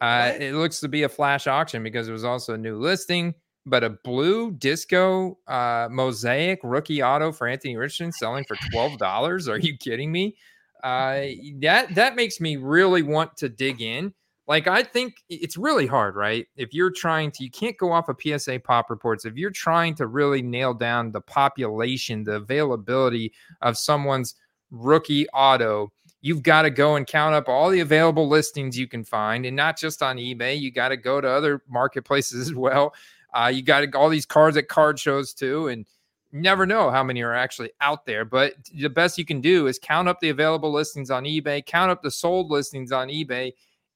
Uh, 0.00 0.32
it 0.38 0.54
looks 0.54 0.80
to 0.80 0.88
be 0.88 1.02
a 1.02 1.08
flash 1.10 1.46
auction 1.46 1.82
because 1.82 2.08
it 2.08 2.12
was 2.12 2.24
also 2.24 2.54
a 2.54 2.58
new 2.58 2.78
listing. 2.78 3.34
But 3.66 3.84
a 3.84 3.90
blue 3.90 4.52
disco 4.52 5.38
uh, 5.46 5.88
mosaic 5.90 6.61
rookie 6.62 7.02
auto 7.02 7.30
for 7.30 7.46
Anthony 7.46 7.76
Richardson 7.76 8.12
selling 8.12 8.44
for 8.44 8.56
twelve 8.70 8.98
dollars. 8.98 9.48
Are 9.48 9.58
you 9.58 9.76
kidding 9.76 10.11
me? 10.11 10.36
Uh, 10.82 11.22
that 11.61 11.94
that 11.94 12.16
makes 12.16 12.40
me 12.40 12.56
really 12.56 13.02
want 13.02 13.36
to 13.38 13.48
dig 13.48 13.82
in. 13.82 14.14
Like 14.48 14.66
I 14.66 14.82
think 14.82 15.14
it's 15.28 15.56
really 15.56 15.86
hard, 15.86 16.16
right? 16.16 16.46
If 16.56 16.74
you're 16.74 16.90
trying 16.90 17.30
to, 17.32 17.44
you 17.44 17.50
can't 17.50 17.76
go 17.76 17.92
off 17.92 18.08
of 18.08 18.16
PSA 18.20 18.61
pop 18.64 18.90
reports. 18.90 19.24
If 19.24 19.36
you're 19.36 19.50
trying 19.50 19.94
to 19.96 20.06
really 20.06 20.42
nail 20.42 20.74
down 20.74 21.12
the 21.12 21.20
population, 21.20 22.24
the 22.24 22.36
availability 22.36 23.32
of 23.62 23.78
someone's 23.78 24.34
rookie 24.72 25.28
auto, 25.28 25.92
you've 26.22 26.42
got 26.42 26.62
to 26.62 26.70
go 26.70 26.96
and 26.96 27.06
count 27.06 27.34
up 27.34 27.48
all 27.48 27.70
the 27.70 27.80
available 27.80 28.28
listings 28.28 28.78
you 28.78 28.86
can 28.86 29.04
find 29.04 29.46
and 29.46 29.56
not 29.56 29.78
just 29.78 30.02
on 30.02 30.16
ebay 30.16 30.58
you 30.58 30.70
got 30.70 30.88
to 30.88 30.96
go 30.96 31.20
to 31.20 31.28
other 31.28 31.62
marketplaces 31.68 32.40
as 32.48 32.54
well 32.54 32.94
uh, 33.34 33.50
you 33.52 33.62
got 33.62 33.94
all 33.94 34.08
these 34.08 34.26
cards 34.26 34.56
at 34.56 34.68
card 34.68 34.98
shows 34.98 35.32
too 35.32 35.68
and 35.68 35.86
never 36.32 36.64
know 36.64 36.90
how 36.90 37.02
many 37.02 37.22
are 37.22 37.34
actually 37.34 37.70
out 37.80 38.06
there 38.06 38.24
but 38.24 38.54
the 38.72 38.88
best 38.88 39.18
you 39.18 39.24
can 39.24 39.40
do 39.40 39.66
is 39.66 39.78
count 39.80 40.08
up 40.08 40.20
the 40.20 40.28
available 40.28 40.70
listings 40.70 41.10
on 41.10 41.24
ebay 41.24 41.64
count 41.64 41.90
up 41.90 42.02
the 42.02 42.10
sold 42.10 42.50
listings 42.50 42.92
on 42.92 43.08
ebay 43.08 43.52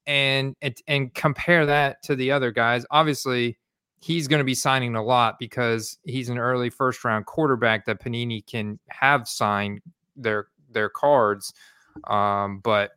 and 0.07 0.55
and, 0.63 0.77
and 0.87 1.15
compare 1.15 1.67
that 1.67 2.03
to 2.03 2.17
the 2.17 2.31
other 2.31 2.51
guys. 2.51 2.85
Obviously 2.91 3.59
he's 4.01 4.29
going 4.29 4.39
to 4.41 4.45
be 4.45 4.55
signing 4.55 4.97
a 4.97 5.03
lot 5.03 5.39
because 5.39 5.99
he's 6.05 6.29
an 6.29 6.39
early 6.39 6.69
first 6.71 7.05
round 7.05 7.27
quarterback 7.27 7.87
that 7.87 8.03
panini 8.03 8.45
can 8.47 8.79
have 8.89 9.27
sign 9.27 9.81
their 10.17 10.49
their 10.71 10.89
cards. 10.89 11.55
Um, 12.05 12.61
but 12.61 12.93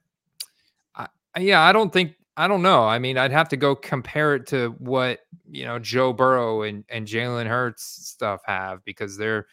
I, 0.95 1.07
yeah, 1.39 1.61
I 1.61 1.71
don't 1.71 1.93
think 1.93 2.15
I 2.38 2.47
don't 2.47 2.61
know. 2.61 2.83
I 2.85 2.99
mean, 2.99 3.17
I'd 3.17 3.31
have 3.31 3.49
to 3.49 3.57
go 3.57 3.75
compare 3.75 4.35
it 4.35 4.45
to 4.47 4.69
what 4.77 5.21
you 5.49 5.65
know 5.65 5.79
Joe 5.79 6.13
Burrow 6.13 6.61
and 6.61 6.85
and 6.88 7.07
Jalen 7.07 7.47
Hurts 7.47 7.83
stuff 7.83 8.41
have 8.45 8.85
because 8.85 9.17
they're 9.17 9.47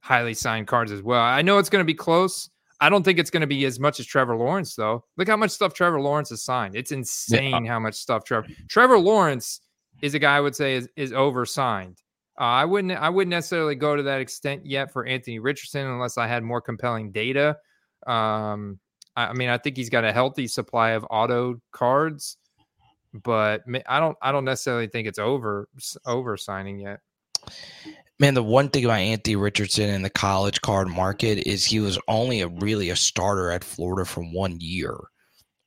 highly 0.00 0.34
signed 0.34 0.68
cards 0.68 0.92
as 0.92 1.02
well. 1.02 1.20
I 1.20 1.42
know 1.42 1.58
it's 1.58 1.68
going 1.68 1.82
to 1.82 1.86
be 1.86 1.94
close. 1.94 2.48
I 2.80 2.88
don't 2.88 3.02
think 3.02 3.18
it's 3.18 3.30
going 3.30 3.40
to 3.40 3.48
be 3.48 3.64
as 3.64 3.80
much 3.80 3.98
as 3.98 4.06
Trevor 4.06 4.36
Lawrence, 4.36 4.76
though. 4.76 5.04
Look 5.16 5.28
how 5.28 5.36
much 5.36 5.50
stuff 5.50 5.74
Trevor 5.74 6.00
Lawrence 6.00 6.30
has 6.30 6.44
signed. 6.44 6.76
It's 6.76 6.92
insane 6.92 7.64
yeah. 7.64 7.72
how 7.72 7.80
much 7.80 7.96
stuff 7.96 8.22
Trevor 8.22 8.46
Trevor 8.68 8.98
Lawrence 8.98 9.60
is 10.00 10.14
a 10.14 10.20
guy 10.20 10.36
I 10.36 10.40
would 10.40 10.54
say 10.54 10.76
is, 10.76 10.88
is 10.94 11.12
oversigned. 11.12 12.00
Uh, 12.40 12.44
I 12.44 12.64
wouldn't 12.64 12.92
I 12.92 13.08
wouldn't 13.08 13.30
necessarily 13.30 13.74
go 13.74 13.96
to 13.96 14.02
that 14.04 14.20
extent 14.20 14.64
yet 14.64 14.92
for 14.92 15.04
Anthony 15.04 15.40
Richardson 15.40 15.88
unless 15.88 16.16
I 16.16 16.28
had 16.28 16.44
more 16.44 16.60
compelling 16.60 17.10
data. 17.10 17.56
Um, 18.06 18.78
I, 19.18 19.32
mean, 19.32 19.48
I 19.48 19.58
think 19.58 19.76
he's 19.76 19.90
got 19.90 20.04
a 20.04 20.12
healthy 20.12 20.46
supply 20.46 20.90
of 20.90 21.04
auto 21.10 21.60
cards, 21.72 22.36
but 23.12 23.62
I 23.86 23.98
don't 23.98 24.16
I 24.22 24.30
don't 24.30 24.44
necessarily 24.44 24.86
think 24.86 25.08
it's 25.08 25.18
over 25.18 25.68
over 26.06 26.36
signing 26.36 26.78
yet. 26.78 27.00
Man, 28.20 28.34
the 28.34 28.42
one 28.42 28.68
thing 28.68 28.84
about 28.84 29.00
Anthony 29.00 29.36
Richardson 29.36 29.88
in 29.90 30.02
the 30.02 30.10
college 30.10 30.60
card 30.60 30.88
market 30.88 31.46
is 31.46 31.64
he 31.64 31.80
was 31.80 31.98
only 32.08 32.40
a 32.40 32.48
really 32.48 32.90
a 32.90 32.96
starter 32.96 33.50
at 33.50 33.64
Florida 33.64 34.04
for 34.04 34.22
one 34.22 34.58
year, 34.60 34.96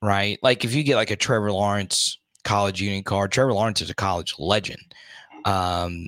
right? 0.01 0.37
Like 0.41 0.63
if 0.63 0.73
you 0.73 0.83
get 0.83 0.95
like 0.95 1.11
a 1.11 1.15
Trevor 1.15 1.51
Lawrence 1.51 2.17
college 2.43 2.81
union 2.81 3.03
card, 3.03 3.31
Trevor 3.31 3.53
Lawrence 3.53 3.81
is 3.81 3.89
a 3.89 3.95
college 3.95 4.35
legend. 4.37 4.81
Um, 5.45 6.07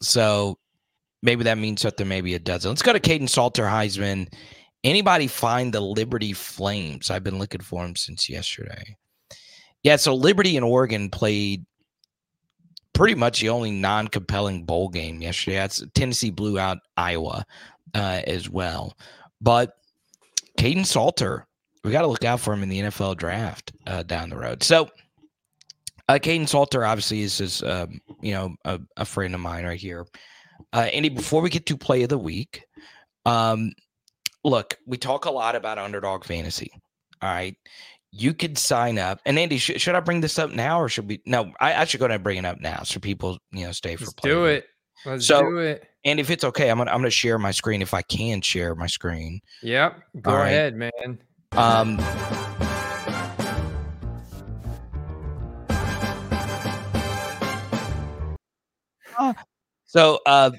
so 0.00 0.58
maybe 1.22 1.44
that 1.44 1.58
means 1.58 1.82
something, 1.82 2.06
maybe 2.06 2.34
it 2.34 2.44
doesn't. 2.44 2.68
Let's 2.68 2.82
go 2.82 2.92
to 2.92 3.00
Kaidon 3.00 3.28
Salter 3.28 3.64
Heisman. 3.64 4.28
Anybody 4.84 5.26
find 5.26 5.72
the 5.72 5.80
Liberty 5.80 6.34
Flames? 6.34 7.10
I've 7.10 7.24
been 7.24 7.38
looking 7.38 7.62
for 7.62 7.82
them 7.82 7.96
since 7.96 8.28
yesterday. 8.28 8.96
Yeah, 9.82 9.96
so 9.96 10.14
Liberty 10.14 10.56
and 10.56 10.64
Oregon 10.64 11.10
played 11.10 11.64
pretty 12.92 13.14
much 13.14 13.40
the 13.40 13.48
only 13.48 13.70
non-compelling 13.70 14.64
bowl 14.64 14.88
game 14.88 15.20
yesterday. 15.22 15.56
That's 15.56 15.82
Tennessee 15.94 16.30
blew 16.30 16.58
out 16.58 16.78
Iowa 16.96 17.44
uh, 17.94 18.20
as 18.26 18.48
well. 18.48 18.96
But 19.40 19.74
Kaidon 20.58 20.86
Salter, 20.86 21.46
we 21.82 21.90
got 21.90 22.02
to 22.02 22.06
look 22.06 22.24
out 22.24 22.40
for 22.40 22.52
him 22.52 22.62
in 22.62 22.68
the 22.68 22.80
NFL 22.80 23.16
draft 23.16 23.72
uh, 23.86 24.02
down 24.02 24.30
the 24.30 24.36
road. 24.36 24.62
So, 24.62 24.88
uh, 26.08 26.14
Kaidon 26.14 26.48
Salter 26.48 26.84
obviously 26.84 27.22
is, 27.22 27.40
is 27.40 27.62
um, 27.62 28.00
you 28.20 28.32
know, 28.32 28.54
a, 28.64 28.80
a, 28.98 29.04
friend 29.06 29.34
of 29.34 29.40
mine 29.40 29.64
right 29.64 29.80
here. 29.80 30.06
Uh, 30.72 30.88
Andy, 30.92 31.08
before 31.08 31.40
we 31.40 31.48
get 31.48 31.64
to 31.66 31.76
play 31.78 32.02
of 32.02 32.10
the 32.10 32.18
week, 32.18 32.64
um, 33.24 33.72
look, 34.44 34.78
we 34.86 34.96
talk 34.96 35.24
a 35.24 35.30
lot 35.30 35.56
about 35.56 35.78
underdog 35.78 36.24
fantasy. 36.24 36.70
All 37.22 37.30
right 37.30 37.56
you 38.16 38.32
could 38.32 38.56
sign 38.56 38.96
up. 38.96 39.20
And 39.26 39.38
Andy, 39.38 39.58
sh- 39.58 39.72
should 39.76 39.96
I 39.96 40.00
bring 40.00 40.20
this 40.20 40.38
up 40.38 40.50
now 40.50 40.80
or 40.80 40.88
should 40.88 41.08
we? 41.08 41.20
No, 41.26 41.52
I, 41.58 41.74
I 41.74 41.84
should 41.84 41.98
go 41.98 42.06
ahead 42.06 42.14
and 42.14 42.24
bring 42.24 42.38
it 42.38 42.44
up 42.44 42.60
now 42.60 42.84
so 42.84 43.00
people, 43.00 43.38
you 43.50 43.66
know, 43.66 43.72
stay 43.72 43.96
for. 43.96 44.04
Let's 44.04 44.14
do 44.22 44.44
it. 44.44 44.66
Let's 45.04 45.26
so, 45.26 45.42
do 45.42 45.58
it. 45.58 45.84
And 46.04 46.20
if 46.20 46.30
it's 46.30 46.44
okay, 46.44 46.70
I'm 46.70 46.78
gonna 46.78 46.92
I'm 46.92 46.98
gonna 46.98 47.10
share 47.10 47.38
my 47.38 47.50
screen 47.50 47.82
if 47.82 47.92
I 47.92 48.02
can 48.02 48.40
share 48.40 48.74
my 48.76 48.86
screen. 48.86 49.40
Yep. 49.62 50.00
Go 50.22 50.30
All 50.30 50.42
ahead, 50.42 50.78
right. 50.78 50.92
man. 51.02 51.18
Um. 51.52 51.98
So 59.86 60.18
uh, 60.26 60.50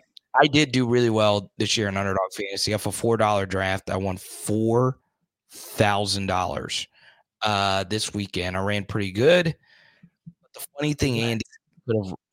I 0.41 0.47
did 0.47 0.71
do 0.71 0.87
really 0.87 1.09
well 1.09 1.51
this 1.57 1.77
year 1.77 1.87
in 1.87 1.97
underdog 1.97 2.31
fantasy. 2.35 2.73
Off 2.73 2.85
a 2.85 2.91
four 2.91 3.17
dollar 3.17 3.45
draft, 3.45 3.89
I 3.89 3.97
won 3.97 4.17
four 4.17 4.99
thousand 5.49 6.27
dollars 6.27 6.87
uh, 7.41 7.83
this 7.85 8.13
weekend. 8.13 8.57
I 8.57 8.61
ran 8.61 8.85
pretty 8.85 9.11
good. 9.11 9.55
But 10.41 10.53
the 10.53 10.67
funny 10.77 10.93
thing, 10.93 11.19
Andy, 11.19 11.45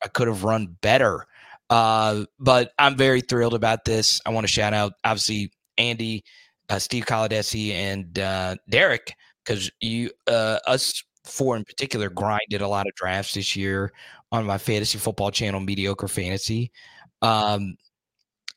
I 0.02 0.08
could 0.08 0.28
have 0.28 0.44
run 0.44 0.76
better. 0.80 1.26
Uh, 1.70 2.24
but 2.38 2.72
I'm 2.78 2.96
very 2.96 3.20
thrilled 3.20 3.54
about 3.54 3.84
this. 3.84 4.20
I 4.26 4.30
want 4.30 4.44
to 4.44 4.52
shout 4.52 4.74
out 4.74 4.94
obviously 5.04 5.52
Andy, 5.78 6.24
uh, 6.68 6.78
Steve 6.78 7.06
Caladesi, 7.06 7.72
and 7.72 8.18
uh, 8.18 8.56
Derek 8.68 9.14
because 9.44 9.70
you 9.80 10.10
uh, 10.26 10.58
us 10.66 11.02
four 11.24 11.56
in 11.56 11.64
particular 11.64 12.08
grinded 12.08 12.60
a 12.62 12.68
lot 12.68 12.86
of 12.86 12.94
drafts 12.94 13.34
this 13.34 13.56
year 13.56 13.92
on 14.32 14.44
my 14.44 14.58
fantasy 14.58 14.98
football 14.98 15.30
channel, 15.30 15.60
Mediocre 15.60 16.08
Fantasy. 16.08 16.72
Um, 17.20 17.76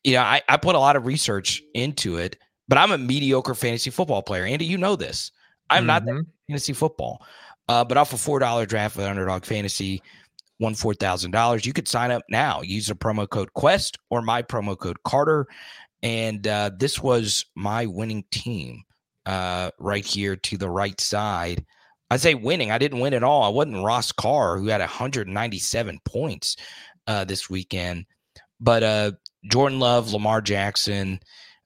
you 0.05 0.13
know, 0.13 0.21
I, 0.21 0.41
I 0.47 0.57
put 0.57 0.75
a 0.75 0.79
lot 0.79 0.95
of 0.95 1.07
research 1.07 1.63
into 1.73 2.17
it, 2.17 2.37
but 2.67 2.77
I'm 2.77 2.91
a 2.91 2.97
mediocre 2.97 3.55
fantasy 3.55 3.89
football 3.89 4.21
player. 4.21 4.45
Andy, 4.45 4.63
you 4.63 4.77
know 4.77 4.95
this. 4.95 5.31
I'm 5.69 5.79
mm-hmm. 5.79 5.87
not 5.87 6.05
that 6.05 6.11
mm-hmm. 6.11 6.29
fantasy 6.47 6.73
football. 6.73 7.25
Uh, 7.67 7.83
but 7.83 7.97
off 7.97 8.13
a 8.13 8.17
four 8.17 8.37
dollar 8.37 8.67
draft 8.67 8.95
with 8.95 9.07
Underdog 9.07 9.43
Fantasy, 9.43 10.03
won 10.59 10.75
four 10.75 10.93
thousand 10.93 11.31
dollars. 11.31 11.65
You 11.65 11.73
could 11.73 11.87
sign 11.87 12.11
up 12.11 12.21
now. 12.29 12.61
Use 12.61 12.85
the 12.85 12.93
promo 12.93 13.27
code 13.27 13.51
Quest 13.53 13.97
or 14.11 14.21
my 14.21 14.43
promo 14.43 14.77
code 14.77 15.01
Carter, 15.03 15.47
and 16.03 16.47
uh, 16.47 16.69
this 16.77 17.01
was 17.01 17.43
my 17.55 17.87
winning 17.87 18.23
team 18.29 18.83
uh, 19.25 19.71
right 19.79 20.05
here 20.05 20.35
to 20.35 20.57
the 20.57 20.69
right 20.69 21.01
side. 21.01 21.65
I 22.11 22.17
say 22.17 22.35
winning. 22.35 22.69
I 22.69 22.77
didn't 22.77 22.99
win 22.99 23.15
at 23.15 23.23
all. 23.23 23.41
I 23.41 23.49
wasn't 23.49 23.83
Ross 23.83 24.11
Carr 24.11 24.59
who 24.59 24.67
had 24.67 24.81
197 24.81 25.99
points 26.05 26.57
uh, 27.07 27.25
this 27.25 27.49
weekend, 27.49 28.05
but 28.59 28.83
uh, 28.83 29.11
Jordan 29.47 29.79
Love, 29.79 30.11
Lamar 30.11 30.41
Jackson, 30.41 31.19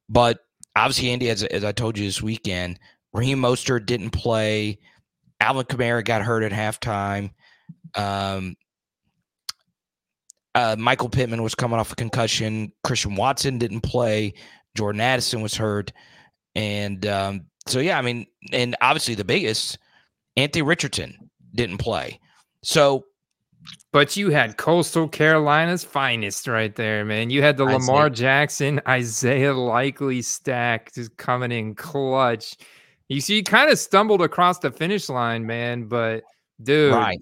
but 0.07 0.39
obviously 0.75 1.09
Andy, 1.09 1.29
as, 1.29 1.43
as 1.43 1.63
I 1.63 1.71
told 1.71 1.97
you 1.97 2.05
this 2.05 2.21
weekend, 2.21 2.79
Raheem 3.13 3.39
Mostert 3.39 3.85
didn't 3.85 4.11
play. 4.11 4.79
Alvin 5.39 5.65
Kamara 5.65 6.03
got 6.03 6.21
hurt 6.21 6.43
at 6.43 6.51
halftime. 6.51 7.31
Um, 7.95 8.55
uh, 10.55 10.75
Michael 10.77 11.09
Pittman 11.09 11.43
was 11.43 11.55
coming 11.55 11.79
off 11.79 11.91
a 11.91 11.95
concussion. 11.95 12.71
Christian 12.83 13.15
Watson 13.15 13.57
didn't 13.57 13.81
play. 13.81 14.33
Jordan 14.75 15.01
Addison 15.01 15.41
was 15.41 15.55
hurt. 15.55 15.91
And 16.55 17.05
um, 17.05 17.45
so, 17.67 17.79
yeah, 17.79 17.97
I 17.97 18.01
mean, 18.01 18.25
and 18.51 18.75
obviously 18.81 19.15
the 19.15 19.23
biggest, 19.23 19.77
Anthony 20.35 20.63
Richardson 20.63 21.29
didn't 21.53 21.77
play. 21.77 22.19
So, 22.63 23.05
but 23.91 24.15
you 24.15 24.29
had 24.29 24.57
Coastal 24.57 25.07
Carolina's 25.07 25.83
finest 25.83 26.47
right 26.47 26.75
there, 26.75 27.03
man. 27.05 27.29
You 27.29 27.41
had 27.41 27.57
the 27.57 27.65
Lamar 27.65 28.09
Jackson, 28.09 28.79
Isaiah 28.87 29.53
Likely 29.53 30.21
stack 30.21 30.93
just 30.93 31.15
coming 31.17 31.51
in 31.51 31.75
clutch. 31.75 32.55
You 33.07 33.21
see, 33.21 33.37
you 33.37 33.43
kind 33.43 33.71
of 33.71 33.79
stumbled 33.79 34.21
across 34.21 34.59
the 34.59 34.71
finish 34.71 35.09
line, 35.09 35.45
man. 35.45 35.85
But 35.85 36.23
dude, 36.61 36.93
right? 36.93 37.19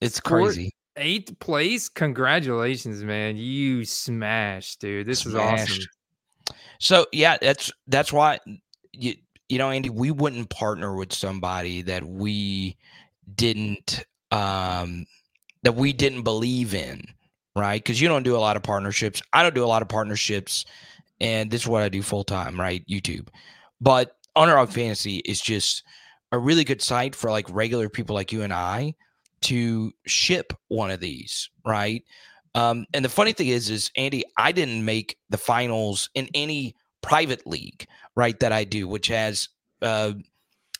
It's 0.00 0.18
crazy. 0.18 0.72
Eighth 0.96 1.38
place. 1.38 1.88
Congratulations, 1.88 3.04
man. 3.04 3.36
You 3.36 3.84
smashed, 3.84 4.80
dude. 4.80 5.06
This 5.06 5.20
smashed. 5.20 5.70
is 5.70 5.76
awesome. 5.78 6.56
So 6.80 7.06
yeah, 7.12 7.36
that's 7.40 7.70
that's 7.86 8.12
why 8.12 8.40
you 8.92 9.14
you 9.48 9.58
know, 9.58 9.70
Andy, 9.70 9.90
we 9.90 10.10
wouldn't 10.10 10.50
partner 10.50 10.94
with 10.96 11.12
somebody 11.12 11.82
that 11.82 12.04
we 12.04 12.76
didn't 13.36 14.04
um 14.32 15.06
that 15.62 15.74
we 15.74 15.92
didn't 15.92 16.22
believe 16.22 16.74
in, 16.74 17.02
right? 17.56 17.82
Because 17.82 18.00
you 18.00 18.08
don't 18.08 18.22
do 18.22 18.36
a 18.36 18.38
lot 18.38 18.56
of 18.56 18.62
partnerships. 18.62 19.22
I 19.32 19.42
don't 19.42 19.54
do 19.54 19.64
a 19.64 19.66
lot 19.66 19.82
of 19.82 19.88
partnerships, 19.88 20.64
and 21.20 21.50
this 21.50 21.62
is 21.62 21.68
what 21.68 21.82
I 21.82 21.88
do 21.88 22.02
full 22.02 22.24
time, 22.24 22.58
right? 22.58 22.86
YouTube. 22.88 23.28
But 23.80 24.16
Underdog 24.36 24.70
Fantasy 24.70 25.16
is 25.18 25.40
just 25.40 25.82
a 26.32 26.38
really 26.38 26.64
good 26.64 26.82
site 26.82 27.14
for 27.14 27.30
like 27.30 27.46
regular 27.50 27.88
people 27.88 28.14
like 28.14 28.32
you 28.32 28.42
and 28.42 28.52
I 28.52 28.94
to 29.42 29.92
ship 30.06 30.52
one 30.68 30.90
of 30.90 31.00
these, 31.00 31.50
right? 31.64 32.04
Um, 32.54 32.86
and 32.94 33.04
the 33.04 33.08
funny 33.08 33.32
thing 33.32 33.48
is, 33.48 33.70
is 33.70 33.90
Andy, 33.96 34.24
I 34.36 34.52
didn't 34.52 34.84
make 34.84 35.16
the 35.30 35.38
finals 35.38 36.10
in 36.14 36.28
any 36.34 36.74
private 37.02 37.46
league, 37.46 37.86
right? 38.16 38.38
That 38.40 38.52
I 38.52 38.64
do, 38.64 38.88
which 38.88 39.08
has 39.08 39.48
uh, 39.82 40.12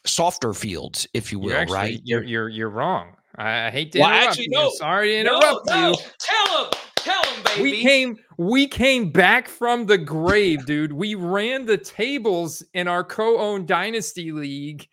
softer 0.05 0.53
fields, 0.53 1.07
if 1.15 1.33
you 1.33 1.39
will, 1.39 1.51
you're 1.51 1.59
actually, 1.59 1.77
right? 1.77 2.01
You're 2.05 2.23
you're 2.23 2.49
you're 2.49 2.71
wrong. 2.71 3.17
I, 3.41 3.71
hate 3.71 3.93
to 3.93 4.01
well, 4.01 4.11
interrupt 4.11 4.29
actually, 4.29 4.45
you. 4.45 4.51
No, 4.51 4.71
Sorry 4.71 5.09
to 5.09 5.21
interrupt 5.21 5.67
no, 5.67 5.75
no. 5.75 5.91
you. 5.91 5.97
Tell 6.19 6.65
him. 6.65 6.71
Tell 6.97 7.23
him, 7.25 7.43
baby. 7.45 7.63
We 7.63 7.83
came 7.83 8.17
we 8.37 8.67
came 8.67 9.11
back 9.11 9.49
from 9.49 9.87
the 9.87 9.97
grave, 9.97 10.67
dude. 10.67 10.93
We 10.93 11.15
ran 11.15 11.65
the 11.65 11.79
tables 11.79 12.63
in 12.75 12.89
our 12.89 13.03
co-owned 13.03 13.67
dynasty 13.67 14.33
league 14.33 14.87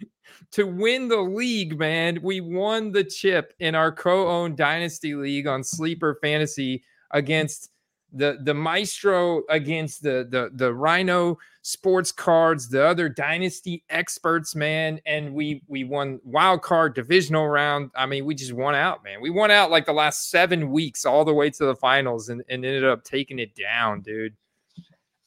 to 0.52 0.66
win 0.66 1.10
the 1.10 1.20
league, 1.20 1.78
man. 1.78 2.20
We 2.24 2.40
won 2.40 2.94
the 2.94 3.04
chip 3.04 3.54
in 3.60 3.76
our 3.76 3.92
co-owned 3.92 4.56
dynasty 4.56 5.16
league 5.16 5.48
on 5.48 5.64
sleeper 5.64 6.18
fantasy 6.22 6.84
against 7.12 7.72
the 8.14 8.38
the 8.44 8.54
maestro 8.54 9.44
against 9.50 10.02
the 10.02 10.28
the 10.30 10.50
the 10.54 10.74
rhino 10.74 11.38
sports 11.68 12.14
cards 12.14 12.70
the 12.70 12.82
other 12.82 13.10
dynasty 13.10 13.84
experts 13.90 14.56
man 14.56 15.02
and 15.06 15.34
we 15.34 15.62
we 15.68 15.84
won 15.84 16.18
wild 16.24 16.62
card 16.62 16.96
divisional 16.96 17.46
round. 17.46 17.92
I 17.94 18.06
mean 18.06 18.24
we 18.24 18.36
just 18.36 18.54
won 18.54 18.74
out 18.74 19.04
man. 19.04 19.20
We 19.20 19.32
won 19.32 19.52
out 19.52 19.70
like 19.70 19.86
the 19.86 19.92
last 19.92 20.30
seven 20.30 20.72
weeks 20.72 21.04
all 21.04 21.26
the 21.26 21.34
way 21.34 21.50
to 21.50 21.66
the 21.66 21.76
finals 21.76 22.30
and, 22.30 22.42
and 22.48 22.64
ended 22.64 22.86
up 22.86 23.04
taking 23.04 23.38
it 23.38 23.54
down 23.54 24.00
dude. 24.00 24.34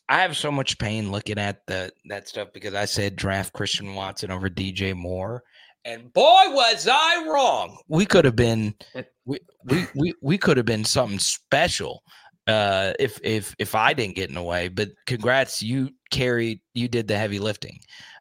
I 0.09 0.23
have 0.23 0.35
so 0.35 0.51
much 0.51 0.79
pain 0.79 1.13
looking 1.13 1.39
at 1.39 1.67
the 1.67 1.93
that 2.07 2.27
stuff 2.27 2.49
because 2.55 2.73
i 2.73 2.87
said 2.87 3.17
draft 3.17 3.53
christian 3.53 3.95
watson 3.95 4.31
over 4.31 4.49
dj 4.49 4.95
moore 4.95 5.45
and 5.85 6.11
boy 6.15 6.45
was 6.49 6.89
i 6.91 7.27
wrong. 7.31 7.77
We 7.87 8.07
could 8.07 8.25
have 8.25 8.37
been 8.37 8.75
we 9.27 9.41
we 9.67 9.87
we, 9.95 10.15
we 10.23 10.39
could 10.39 10.57
have 10.57 10.67
been 10.67 10.87
something 10.87 11.19
special 11.19 12.03
uh, 12.47 12.93
if 12.99 13.21
if 13.23 13.55
if 13.59 13.75
I 13.75 13.93
didn't 13.93 14.17
get 14.17 14.29
in 14.29 14.35
the 14.35 14.43
way. 14.43 14.69
But 14.69 14.91
congrats, 15.07 15.63
you 15.63 15.91
carried, 16.11 16.61
you 16.75 16.89
did 16.89 17.09
the 17.09 17.17
heavy 17.17 17.39
lifting 17.39 17.81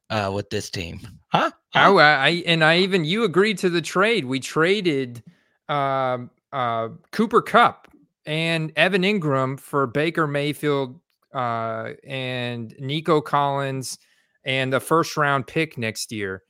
uh, 0.10 0.32
with 0.34 0.50
this 0.50 0.70
team, 0.70 1.00
huh? 1.30 1.52
huh? 1.74 1.96
I, 1.96 2.28
I 2.28 2.30
and 2.46 2.64
I 2.64 2.80
even 2.80 3.06
you 3.06 3.24
agreed 3.24 3.58
to 3.60 3.70
the 3.70 3.82
trade. 3.82 4.26
We 4.26 4.40
traded 4.40 5.24
uh, 5.68 6.20
uh, 6.52 6.90
Cooper 7.12 7.42
Kupp 7.42 7.88
and 8.26 8.72
Evan 8.76 9.04
Engram 9.04 9.60
for 9.60 9.88
Baker 9.88 10.28
Mayfield 10.28 11.00
uh, 11.34 11.92
and 12.08 12.76
Nico 12.80 13.22
Collins 13.22 14.00
and 14.46 14.74
the 14.74 14.80
first 14.80 15.16
round 15.18 15.48
pick 15.48 15.78
next 15.78 16.12
year. 16.12 16.44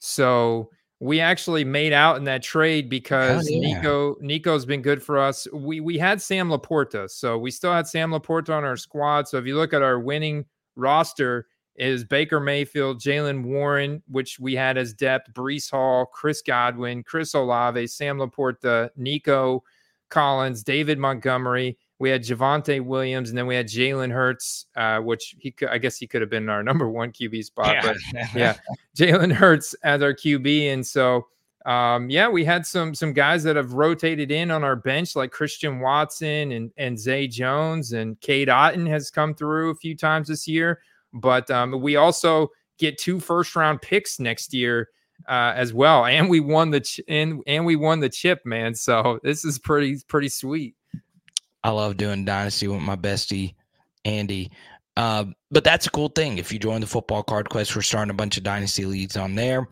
So 0.00 0.70
we 1.00 1.20
actually 1.20 1.64
made 1.64 1.92
out 1.92 2.16
in 2.16 2.24
that 2.24 2.42
trade 2.42 2.88
because 2.88 3.48
yeah. 3.50 3.74
Nico 3.74 4.16
Nico's 4.20 4.64
been 4.64 4.82
good 4.82 5.02
for 5.02 5.18
us. 5.18 5.46
We 5.52 5.80
we 5.80 5.98
had 5.98 6.20
Sam 6.20 6.48
LaPorta, 6.48 7.10
so 7.10 7.38
we 7.38 7.50
still 7.50 7.72
had 7.72 7.86
Sam 7.86 8.10
LaPorta 8.10 8.50
on 8.50 8.64
our 8.64 8.76
squad. 8.76 9.28
So 9.28 9.38
if 9.38 9.46
you 9.46 9.56
look 9.56 9.72
at 9.72 9.82
our 9.82 10.00
winning 10.00 10.46
roster, 10.76 11.46
is 11.76 12.04
Baker 12.04 12.38
Mayfield, 12.40 13.00
Jaylen 13.00 13.42
Warren, 13.42 14.02
which 14.08 14.38
we 14.38 14.54
had 14.54 14.78
as 14.78 14.92
depth, 14.92 15.32
Breece 15.32 15.70
Hall, 15.70 16.06
Chris 16.06 16.40
Godwin, 16.40 17.02
Chris 17.02 17.34
Olave, 17.34 17.86
Sam 17.88 18.18
LaPorta, 18.18 18.90
Nico 18.96 19.64
Collins, 20.08 20.62
David 20.62 20.98
Montgomery. 20.98 21.76
We 21.98 22.10
had 22.10 22.22
Javonte 22.22 22.84
Williams, 22.84 23.30
and 23.30 23.38
then 23.38 23.46
we 23.46 23.54
had 23.54 23.66
Jalen 23.66 24.12
Hurts, 24.12 24.66
uh, 24.76 24.98
which 24.98 25.34
he 25.38 25.50
could, 25.50 25.68
I 25.68 25.78
guess 25.78 25.96
he 25.96 26.06
could 26.06 26.20
have 26.20 26.30
been 26.30 26.48
our 26.48 26.62
number 26.62 26.88
one 26.88 27.10
QB 27.10 27.44
spot. 27.44 27.74
Yeah. 27.74 27.82
But 27.82 28.34
yeah, 28.34 28.56
Jalen 28.96 29.32
Hurts 29.32 29.74
as 29.82 30.02
our 30.02 30.14
QB, 30.14 30.72
and 30.72 30.86
so 30.86 31.26
um, 31.64 32.10
yeah, 32.10 32.28
we 32.28 32.44
had 32.44 32.66
some 32.66 32.94
some 32.94 33.12
guys 33.12 33.42
that 33.44 33.56
have 33.56 33.72
rotated 33.72 34.30
in 34.30 34.50
on 34.50 34.64
our 34.64 34.76
bench, 34.76 35.16
like 35.16 35.30
Christian 35.30 35.80
Watson 35.80 36.52
and 36.52 36.70
and 36.76 36.98
Zay 36.98 37.26
Jones, 37.26 37.92
and 37.92 38.20
Cade 38.20 38.48
Otton 38.48 38.86
has 38.86 39.10
come 39.10 39.34
through 39.34 39.70
a 39.70 39.74
few 39.74 39.96
times 39.96 40.28
this 40.28 40.46
year. 40.46 40.80
But 41.14 41.50
um, 41.50 41.80
we 41.80 41.96
also 41.96 42.50
get 42.78 42.98
two 42.98 43.18
first 43.18 43.56
round 43.56 43.80
picks 43.80 44.20
next 44.20 44.52
year 44.52 44.90
uh, 45.26 45.52
as 45.56 45.72
well, 45.72 46.04
and 46.04 46.28
we 46.28 46.40
won 46.40 46.70
the 46.70 46.80
ch- 46.80 47.00
and 47.08 47.42
and 47.46 47.64
we 47.64 47.76
won 47.76 48.00
the 48.00 48.10
chip, 48.10 48.44
man. 48.44 48.74
So 48.74 49.18
this 49.22 49.44
is 49.44 49.58
pretty 49.58 49.98
pretty 50.06 50.28
sweet. 50.28 50.74
I 51.62 51.70
love 51.70 51.96
doing 51.96 52.26
dynasty 52.26 52.68
with 52.68 52.82
my 52.82 52.96
bestie 52.96 53.54
Andy. 54.04 54.50
Uh, 54.96 55.24
but 55.50 55.64
that's 55.64 55.86
a 55.86 55.90
cool 55.90 56.08
thing. 56.08 56.38
If 56.38 56.52
you 56.52 56.58
join 56.58 56.80
the 56.80 56.86
football 56.86 57.22
card 57.22 57.48
quest, 57.48 57.74
we're 57.74 57.82
starting 57.82 58.10
a 58.10 58.14
bunch 58.14 58.36
of 58.36 58.44
dynasty 58.44 58.86
leads 58.86 59.16
on 59.16 59.34
there. 59.34 59.68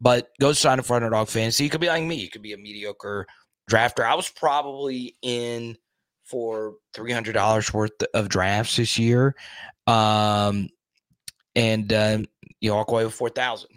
But 0.00 0.30
go 0.40 0.52
sign 0.52 0.78
up 0.78 0.86
for 0.86 0.96
Underdog 0.96 1.28
Fantasy. 1.28 1.64
You 1.64 1.70
could 1.70 1.80
be 1.80 1.88
like 1.88 2.02
me. 2.02 2.16
You 2.16 2.28
could 2.28 2.42
be 2.42 2.52
a 2.52 2.58
mediocre 2.58 3.26
drafter. 3.70 4.04
I 4.04 4.14
was 4.14 4.28
probably 4.28 5.16
in 5.22 5.76
for 6.24 6.74
three 6.92 7.12
hundred 7.12 7.32
dollars 7.32 7.72
worth 7.72 8.02
of 8.14 8.28
drafts 8.28 8.76
this 8.76 8.98
year, 8.98 9.36
um, 9.86 10.68
and 11.54 11.92
uh, 11.92 12.18
you 12.60 12.72
walk 12.72 12.90
away 12.90 13.04
with 13.04 13.14
four 13.14 13.30
thousand. 13.30 13.70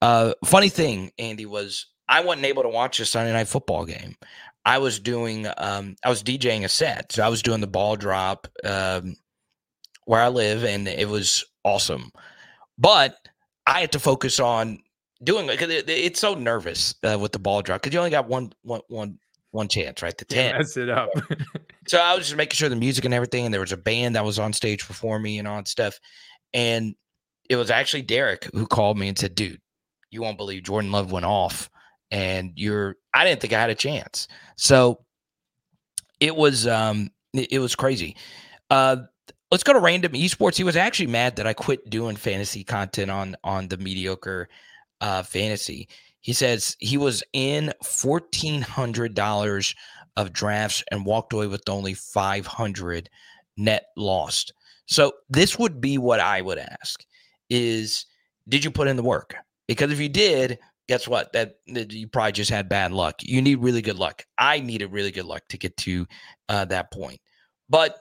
Uh, 0.00 0.32
funny 0.44 0.68
thing, 0.68 1.12
Andy, 1.18 1.46
was 1.46 1.86
I 2.08 2.20
wasn't 2.24 2.46
able 2.46 2.64
to 2.64 2.68
watch 2.68 2.98
a 2.98 3.06
Sunday 3.06 3.32
night 3.32 3.48
football 3.48 3.84
game. 3.84 4.16
I 4.64 4.78
was 4.78 5.00
doing, 5.00 5.46
um, 5.56 5.96
I 6.04 6.08
was 6.08 6.22
DJing 6.22 6.64
a 6.64 6.68
set, 6.68 7.12
so 7.12 7.24
I 7.24 7.28
was 7.28 7.42
doing 7.42 7.60
the 7.60 7.66
ball 7.66 7.96
drop 7.96 8.46
um, 8.64 9.16
where 10.04 10.20
I 10.20 10.28
live, 10.28 10.64
and 10.64 10.88
it 10.88 11.08
was 11.08 11.44
awesome. 11.64 12.12
But 12.78 13.16
I 13.66 13.80
had 13.80 13.92
to 13.92 14.00
focus 14.00 14.40
on 14.40 14.80
doing 15.22 15.46
it 15.46 15.52
because 15.52 15.70
it, 15.70 15.88
it's 15.88 16.20
so 16.20 16.34
nervous 16.34 16.94
uh, 17.02 17.18
with 17.18 17.32
the 17.32 17.38
ball 17.38 17.62
drop 17.62 17.80
because 17.82 17.94
you 17.94 18.00
only 18.00 18.10
got 18.10 18.28
one, 18.28 18.52
one, 18.62 18.80
one, 18.88 19.18
one 19.52 19.68
chance, 19.68 20.02
right? 20.02 20.16
The 20.16 20.24
ten. 20.26 20.56
Mess 20.56 20.76
it 20.76 20.88
up. 20.88 21.10
so 21.86 21.98
I 21.98 22.14
was 22.14 22.26
just 22.26 22.36
making 22.36 22.54
sure 22.54 22.68
the 22.68 22.76
music 22.76 23.04
and 23.04 23.14
everything, 23.14 23.44
and 23.44 23.54
there 23.54 23.60
was 23.60 23.72
a 23.72 23.76
band 23.76 24.16
that 24.16 24.24
was 24.24 24.38
on 24.38 24.52
stage 24.52 24.86
before 24.86 25.18
me 25.18 25.38
and 25.38 25.46
all 25.46 25.56
that 25.56 25.68
stuff, 25.68 25.98
and 26.52 26.94
it 27.48 27.56
was 27.56 27.70
actually 27.70 28.02
Derek 28.02 28.48
who 28.52 28.66
called 28.66 28.98
me 28.98 29.08
and 29.08 29.18
said, 29.18 29.34
"Dude, 29.34 29.60
you 30.10 30.22
won't 30.22 30.38
believe 30.38 30.62
Jordan 30.62 30.92
Love 30.92 31.10
went 31.12 31.26
off, 31.26 31.70
and 32.12 32.52
you're 32.54 32.96
I 33.12 33.24
didn't 33.24 33.40
think 33.40 33.52
I 33.52 33.60
had 33.60 33.70
a 33.70 33.74
chance. 33.74 34.28
So 34.56 35.04
it 36.20 36.36
was 36.36 36.66
um 36.68 37.10
it, 37.32 37.58
was 37.58 37.74
crazy. 37.74 38.16
Uh 38.70 38.96
let's 39.52 39.62
go 39.62 39.74
to 39.74 39.78
random 39.78 40.12
esports. 40.12 40.56
He 40.56 40.64
was 40.64 40.76
actually 40.76 41.08
mad 41.08 41.36
that 41.36 41.46
I 41.46 41.52
quit 41.52 41.90
doing 41.90 42.16
fantasy 42.16 42.64
content 42.64 43.10
on 43.10 43.36
on 43.44 43.68
the 43.68 43.76
mediocre 43.76 44.48
uh 45.00 45.22
fantasy. 45.22 45.88
He 46.20 46.32
says 46.32 46.76
he 46.80 46.96
was 46.96 47.22
in 47.32 47.72
fourteen 47.84 48.62
hundred 48.62 49.14
dollars 49.14 49.74
of 50.16 50.32
drafts 50.32 50.82
and 50.90 51.06
walked 51.06 51.32
away 51.32 51.46
with 51.46 51.68
only 51.68 51.94
five 51.94 52.46
hundred 52.46 53.08
net 53.56 53.84
lost. 53.96 54.54
So 54.86 55.12
this 55.28 55.58
would 55.58 55.80
be 55.80 55.98
what 55.98 56.18
I 56.18 56.40
would 56.40 56.58
ask 56.58 57.04
is 57.50 58.06
did 58.48 58.64
you 58.64 58.70
put 58.70 58.88
in 58.88 58.96
the 58.96 59.02
work? 59.02 59.36
Because 59.68 59.92
if 59.92 60.00
you 60.00 60.08
did, 60.08 60.58
guess 60.88 61.06
what? 61.06 61.32
That, 61.32 61.54
that, 61.68 61.92
you 61.92 62.08
probably 62.08 62.32
just 62.32 62.50
had 62.50 62.68
bad 62.68 62.90
luck. 62.90 63.16
You 63.22 63.40
need 63.40 63.60
really 63.60 63.82
good 63.82 63.98
luck. 63.98 64.24
I 64.36 64.58
needed 64.58 64.90
really 64.90 65.12
good 65.12 65.26
luck 65.26 65.42
to 65.50 65.58
get 65.58 65.76
to 65.78 66.06
uh, 66.48 66.64
that 66.66 66.90
point. 66.90 67.20
But 67.68 68.00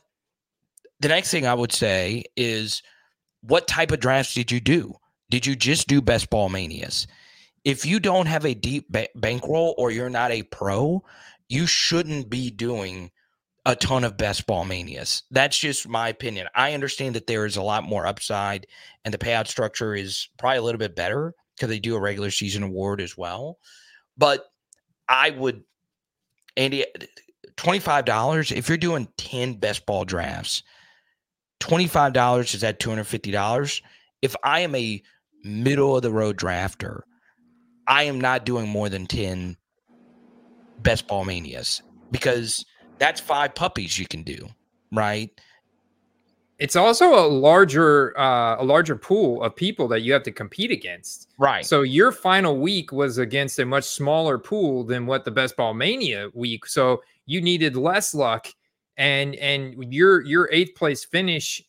the 1.02 1.08
next 1.08 1.32
thing 1.32 1.46
I 1.46 1.54
would 1.54 1.72
say 1.72 2.24
is, 2.38 2.82
what 3.42 3.68
type 3.68 3.92
of 3.92 4.00
drafts 4.00 4.36
did 4.36 4.52
you 4.52 4.60
do? 4.60 4.94
Did 5.30 5.46
you 5.46 5.56
just 5.56 5.88
do 5.88 6.02
best 6.02 6.30
ball 6.30 6.48
manias? 6.48 7.08
If 7.64 7.86
you 7.86 8.00
don't 8.00 8.28
have 8.28 8.46
a 8.46 8.54
deep 8.54 8.86
ba- 8.90 9.10
bankroll 9.16 9.74
or 9.78 9.92
you're 9.92 10.10
not 10.10 10.32
a 10.32 10.44
pro, 10.44 11.04
you 11.50 11.66
shouldn't 11.66 12.30
be 12.30 12.52
doing 12.52 13.12
a 13.66 13.76
ton 13.76 14.04
of 14.04 14.18
best 14.18 14.46
ball 14.46 14.66
manias. 14.66 15.24
That's 15.32 15.58
just 15.58 15.88
my 15.88 16.10
opinion. 16.10 16.48
I 16.56 16.74
understand 16.74 17.16
that 17.16 17.28
there 17.28 17.46
is 17.46 17.58
a 17.58 17.62
lot 17.62 17.84
more 17.84 18.06
upside 18.06 18.68
and 19.06 19.14
the 19.14 19.20
payout 19.20 19.48
structure 19.48 19.96
is 19.96 20.30
probably 20.38 20.58
a 20.58 20.62
little 20.64 20.80
bit 20.80 20.96
better 20.96 21.34
because 21.56 21.70
they 21.70 21.80
do 21.80 21.96
a 21.96 22.00
regular 22.00 22.32
season 22.32 22.64
award 22.64 23.02
as 23.02 23.18
well. 23.18 23.58
But 24.18 24.46
I 25.08 25.32
would, 25.32 25.64
Andy, 26.58 26.86
$25, 27.58 28.56
if 28.56 28.68
you're 28.68 28.78
doing 28.78 29.08
10 29.18 29.56
best 29.56 29.86
ball 29.86 30.06
drafts, 30.06 30.64
$25 31.62 32.54
is 32.54 32.64
at 32.64 32.80
$250. 32.80 33.82
If 34.22 34.36
I 34.44 34.60
am 34.62 34.76
a 34.76 35.02
middle 35.44 35.96
of 35.96 36.02
the 36.02 36.12
road 36.12 36.38
drafter, 36.38 37.02
I 37.88 38.04
am 38.04 38.20
not 38.20 38.46
doing 38.46 38.68
more 38.68 38.90
than 38.90 39.06
10 39.06 39.56
best 40.80 41.08
ball 41.08 41.26
manias 41.26 41.82
because 42.12 42.66
that's 43.00 43.22
five 43.22 43.56
puppies 43.56 43.98
you 43.98 44.08
can 44.08 44.24
do, 44.24 44.48
right? 44.92 45.32
it's 46.62 46.76
also 46.76 47.16
a 47.16 47.26
larger 47.26 48.18
uh, 48.18 48.56
a 48.60 48.64
larger 48.64 48.96
pool 48.96 49.42
of 49.42 49.56
people 49.56 49.88
that 49.88 50.02
you 50.02 50.14
have 50.14 50.22
to 50.22 50.32
compete 50.32 50.70
against. 50.70 51.28
Right. 51.40 51.66
So 51.66 51.82
your 51.82 52.12
final 52.12 52.60
week 52.60 52.92
was 52.92 53.18
against 53.18 53.58
a 53.58 53.66
much 53.66 53.84
smaller 53.84 54.38
pool 54.38 54.84
than 54.84 55.08
what 55.08 55.26
the 55.26 55.32
Best 55.32 55.58
Ball 55.58 55.74
Mania 55.74 56.30
week. 56.36 56.68
So 56.68 57.02
you 57.26 57.42
needed 57.42 57.76
less 57.76 58.14
luck, 58.14 58.48
and 58.98 59.36
and 59.36 59.94
your 59.94 60.22
your 60.22 60.50
eighth 60.52 60.76
place 60.76 61.04
finish, 61.04 61.64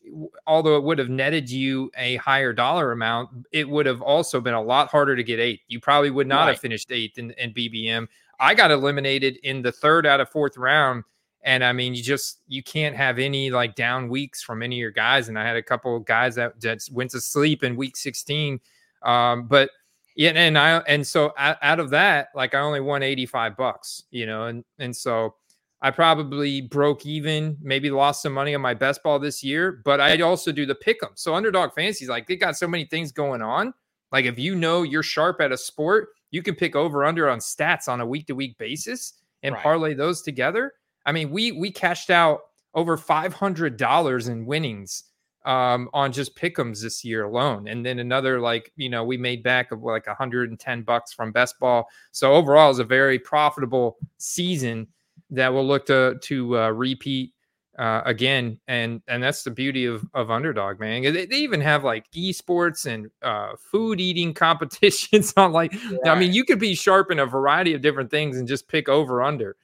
although 0.47 0.77
it 0.77 0.83
would 0.83 0.99
have 0.99 1.09
netted 1.09 1.51
you 1.51 1.91
a 1.97 2.17
higher 2.17 2.53
dollar 2.53 2.93
amount, 2.93 3.47
it 3.53 3.69
would 3.69 3.87
have 3.87 4.03
also 4.03 4.41
been 4.41 4.55
a 4.55 4.63
lot 4.63 4.89
harder 4.89 5.17
to 5.17 5.23
get 5.23 5.39
eighth. 5.39 5.63
You 5.69 5.81
probably 5.81 6.11
would 6.11 6.27
not 6.27 6.47
right. 6.47 6.53
have 6.53 6.61
finished 6.61 6.91
eighth 6.91 7.19
in, 7.19 7.31
in 7.33 7.55
BBM. 7.55 8.07
I 8.41 8.55
got 8.55 8.71
eliminated 8.71 9.39
in 9.45 9.63
the 9.63 9.73
third 9.73 10.07
out 10.07 10.21
of 10.21 10.29
fourth 10.29 10.57
round 10.57 11.05
and 11.45 11.65
I 11.65 11.73
mean, 11.73 11.95
you 11.95 12.03
just 12.03 12.41
you 12.47 12.63
can't 12.63 12.95
have 12.95 13.19
any 13.19 13.51
like 13.51 13.75
down 13.75 14.09
weeks 14.09 14.43
from 14.43 14.63
any 14.63 14.77
of 14.77 14.81
your 14.81 14.91
guys. 14.91 15.29
And 15.29 15.39
I 15.39 15.45
had 15.45 15.57
a 15.57 15.63
couple 15.63 15.97
of 15.97 16.05
guys 16.05 16.37
that, 16.37 16.61
that 16.61 16.87
went 16.93 17.11
to 17.13 17.21
sleep 17.21 17.65
in 17.65 17.75
week 17.75 17.97
16. 17.97 18.61
Um, 19.03 19.47
but 19.49 19.71
yeah, 20.15 20.31
and 20.31 20.57
I 20.57 20.79
and 20.87 21.05
so 21.05 21.33
out, 21.37 21.57
out 21.63 21.81
of 21.81 21.91
that, 21.91 22.29
like 22.35 22.55
I 22.55 22.61
only 22.61 22.81
won 22.81 23.03
85 23.03 23.57
bucks, 23.57 24.05
you 24.11 24.27
know, 24.27 24.45
and 24.45 24.65
and 24.79 24.95
so 24.95 25.35
I 25.83 25.91
probably 25.91 26.61
broke 26.61 27.05
even, 27.05 27.59
maybe 27.61 27.91
lost 27.91 28.23
some 28.23 28.33
money 28.33 28.55
on 28.55 28.61
my 28.61 28.73
best 28.73 29.03
ball 29.03 29.19
this 29.19 29.43
year, 29.43 29.83
but 29.85 30.01
I 30.01 30.21
also 30.21 30.53
do 30.53 30.65
the 30.65 30.77
pick 30.77 31.03
'em. 31.03 31.11
So 31.15 31.35
underdog 31.35 31.75
fantasy, 31.75 32.07
like 32.07 32.29
they 32.29 32.37
got 32.37 32.57
so 32.57 32.69
many 32.69 32.85
things 32.85 33.11
going 33.11 33.43
on. 33.43 33.75
Like 34.13 34.25
if 34.25 34.39
you 34.39 34.55
know 34.55 34.85
you're 34.85 35.03
sharp 35.03 35.41
at 35.41 35.51
a 35.51 35.59
sport, 35.59 36.11
you 36.31 36.41
can 36.41 36.55
pick 36.55 36.77
over 36.77 37.05
under 37.05 37.29
on 37.29 37.41
stats 37.41 37.89
on 37.89 38.01
a 38.01 38.07
week 38.07 38.29
to 38.29 38.35
week 38.35 38.57
basis 38.59 39.15
and 39.43 39.55
right. 39.55 39.63
parlay 39.63 39.95
those 39.95 40.23
together. 40.23 40.73
I 41.05 41.11
mean, 41.11 41.31
we 41.31 41.51
we 41.51 41.73
cashed 41.73 42.11
out 42.11 42.43
over 42.75 42.97
five 42.97 43.35
hundred 43.35 43.77
dollars 43.77 44.29
in 44.29 44.47
winnings 44.47 45.05
um, 45.45 45.91
on 45.93 46.13
just 46.13 46.37
pickums 46.37 46.81
this 46.81 47.05
year 47.05 47.25
alone, 47.25 47.67
and 47.67 47.85
then 47.85 47.99
another 47.99 48.41
like 48.41 48.71
you 48.77 48.89
know 48.89 49.03
we 49.03 49.17
made 49.17 49.43
back 49.43 49.73
of 49.73 49.83
like 49.83 50.07
110 50.07 50.83
bucks 50.83 51.13
from 51.13 51.33
best 51.33 51.59
ball. 51.59 51.89
So 52.13 52.35
overall, 52.35 52.71
it's 52.71 52.79
a 52.79 52.85
very 52.85 53.19
profitable 53.19 53.97
season 54.19 54.87
that 55.33 55.53
we'll 55.53 55.67
look 55.67 55.87
to 55.87 56.19
to 56.23 56.59
uh, 56.59 56.71
repeat 56.71 57.33
uh, 57.79 58.03
again, 58.05 58.61
and 58.69 59.01
and 59.09 59.23
that's 59.23 59.43
the 59.43 59.51
beauty 59.51 59.87
of 59.87 60.05
of 60.15 60.31
underdog, 60.31 60.79
man. 60.79 61.03
They, 61.03 61.27
they 61.27 61.37
even 61.37 61.61
have 61.61 61.85
like 61.85 62.11
esports 62.13 62.87
and 62.87 63.11
uh, 63.23 63.57
food 63.57 64.01
eating 64.01 64.35
competitions 64.35 65.33
on 65.37 65.53
like. 65.53 65.75
I 66.07 66.15
mean, 66.15 66.33
you 66.33 66.45
could 66.45 66.59
be 66.59 66.75
sharp 66.75 67.11
in 67.11 67.19
a 67.19 67.27
variety 67.27 67.75
of 67.75 67.81
different 67.81 68.11
things 68.11 68.37
and 68.37 68.47
just 68.47 68.69
pick 68.69 68.89
over 68.89 69.23
under. 69.23 69.57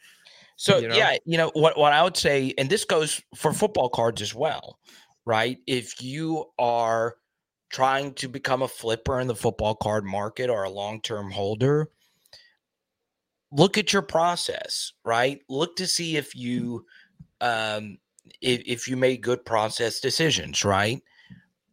So 0.56 0.78
you 0.78 0.88
know? 0.88 0.96
yeah, 0.96 1.16
you 1.24 1.36
know 1.36 1.50
what 1.54 1.78
what 1.78 1.92
I 1.92 2.02
would 2.02 2.16
say, 2.16 2.54
and 2.58 2.68
this 2.68 2.84
goes 2.84 3.22
for 3.36 3.52
football 3.52 3.88
cards 3.88 4.22
as 4.22 4.34
well, 4.34 4.78
right? 5.24 5.58
If 5.66 6.02
you 6.02 6.46
are 6.58 7.14
trying 7.70 8.14
to 8.14 8.28
become 8.28 8.62
a 8.62 8.68
flipper 8.68 9.20
in 9.20 9.28
the 9.28 9.36
football 9.36 9.74
card 9.74 10.04
market 10.04 10.48
or 10.48 10.64
a 10.64 10.70
long 10.70 11.00
term 11.02 11.30
holder, 11.30 11.90
look 13.50 13.78
at 13.78 13.92
your 13.92 14.02
process, 14.02 14.92
right? 15.04 15.40
Look 15.48 15.76
to 15.76 15.86
see 15.86 16.16
if 16.16 16.34
you 16.34 16.84
um 17.40 17.98
if, 18.40 18.62
if 18.66 18.88
you 18.88 18.96
made 18.96 19.22
good 19.22 19.44
process 19.44 20.00
decisions, 20.00 20.64
right? 20.64 21.02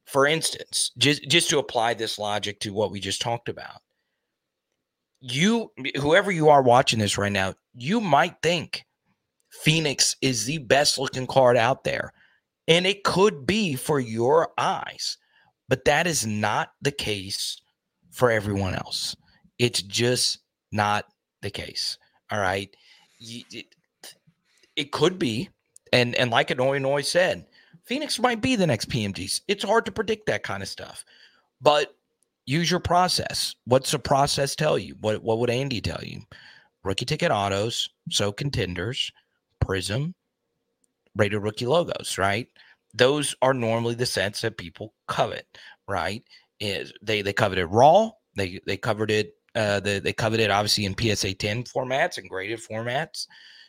For 0.05 0.26
instance, 0.26 0.91
just 0.97 1.28
just 1.28 1.49
to 1.49 1.59
apply 1.59 1.93
this 1.95 2.19
logic 2.19 2.59
to 2.61 2.73
what 2.73 2.91
we 2.91 2.99
just 2.99 3.21
talked 3.21 3.49
about. 3.49 3.82
You 5.19 5.71
whoever 5.97 6.32
you 6.32 6.49
are 6.49 6.61
watching 6.61 6.99
this 6.99 7.17
right 7.17 7.32
now, 7.32 7.55
you 7.73 7.99
might 7.99 8.41
think 8.41 8.86
Phoenix 9.49 10.15
is 10.21 10.45
the 10.45 10.59
best 10.59 10.97
looking 10.97 11.28
card 11.28 11.57
out 11.57 11.84
there. 11.84 12.13
And 12.67 12.86
it 12.86 13.03
could 13.03 13.45
be 13.45 13.76
for 13.76 13.99
your 13.99 14.51
eyes, 14.57 15.17
but 15.69 15.86
that 15.86 16.07
is 16.07 16.26
not 16.26 16.69
the 16.82 16.91
case 16.91 17.61
for 18.11 18.32
everyone 18.32 18.73
else. 18.73 19.15
It's 19.59 19.82
just 19.82 20.39
not 20.71 21.05
the 21.46 21.52
case. 21.52 21.98
All 22.32 22.39
right. 22.39 22.76
It, 23.20 23.68
it 24.76 24.91
could 24.91 25.18
be. 25.18 25.50
And, 25.93 26.16
and 26.16 26.30
like 26.32 26.52
Illinois 26.52 27.08
said, 27.08 27.46
Phoenix 27.84 28.20
might 28.20 28.41
be 28.41 28.56
the 28.56 28.68
next 28.68 28.89
PMGs. 28.89 29.41
It's 29.48 29.64
hard 29.64 29.86
to 29.86 29.91
predict 29.91 30.26
that 30.26 30.43
kind 30.43 30.62
of 30.62 30.68
stuff, 30.68 31.06
but 31.62 31.96
use 32.46 32.70
your 32.70 32.80
process. 32.80 33.56
What's 33.66 33.91
the 33.91 34.00
process 34.00 34.56
tell 34.56 34.78
you? 34.78 34.96
What, 35.00 35.24
what 35.24 35.39
would 35.39 35.50
Andy 35.50 35.80
tell 35.80 36.04
you? 36.04 36.22
Rookie 36.84 37.06
ticket 37.06 37.32
autos, 37.32 37.89
so 38.10 38.32
contenders, 38.32 39.12
Prizm, 39.64 40.14
rated 41.16 41.41
rookie 41.41 41.66
logos, 41.66 42.18
right? 42.18 42.48
Those 42.93 43.36
are 43.41 43.54
normally 43.54 43.96
the 43.96 44.06
sets 44.06 44.41
that 44.41 44.58
people 44.58 44.93
covet, 45.08 45.46
right? 45.88 46.24
Is 46.60 46.93
they 47.02 47.22
they 47.22 47.34
coveted 47.34 47.68
raw, 47.70 48.12
they 48.36 48.60
they 48.66 48.78
covered 48.78 49.12
it, 49.12 49.36
uh, 49.56 49.80
they, 49.80 49.99
they 49.99 50.14
it 50.39 50.51
obviously 50.51 50.86
in 50.86 50.95
PSA 50.97 51.34
10 51.34 51.64
formats 51.64 52.18
and 52.18 52.30
graded 52.30 52.60
formats. 52.60 53.28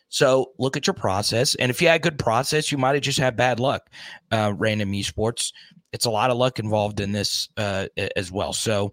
So 0.08 0.52
look 0.58 0.76
at 0.76 0.86
your 0.86 0.94
process, 0.94 1.56
and 1.56 1.68
if 1.68 1.82
you 1.82 1.88
had 1.88 2.00
good 2.00 2.18
process, 2.18 2.70
you 2.70 2.78
might 2.78 2.94
have 2.94 3.02
just 3.02 3.18
had 3.18 3.36
bad 3.36 3.58
luck. 3.58 3.90
Uh, 4.30 4.52
random 4.56 4.92
esports, 4.92 5.52
it's 5.92 6.04
a 6.04 6.10
lot 6.10 6.30
of 6.30 6.36
luck 6.36 6.60
involved 6.60 7.00
in 7.00 7.10
this 7.10 7.48
uh, 7.56 7.86
as 8.14 8.30
well. 8.30 8.52
So 8.52 8.92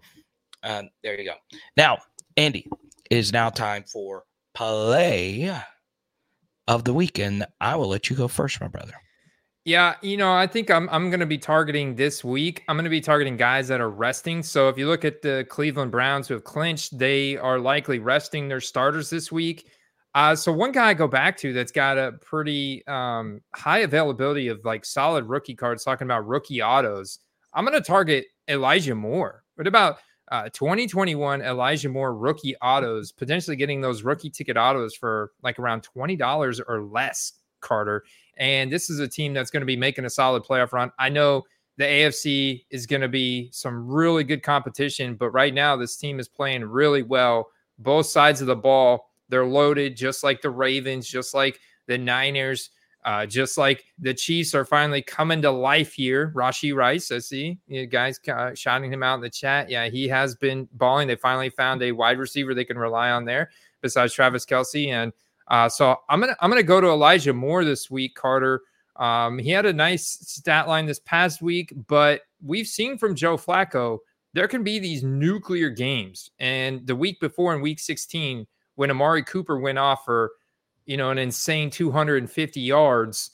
uh, 0.64 0.82
there 1.04 1.18
you 1.18 1.24
go. 1.24 1.34
Now, 1.76 1.98
Andy, 2.36 2.66
it 3.10 3.16
is 3.16 3.32
now 3.32 3.50
time 3.50 3.84
for 3.84 4.24
play 4.54 5.56
of 6.66 6.84
the 6.84 6.94
weekend. 6.94 7.46
I 7.60 7.76
will 7.76 7.88
let 7.88 8.10
you 8.10 8.16
go 8.16 8.26
first, 8.26 8.60
my 8.60 8.68
brother. 8.68 8.94
Yeah, 9.64 9.94
you 10.02 10.18
know, 10.18 10.30
I 10.34 10.46
think 10.46 10.70
I'm 10.70 10.90
I'm 10.90 11.08
going 11.08 11.20
to 11.20 11.26
be 11.26 11.38
targeting 11.38 11.94
this 11.94 12.22
week. 12.22 12.62
I'm 12.68 12.76
going 12.76 12.84
to 12.84 12.90
be 12.90 13.00
targeting 13.00 13.38
guys 13.38 13.66
that 13.68 13.80
are 13.80 13.88
resting. 13.88 14.42
So 14.42 14.68
if 14.68 14.76
you 14.76 14.86
look 14.86 15.06
at 15.06 15.22
the 15.22 15.46
Cleveland 15.48 15.90
Browns 15.90 16.28
who 16.28 16.34
have 16.34 16.44
clinched, 16.44 16.98
they 16.98 17.38
are 17.38 17.58
likely 17.58 17.98
resting 17.98 18.46
their 18.46 18.60
starters 18.60 19.08
this 19.08 19.32
week. 19.32 19.70
Uh, 20.14 20.36
so 20.36 20.52
one 20.52 20.70
guy 20.70 20.90
I 20.90 20.94
go 20.94 21.08
back 21.08 21.36
to 21.38 21.54
that's 21.54 21.72
got 21.72 21.96
a 21.96 22.12
pretty 22.20 22.86
um, 22.86 23.40
high 23.54 23.80
availability 23.80 24.48
of 24.48 24.62
like 24.64 24.84
solid 24.84 25.24
rookie 25.24 25.54
cards, 25.54 25.82
talking 25.82 26.06
about 26.06 26.26
rookie 26.26 26.62
autos. 26.62 27.20
I'm 27.54 27.64
going 27.64 27.76
to 27.76 27.84
target 27.84 28.26
Elijah 28.48 28.94
Moore. 28.94 29.44
What 29.54 29.66
about 29.66 29.96
uh, 30.30 30.50
2021 30.52 31.40
Elijah 31.40 31.88
Moore 31.88 32.14
rookie 32.14 32.54
autos, 32.58 33.12
potentially 33.12 33.56
getting 33.56 33.80
those 33.80 34.02
rookie 34.02 34.30
ticket 34.30 34.56
autos 34.56 34.94
for 34.94 35.32
like 35.42 35.58
around 35.58 35.86
$20 35.96 36.60
or 36.68 36.82
less, 36.82 37.32
Carter. 37.60 38.04
And 38.36 38.72
this 38.72 38.90
is 38.90 39.00
a 39.00 39.08
team 39.08 39.32
that's 39.32 39.50
going 39.50 39.62
to 39.62 39.66
be 39.66 39.76
making 39.76 40.04
a 40.04 40.10
solid 40.10 40.42
playoff 40.42 40.72
run. 40.72 40.92
I 40.98 41.08
know 41.08 41.44
the 41.76 41.84
AFC 41.84 42.64
is 42.70 42.86
going 42.86 43.02
to 43.02 43.08
be 43.08 43.50
some 43.52 43.86
really 43.86 44.24
good 44.24 44.42
competition, 44.42 45.16
but 45.16 45.30
right 45.30 45.52
now 45.52 45.76
this 45.76 45.96
team 45.96 46.20
is 46.20 46.28
playing 46.28 46.64
really 46.64 47.02
well. 47.02 47.48
Both 47.78 48.06
sides 48.06 48.40
of 48.40 48.46
the 48.46 48.56
ball, 48.56 49.10
they're 49.28 49.46
loaded, 49.46 49.96
just 49.96 50.22
like 50.22 50.40
the 50.40 50.50
Ravens, 50.50 51.08
just 51.08 51.34
like 51.34 51.58
the 51.86 51.98
Niners. 51.98 52.70
Uh, 53.04 53.26
just 53.26 53.58
like 53.58 53.84
the 53.98 54.14
Chiefs 54.14 54.54
are 54.54 54.64
finally 54.64 55.02
coming 55.02 55.42
to 55.42 55.50
life 55.50 55.92
here. 55.92 56.32
Rashee 56.34 56.74
Rice, 56.74 57.12
I 57.12 57.18
see 57.18 57.58
you 57.66 57.84
guys 57.84 58.18
uh, 58.32 58.54
shouting 58.54 58.90
him 58.90 59.02
out 59.02 59.16
in 59.16 59.20
the 59.20 59.28
chat. 59.28 59.68
Yeah, 59.68 59.90
he 59.90 60.08
has 60.08 60.34
been 60.36 60.66
balling. 60.72 61.06
They 61.06 61.16
finally 61.16 61.50
found 61.50 61.82
a 61.82 61.92
wide 61.92 62.18
receiver 62.18 62.54
they 62.54 62.64
can 62.64 62.78
rely 62.78 63.10
on 63.10 63.26
there 63.26 63.50
besides 63.82 64.14
Travis 64.14 64.46
Kelce 64.46 64.88
And 64.88 65.12
uh, 65.48 65.68
so 65.68 65.96
I'm 66.08 66.20
gonna 66.20 66.36
I'm 66.40 66.50
gonna 66.50 66.62
go 66.62 66.80
to 66.80 66.88
Elijah 66.88 67.32
Moore 67.32 67.64
this 67.64 67.90
week, 67.90 68.14
Carter. 68.14 68.62
Um, 68.96 69.38
he 69.38 69.50
had 69.50 69.66
a 69.66 69.72
nice 69.72 70.06
stat 70.06 70.68
line 70.68 70.86
this 70.86 71.00
past 71.00 71.42
week, 71.42 71.72
but 71.88 72.22
we've 72.42 72.66
seen 72.66 72.96
from 72.96 73.14
Joe 73.14 73.36
Flacco 73.36 73.98
there 74.34 74.48
can 74.48 74.64
be 74.64 74.78
these 74.78 75.02
nuclear 75.04 75.70
games. 75.70 76.30
And 76.40 76.86
the 76.86 76.96
week 76.96 77.20
before 77.20 77.54
in 77.54 77.60
week 77.60 77.78
16, 77.78 78.46
when 78.74 78.90
Amari 78.90 79.22
Cooper 79.22 79.60
went 79.60 79.78
off 79.78 80.04
for 80.04 80.32
you 80.86 80.96
know, 80.96 81.10
an 81.10 81.18
insane 81.18 81.70
250 81.70 82.60
yards 82.60 83.30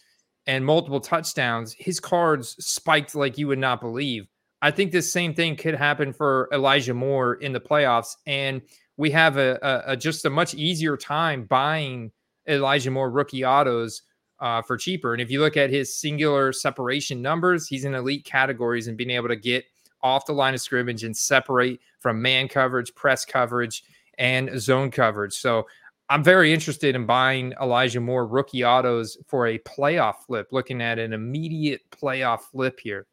and 0.47 0.65
multiple 0.65 1.01
touchdowns, 1.01 1.75
his 1.79 2.01
cards 2.01 2.57
spiked 2.65 3.15
like 3.15 3.39
you 3.39 3.49
would 3.49 3.59
not 3.59 3.81
believe. 3.81 4.27
I 4.63 4.71
think 4.71 4.93
this 4.93 5.13
same 5.13 5.35
thing 5.35 5.57
could 5.57 5.75
happen 5.75 6.13
for 6.13 6.49
Elijah 6.53 6.95
Moore 6.95 7.35
in 7.35 7.53
the 7.53 7.61
playoffs. 7.61 8.17
And 8.27 8.63
we 9.01 9.11
have 9.11 9.39
a, 9.39 9.59
a, 9.63 9.93
a 9.93 9.97
just 9.97 10.27
a 10.27 10.31
much 10.31 10.55
easier 10.55 10.95
time 10.95 11.45
buying 11.45 12.13
Elijah 12.47 12.91
Moore 12.91 13.11
rookie 13.11 13.47
autos 13.47 14.03
uh, 14.41 14.61
for 14.61 14.77
cheaper. 14.77 15.15
And 15.15 15.23
if 15.23 15.31
you 15.31 15.41
look 15.41 15.57
at 15.57 15.71
his 15.71 15.97
singular 15.97 16.53
separation 16.53 17.23
numbers, 17.23 17.67
he's 17.67 17.87
in 17.87 17.95
elite 17.95 18.27
categories 18.27 18.89
and 18.89 18.99
being 18.99 19.09
able 19.09 19.29
to 19.29 19.37
get 19.37 19.65
off 20.03 20.27
the 20.27 20.35
line 20.35 20.53
of 20.53 20.61
scrimmage 20.61 21.03
and 21.03 21.17
separate 21.17 21.81
from 21.99 22.21
man 22.21 22.47
coverage, 22.47 22.95
press 22.95 23.25
coverage, 23.25 23.85
and 24.19 24.61
zone 24.61 24.91
coverage. 24.91 25.33
So 25.33 25.67
I'm 26.11 26.23
very 26.23 26.53
interested 26.53 26.95
in 26.95 27.07
buying 27.07 27.55
Elijah 27.59 28.01
Moore 28.01 28.27
rookie 28.27 28.65
autos 28.65 29.17
for 29.27 29.47
a 29.47 29.59
playoff 29.61 30.17
flip, 30.27 30.49
looking 30.51 30.83
at 30.83 30.99
an 30.99 31.15
immediate 31.15 31.81
playoff 31.91 32.41
flip 32.53 32.79
here. 32.79 33.07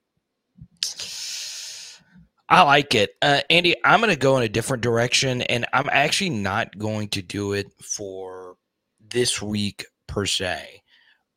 I 2.50 2.62
like 2.64 2.96
it. 2.96 3.16
Uh, 3.22 3.42
Andy, 3.50 3.76
I'm 3.84 4.00
going 4.00 4.14
to 4.14 4.20
go 4.20 4.38
in 4.38 4.44
a 4.44 4.50
different 4.50 4.82
direction, 4.82 5.42
and 5.44 5.66
I'm 5.74 5.90
actually 5.92 6.30
not 6.30 6.78
going 6.78 7.10
to 7.10 7.22
do 7.22 7.54
it 7.54 7.68
for 7.82 8.56
this 9.10 9.42
week 9.42 9.86
per 10.08 10.26
se. 10.26 10.82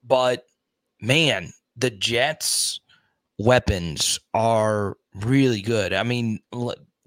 But 0.04 0.44
man, 1.00 1.52
the 1.76 1.90
Jets' 1.90 2.80
weapons 3.38 4.20
are 4.34 4.96
really 5.14 5.62
good. 5.62 5.92
I 5.92 6.04
mean, 6.04 6.40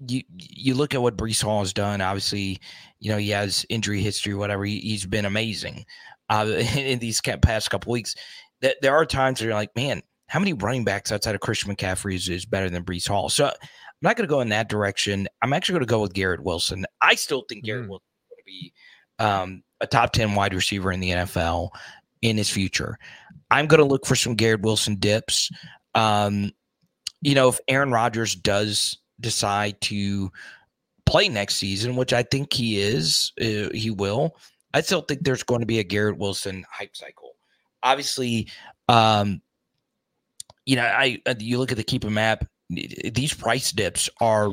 you 0.06 0.22
you 0.36 0.74
look 0.74 0.94
at 0.94 1.02
what 1.02 1.16
Breece 1.16 1.42
Hall 1.42 1.60
has 1.60 1.72
done. 1.72 2.00
Obviously, 2.00 2.60
you 3.00 3.10
know 3.10 3.18
he 3.18 3.30
has 3.30 3.64
injury 3.70 4.00
history, 4.00 4.34
whatever. 4.34 4.64
He, 4.64 4.92
has 4.92 5.06
been 5.06 5.24
amazing 5.24 5.86
uh, 6.28 6.46
in 6.76 6.98
these 6.98 7.20
past 7.20 7.70
couple 7.70 7.92
weeks. 7.92 8.14
There 8.60 8.94
are 8.94 9.04
times 9.04 9.40
where 9.40 9.48
you're 9.48 9.58
like, 9.58 9.76
man, 9.76 10.02
how 10.26 10.38
many 10.38 10.52
running 10.52 10.84
backs 10.84 11.12
outside 11.12 11.34
of 11.34 11.40
Christian 11.42 11.74
McCaffrey 11.74 12.14
is, 12.14 12.28
is 12.28 12.46
better 12.46 12.70
than 12.70 12.84
Breece 12.84 13.08
Hall? 13.08 13.28
So 13.28 13.50
not 14.04 14.16
going 14.16 14.28
to 14.28 14.32
go 14.32 14.40
in 14.40 14.50
that 14.50 14.68
direction. 14.68 15.28
I'm 15.42 15.52
actually 15.52 15.74
going 15.74 15.86
to 15.86 15.90
go 15.90 16.00
with 16.00 16.14
Garrett 16.14 16.42
Wilson. 16.42 16.86
I 17.00 17.14
still 17.14 17.44
think 17.48 17.64
Garrett 17.64 17.86
mm. 17.86 17.90
Wilson 17.90 18.06
is 18.20 18.28
going 18.30 18.38
to 18.38 18.44
be 18.44 18.72
um, 19.18 19.62
a 19.80 19.86
top 19.86 20.12
ten 20.12 20.34
wide 20.34 20.54
receiver 20.54 20.92
in 20.92 21.00
the 21.00 21.10
NFL 21.10 21.70
in 22.22 22.36
his 22.36 22.50
future. 22.50 22.98
I'm 23.50 23.66
going 23.66 23.78
to 23.78 23.86
look 23.86 24.06
for 24.06 24.16
some 24.16 24.34
Garrett 24.34 24.62
Wilson 24.62 24.96
dips. 24.96 25.50
Um, 25.94 26.52
you 27.20 27.34
know, 27.34 27.48
if 27.48 27.58
Aaron 27.68 27.90
Rodgers 27.90 28.34
does 28.34 28.98
decide 29.20 29.80
to 29.82 30.30
play 31.06 31.28
next 31.28 31.56
season, 31.56 31.96
which 31.96 32.12
I 32.12 32.22
think 32.22 32.52
he 32.52 32.80
is, 32.80 33.32
uh, 33.40 33.70
he 33.72 33.90
will. 33.90 34.36
I 34.72 34.80
still 34.80 35.02
think 35.02 35.22
there's 35.22 35.42
going 35.42 35.60
to 35.60 35.66
be 35.66 35.78
a 35.78 35.84
Garrett 35.84 36.18
Wilson 36.18 36.66
hype 36.70 36.96
cycle. 36.96 37.36
Obviously, 37.82 38.48
um, 38.88 39.40
you 40.66 40.76
know, 40.76 40.82
I 40.82 41.20
uh, 41.26 41.34
you 41.38 41.58
look 41.58 41.70
at 41.70 41.76
the 41.76 41.84
Keepem 41.84 42.18
app; 42.18 42.46
these 42.70 43.34
price 43.34 43.72
dips 43.72 44.08
are 44.20 44.50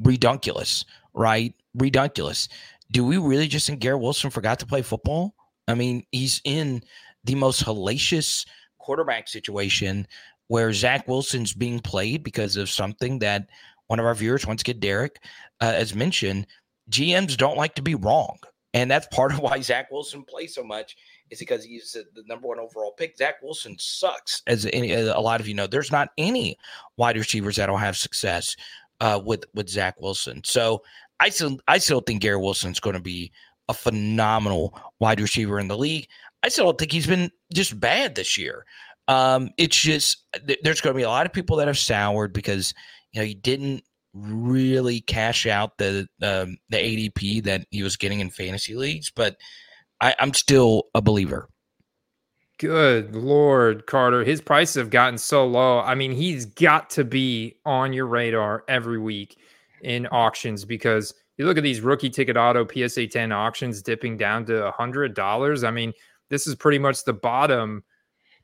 redunculous, 0.00 0.84
right? 1.14 1.54
Redunculous. 1.74 2.48
Do 2.90 3.04
we 3.04 3.18
really 3.18 3.48
just 3.48 3.66
think 3.66 3.80
Garrett 3.80 4.02
Wilson 4.02 4.30
forgot 4.30 4.58
to 4.60 4.66
play 4.66 4.82
football? 4.82 5.34
I 5.66 5.74
mean, 5.74 6.04
he's 6.12 6.40
in 6.44 6.82
the 7.24 7.34
most 7.34 7.64
hellacious 7.64 8.46
quarterback 8.78 9.28
situation 9.28 10.06
where 10.48 10.72
Zach 10.72 11.08
Wilson's 11.08 11.54
being 11.54 11.80
played 11.80 12.22
because 12.22 12.56
of 12.56 12.68
something 12.68 13.18
that 13.20 13.48
one 13.86 13.98
of 13.98 14.06
our 14.06 14.14
viewers, 14.14 14.46
once 14.46 14.60
again, 14.60 14.80
Derek, 14.80 15.18
uh, 15.60 15.72
as 15.74 15.94
mentioned, 15.94 16.46
GMs 16.90 17.36
don't 17.36 17.56
like 17.56 17.74
to 17.76 17.82
be 17.82 17.94
wrong. 17.94 18.36
And 18.74 18.90
that's 18.90 19.06
part 19.06 19.32
of 19.32 19.38
why 19.38 19.60
Zach 19.60 19.90
Wilson 19.90 20.24
plays 20.24 20.54
so 20.54 20.62
much 20.62 20.96
is 21.30 21.38
because 21.38 21.64
he's 21.64 21.92
the 21.92 22.22
number 22.26 22.48
one 22.48 22.58
overall 22.58 22.92
pick. 22.92 23.16
Zach 23.16 23.42
Wilson 23.42 23.76
sucks, 23.78 24.42
as 24.46 24.66
any, 24.72 24.92
a 24.92 25.18
lot 25.18 25.40
of 25.40 25.48
you 25.48 25.54
know. 25.54 25.66
There's 25.66 25.92
not 25.92 26.10
any 26.18 26.58
wide 26.96 27.16
receivers 27.16 27.56
that'll 27.56 27.76
have 27.76 27.96
success 27.96 28.56
uh, 29.00 29.20
with 29.24 29.44
with 29.54 29.68
Zach 29.68 30.00
Wilson. 30.00 30.42
So 30.44 30.82
I 31.20 31.30
still 31.30 31.58
I 31.68 31.78
still 31.78 32.00
think 32.00 32.22
Garrett 32.22 32.42
Wilson's 32.42 32.80
going 32.80 32.94
to 32.94 33.02
be 33.02 33.32
a 33.68 33.74
phenomenal 33.74 34.78
wide 35.00 35.20
receiver 35.20 35.58
in 35.58 35.68
the 35.68 35.78
league. 35.78 36.08
I 36.42 36.48
still 36.48 36.66
don't 36.66 36.78
think 36.78 36.92
he's 36.92 37.06
been 37.06 37.30
just 37.52 37.78
bad 37.80 38.14
this 38.14 38.36
year. 38.36 38.66
Um, 39.08 39.50
it's 39.56 39.76
just 39.76 40.24
there's 40.62 40.80
going 40.80 40.94
to 40.94 40.98
be 40.98 41.02
a 41.04 41.08
lot 41.08 41.26
of 41.26 41.32
people 41.32 41.56
that 41.56 41.68
have 41.68 41.78
soured 41.78 42.32
because 42.32 42.74
you 43.12 43.20
know 43.20 43.26
he 43.26 43.34
didn't 43.34 43.84
really 44.14 45.00
cash 45.00 45.46
out 45.46 45.76
the 45.78 46.08
um, 46.22 46.56
the 46.70 46.76
ADP 46.76 47.44
that 47.44 47.66
he 47.70 47.82
was 47.82 47.96
getting 47.96 48.20
in 48.20 48.30
fantasy 48.30 48.74
leagues, 48.74 49.10
but 49.14 49.36
I, 50.04 50.14
I'm 50.18 50.34
still 50.34 50.88
a 50.94 51.00
believer. 51.00 51.48
Good 52.58 53.16
Lord, 53.16 53.86
Carter. 53.86 54.22
His 54.22 54.42
prices 54.42 54.76
have 54.76 54.90
gotten 54.90 55.16
so 55.16 55.46
low. 55.46 55.80
I 55.80 55.94
mean, 55.94 56.12
he's 56.12 56.44
got 56.44 56.90
to 56.90 57.04
be 57.04 57.56
on 57.64 57.94
your 57.94 58.06
radar 58.06 58.64
every 58.68 58.98
week 58.98 59.38
in 59.80 60.06
auctions 60.08 60.66
because 60.66 61.14
you 61.38 61.46
look 61.46 61.56
at 61.56 61.62
these 61.62 61.80
rookie 61.80 62.10
ticket 62.10 62.36
auto 62.36 62.66
PSA 62.66 63.06
10 63.06 63.32
auctions 63.32 63.82
dipping 63.82 64.18
down 64.18 64.44
to 64.44 64.70
$100. 64.78 65.66
I 65.66 65.70
mean, 65.70 65.92
this 66.28 66.46
is 66.46 66.54
pretty 66.54 66.78
much 66.78 67.04
the 67.04 67.14
bottom 67.14 67.82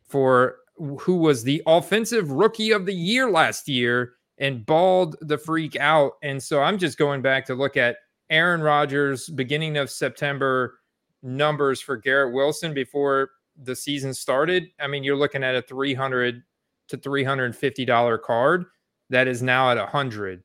for 0.08 0.56
who 0.98 1.18
was 1.18 1.44
the 1.44 1.62
offensive 1.66 2.32
rookie 2.32 2.70
of 2.72 2.86
the 2.86 2.94
year 2.94 3.30
last 3.30 3.68
year 3.68 4.14
and 4.38 4.64
balled 4.64 5.16
the 5.20 5.36
freak 5.36 5.76
out. 5.76 6.12
And 6.22 6.42
so 6.42 6.62
I'm 6.62 6.78
just 6.78 6.96
going 6.96 7.20
back 7.20 7.44
to 7.46 7.54
look 7.54 7.76
at 7.76 7.96
Aaron 8.30 8.62
Rodgers 8.62 9.28
beginning 9.28 9.76
of 9.76 9.90
September 9.90 10.79
numbers 11.22 11.80
for 11.80 11.96
Garrett 11.96 12.34
Wilson 12.34 12.74
before 12.74 13.30
the 13.62 13.76
season 13.76 14.14
started. 14.14 14.68
I 14.78 14.86
mean, 14.86 15.04
you're 15.04 15.16
looking 15.16 15.44
at 15.44 15.54
a 15.54 15.62
300 15.62 16.42
to 16.88 16.96
350 16.96 17.84
dollar 17.84 18.18
card 18.18 18.66
that 19.10 19.28
is 19.28 19.42
now 19.42 19.70
at 19.70 19.78
hundred. 19.88 20.42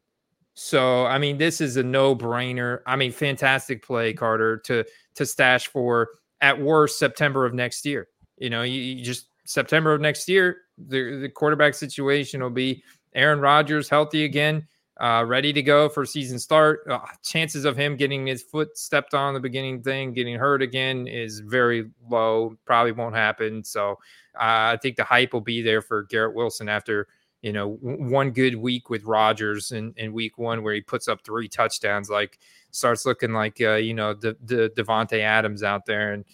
So, 0.53 1.05
I 1.05 1.17
mean, 1.17 1.37
this 1.37 1.59
is 1.59 1.75
a 1.75 1.83
no-brainer. 1.83 2.79
I 2.85 2.95
mean, 2.95 3.11
fantastic 3.11 3.85
play, 3.85 4.13
Carter, 4.13 4.57
to 4.65 4.85
to 5.15 5.25
stash 5.25 5.67
for 5.67 6.09
at 6.41 6.59
worst 6.59 6.99
September 6.99 7.45
of 7.45 7.53
next 7.53 7.85
year. 7.85 8.07
You 8.37 8.49
know, 8.49 8.63
you, 8.63 8.81
you 8.81 9.03
just 9.03 9.27
September 9.45 9.93
of 9.93 10.01
next 10.01 10.27
year, 10.27 10.57
the, 10.77 11.19
the 11.21 11.29
quarterback 11.29 11.73
situation 11.73 12.41
will 12.41 12.49
be 12.49 12.83
Aaron 13.13 13.39
Rodgers 13.39 13.89
healthy 13.89 14.25
again, 14.25 14.67
uh, 15.01 15.23
ready 15.25 15.51
to 15.53 15.61
go 15.61 15.89
for 15.89 16.05
season 16.05 16.39
start. 16.39 16.81
Uh, 16.89 16.99
chances 17.23 17.65
of 17.65 17.75
him 17.75 17.95
getting 17.95 18.25
his 18.27 18.41
foot 18.41 18.77
stepped 18.77 19.13
on 19.13 19.33
the 19.33 19.39
beginning 19.39 19.81
thing, 19.81 20.13
getting 20.13 20.37
hurt 20.37 20.61
again, 20.61 21.07
is 21.07 21.39
very 21.39 21.89
low. 22.09 22.57
Probably 22.65 22.91
won't 22.91 23.15
happen. 23.15 23.63
So 23.63 23.99
uh, 24.35 24.73
I 24.73 24.77
think 24.81 24.95
the 24.95 25.03
hype 25.03 25.33
will 25.33 25.41
be 25.41 25.61
there 25.61 25.81
for 25.81 26.03
Garrett 26.03 26.35
Wilson 26.35 26.69
after 26.69 27.07
you 27.45 27.53
know, 27.53 27.73
one 27.81 28.31
good 28.31 28.55
week 28.55 28.89
with 28.89 29.03
Rodgers 29.03 29.71
in, 29.71 29.93
in 29.97 30.13
week 30.13 30.39
one 30.39 30.63
where 30.63 30.73
he 30.73 30.81
puts 30.81 31.07
up 31.07 31.23
three 31.23 31.47
touchdowns, 31.47 32.09
like 32.09 32.39
starts 32.71 33.05
looking 33.05 33.33
like, 33.33 33.61
uh, 33.61 33.75
you 33.75 33.93
know, 33.93 34.15
the, 34.15 34.35
the 34.45 34.71
Davante 34.75 35.19
Adams 35.19 35.61
out 35.61 35.85
there. 35.85 36.13
And 36.13 36.25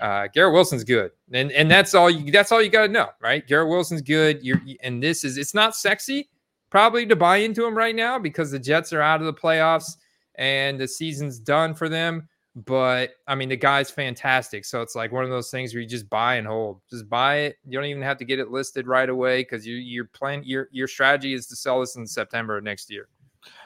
uh, 0.00 0.28
Garrett 0.32 0.52
Wilson's 0.54 0.84
good. 0.84 1.10
And, 1.32 1.50
and 1.50 1.68
that's 1.68 1.92
all 1.92 2.08
you, 2.08 2.30
that's 2.30 2.52
all 2.52 2.62
you 2.62 2.70
got 2.70 2.86
to 2.86 2.92
know, 2.92 3.08
right? 3.20 3.44
Garrett 3.48 3.68
Wilson's 3.68 4.00
good. 4.00 4.44
You're, 4.44 4.62
and 4.80 5.02
this 5.02 5.24
is, 5.24 5.38
it's 5.38 5.54
not 5.54 5.74
sexy 5.74 6.28
probably 6.70 7.06
to 7.06 7.16
buy 7.16 7.38
into 7.38 7.66
him 7.66 7.76
right 7.76 7.94
now 7.94 8.18
because 8.18 8.50
the 8.50 8.58
Jets 8.58 8.92
are 8.92 9.02
out 9.02 9.20
of 9.20 9.26
the 9.26 9.34
playoffs 9.34 9.96
and 10.36 10.80
the 10.80 10.88
season's 10.88 11.38
done 11.38 11.74
for 11.74 11.88
them. 11.88 12.28
But 12.56 13.10
I 13.28 13.36
mean, 13.36 13.48
the 13.48 13.56
guy's 13.56 13.90
fantastic. 13.90 14.64
So 14.64 14.82
it's 14.82 14.96
like 14.96 15.12
one 15.12 15.24
of 15.24 15.30
those 15.30 15.50
things 15.50 15.72
where 15.72 15.82
you 15.82 15.88
just 15.88 16.10
buy 16.10 16.34
and 16.34 16.46
hold. 16.46 16.80
Just 16.90 17.08
buy 17.08 17.36
it. 17.38 17.56
You 17.64 17.78
don't 17.78 17.86
even 17.86 18.02
have 18.02 18.18
to 18.18 18.24
get 18.24 18.40
it 18.40 18.50
listed 18.50 18.88
right 18.88 19.08
away 19.08 19.42
because 19.42 19.66
you, 19.66 19.76
you're 19.76 20.06
planning. 20.06 20.44
Your 20.44 20.68
your 20.72 20.88
strategy 20.88 21.32
is 21.32 21.46
to 21.46 21.56
sell 21.56 21.80
this 21.80 21.94
in 21.94 22.06
September 22.06 22.56
of 22.56 22.64
next 22.64 22.90
year. 22.90 23.08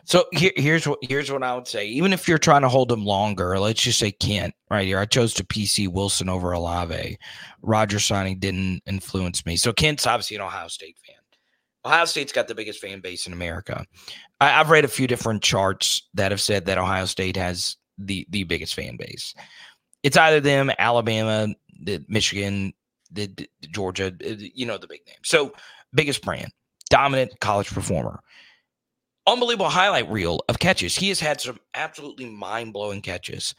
So 0.04 0.26
here, 0.32 0.52
here's 0.56 0.86
what 0.86 0.98
here's 1.02 1.32
what 1.32 1.42
I 1.42 1.54
would 1.54 1.66
say. 1.66 1.86
Even 1.86 2.12
if 2.12 2.28
you're 2.28 2.36
trying 2.36 2.60
to 2.62 2.68
hold 2.68 2.92
him 2.92 3.06
longer, 3.06 3.58
let's 3.58 3.82
just 3.82 3.98
say 3.98 4.12
Kent 4.12 4.54
right 4.70 4.86
here. 4.86 4.98
I 4.98 5.06
chose 5.06 5.32
to 5.34 5.44
PC 5.44 5.88
Wilson 5.88 6.28
over 6.28 6.52
Olave. 6.52 7.18
Roger 7.62 7.98
signing 7.98 8.38
didn't 8.38 8.82
influence 8.86 9.46
me. 9.46 9.56
So 9.56 9.72
Kent's 9.72 10.06
obviously 10.06 10.36
an 10.36 10.42
Ohio 10.42 10.68
State 10.68 10.98
fan. 11.06 11.16
Ohio 11.84 12.04
State's 12.06 12.32
got 12.32 12.48
the 12.48 12.54
biggest 12.54 12.80
fan 12.80 13.00
base 13.00 13.26
in 13.26 13.32
America. 13.32 13.84
I, 14.40 14.48
have 14.48 14.70
read 14.70 14.84
a 14.84 14.88
few 14.88 15.06
different 15.06 15.42
charts 15.42 16.08
that 16.14 16.30
have 16.30 16.40
said 16.40 16.64
that 16.66 16.78
Ohio 16.78 17.04
State 17.04 17.36
has 17.36 17.76
the 17.98 18.26
the 18.30 18.44
biggest 18.44 18.74
fan 18.74 18.96
base. 18.96 19.34
It's 20.02 20.16
either 20.16 20.40
them, 20.40 20.70
Alabama, 20.78 21.54
the 21.82 22.04
Michigan, 22.08 22.72
the, 23.10 23.26
the 23.26 23.48
Georgia, 23.68 24.12
uh, 24.24 24.34
you 24.38 24.66
know 24.66 24.78
the 24.78 24.86
big 24.86 25.00
name. 25.06 25.16
So 25.22 25.52
biggest 25.92 26.22
brand, 26.22 26.52
dominant 26.90 27.38
college 27.40 27.68
performer. 27.68 28.20
Unbelievable 29.26 29.70
highlight 29.70 30.10
reel 30.10 30.40
of 30.48 30.58
catches. 30.58 30.94
He 30.96 31.08
has 31.08 31.20
had 31.20 31.40
some 31.40 31.58
absolutely 31.74 32.28
mind 32.28 32.72
blowing 32.72 33.00
catches. 33.00 33.54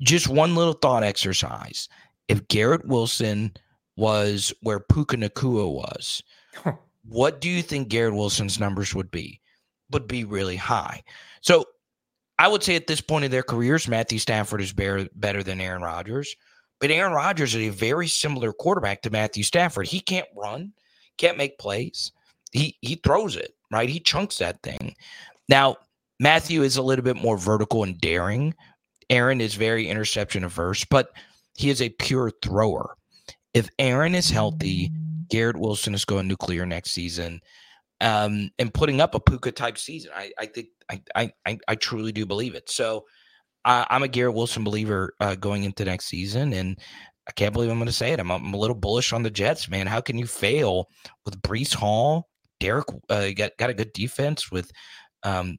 Just 0.00 0.28
one 0.28 0.54
little 0.54 0.74
thought 0.74 1.02
exercise. 1.02 1.88
If 2.28 2.46
Garrett 2.46 2.86
Wilson 2.86 3.54
was 3.96 4.52
where 4.60 4.78
Puka 4.78 5.16
Nacua 5.16 5.72
was, 5.72 6.22
what 7.08 7.40
do 7.40 7.48
you 7.48 7.62
think 7.62 7.88
Garrett 7.88 8.14
Wilson's 8.14 8.60
numbers 8.60 8.94
would 8.94 9.10
be? 9.10 9.40
Would 9.90 10.06
be 10.06 10.24
really 10.24 10.56
high. 10.56 11.02
So 11.40 11.64
I 12.38 12.48
would 12.48 12.62
say 12.62 12.76
at 12.76 12.86
this 12.86 13.00
point 13.00 13.24
in 13.24 13.30
their 13.30 13.42
careers, 13.42 13.88
Matthew 13.88 14.18
Stafford 14.18 14.60
is 14.60 14.72
better, 14.72 15.08
better 15.14 15.42
than 15.42 15.60
Aaron 15.60 15.82
Rodgers. 15.82 16.34
But 16.80 16.90
Aaron 16.90 17.12
Rodgers 17.12 17.54
is 17.54 17.62
a 17.62 17.70
very 17.70 18.06
similar 18.06 18.52
quarterback 18.52 19.02
to 19.02 19.10
Matthew 19.10 19.42
Stafford. 19.42 19.88
He 19.88 20.00
can't 20.00 20.28
run, 20.36 20.72
can't 21.16 21.38
make 21.38 21.58
plays. 21.58 22.12
He 22.52 22.76
he 22.80 22.94
throws 22.96 23.36
it, 23.36 23.52
right? 23.72 23.88
He 23.88 24.00
chunks 24.00 24.38
that 24.38 24.62
thing. 24.62 24.94
Now, 25.48 25.76
Matthew 26.20 26.62
is 26.62 26.76
a 26.76 26.82
little 26.82 27.04
bit 27.04 27.16
more 27.16 27.36
vertical 27.36 27.82
and 27.82 28.00
daring. 28.00 28.54
Aaron 29.10 29.40
is 29.40 29.54
very 29.54 29.88
interception 29.88 30.44
averse, 30.44 30.84
but 30.84 31.10
he 31.54 31.70
is 31.70 31.82
a 31.82 31.88
pure 31.88 32.30
thrower. 32.42 32.94
If 33.54 33.68
Aaron 33.78 34.14
is 34.14 34.30
healthy, 34.30 34.92
Garrett 35.28 35.58
Wilson 35.58 35.94
is 35.94 36.04
going 36.04 36.28
nuclear 36.28 36.66
next 36.66 36.92
season 36.92 37.40
um, 38.00 38.50
and 38.58 38.72
putting 38.72 39.00
up 39.00 39.14
a 39.14 39.20
Puka 39.20 39.52
type 39.52 39.78
season. 39.78 40.10
I, 40.14 40.32
I 40.38 40.46
think 40.46 40.68
I, 40.90 41.32
I 41.44 41.58
I 41.66 41.74
truly 41.74 42.12
do 42.12 42.26
believe 42.26 42.54
it. 42.54 42.70
So 42.70 43.04
I, 43.64 43.86
am 43.90 44.02
a 44.02 44.08
Garrett 44.08 44.34
Wilson 44.34 44.64
believer 44.64 45.12
uh, 45.20 45.34
going 45.34 45.64
into 45.64 45.84
next 45.84 46.06
season, 46.06 46.52
and 46.52 46.78
I 47.28 47.32
can't 47.32 47.52
believe 47.52 47.70
I'm 47.70 47.78
going 47.78 47.86
to 47.86 47.92
say 47.92 48.12
it. 48.12 48.20
I'm, 48.20 48.30
I'm, 48.30 48.54
a 48.54 48.58
little 48.58 48.76
bullish 48.76 49.12
on 49.12 49.22
the 49.22 49.30
Jets, 49.30 49.68
man. 49.68 49.86
How 49.86 50.00
can 50.00 50.16
you 50.16 50.26
fail 50.26 50.86
with 51.24 51.40
Breece 51.42 51.74
Hall? 51.74 52.28
Derek 52.60 52.86
uh, 53.08 53.30
got 53.36 53.52
got 53.58 53.70
a 53.70 53.74
good 53.74 53.92
defense 53.92 54.50
with 54.50 54.70
um, 55.22 55.58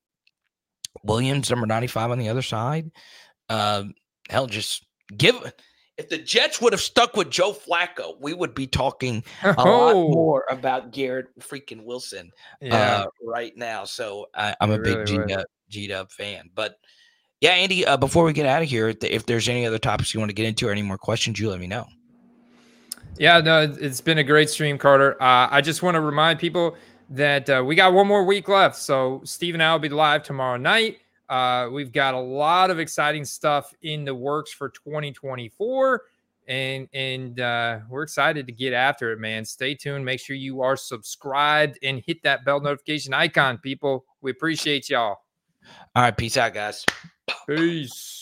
Williams, 1.03 1.49
number 1.49 1.67
95 1.67 2.11
on 2.11 2.19
the 2.19 2.29
other 2.29 2.41
side. 2.41 2.89
Um, 3.47 3.93
hell, 4.29 4.47
just 4.47 4.85
give 5.15 5.35
if 5.99 6.07
the 6.07 6.17
Jets 6.17 6.61
would 6.61 6.71
have 6.71 6.81
stuck 6.81 7.17
with 7.17 7.29
Joe 7.29 7.51
Flacco, 7.51 8.17
we 8.21 8.33
would 8.33 8.55
be 8.55 8.65
talking 8.65 9.21
a 9.43 9.53
oh. 9.57 9.63
lot 9.63 9.93
more 9.93 10.45
about 10.49 10.91
Garrett 10.91 11.27
freaking 11.39 11.83
Wilson 11.83 12.31
yeah. 12.61 13.01
uh, 13.01 13.05
right 13.21 13.55
now. 13.57 13.83
So 13.83 14.27
I, 14.33 14.55
am 14.61 14.71
a 14.71 14.79
big 14.79 15.05
G 15.67 15.87
Dub 15.87 16.09
fan. 16.09 16.49
But 16.55 16.79
yeah, 17.41 17.51
Andy, 17.51 17.85
uh, 17.85 17.97
before 17.97 18.23
we 18.23 18.31
get 18.31 18.45
out 18.45 18.61
of 18.61 18.69
here, 18.69 18.95
if 19.01 19.25
there's 19.25 19.49
any 19.49 19.65
other 19.65 19.77
topics 19.77 20.13
you 20.13 20.21
want 20.21 20.29
to 20.29 20.33
get 20.33 20.45
into 20.45 20.69
or 20.69 20.71
any 20.71 20.81
more 20.81 20.97
questions, 20.97 21.37
you 21.37 21.49
let 21.49 21.59
me 21.59 21.67
know. 21.67 21.85
Yeah, 23.17 23.41
no, 23.41 23.63
it's 23.63 23.99
been 23.99 24.19
a 24.19 24.23
great 24.23 24.49
stream, 24.49 24.77
Carter. 24.77 25.21
Uh, 25.21 25.49
I 25.51 25.59
just 25.59 25.83
want 25.83 25.95
to 25.95 26.01
remind 26.01 26.39
people 26.39 26.77
that 27.09 27.49
uh, 27.49 27.61
we 27.65 27.75
got 27.75 27.91
one 27.91 28.07
more 28.07 28.23
week 28.23 28.47
left. 28.47 28.77
So 28.77 29.19
Steve 29.25 29.53
and 29.53 29.61
I 29.61 29.73
will 29.73 29.79
be 29.79 29.89
live 29.89 30.23
tomorrow 30.23 30.55
night. 30.55 30.99
Uh, 31.29 31.69
we've 31.71 31.91
got 31.91 32.15
a 32.15 32.19
lot 32.19 32.71
of 32.71 32.79
exciting 32.79 33.23
stuff 33.23 33.73
in 33.83 34.03
the 34.03 34.13
works 34.15 34.51
for 34.51 34.69
2024 34.69 36.01
and 36.47 36.89
and 36.93 37.39
uh, 37.39 37.79
we're 37.87 38.01
excited 38.01 38.47
to 38.47 38.51
get 38.51 38.73
after 38.73 39.11
it 39.11 39.19
man. 39.19 39.45
Stay 39.45 39.75
tuned. 39.75 40.03
Make 40.03 40.19
sure 40.19 40.35
you 40.35 40.61
are 40.61 40.75
subscribed 40.75 41.77
and 41.83 42.01
hit 42.05 42.23
that 42.23 42.43
bell 42.43 42.59
notification 42.59 43.13
icon 43.13 43.59
people. 43.59 44.05
We 44.21 44.31
appreciate 44.31 44.89
y'all. 44.89 45.17
All 45.95 46.03
right 46.03 46.17
peace 46.17 46.35
out 46.35 46.55
guys. 46.55 46.83
Peace 47.47 48.18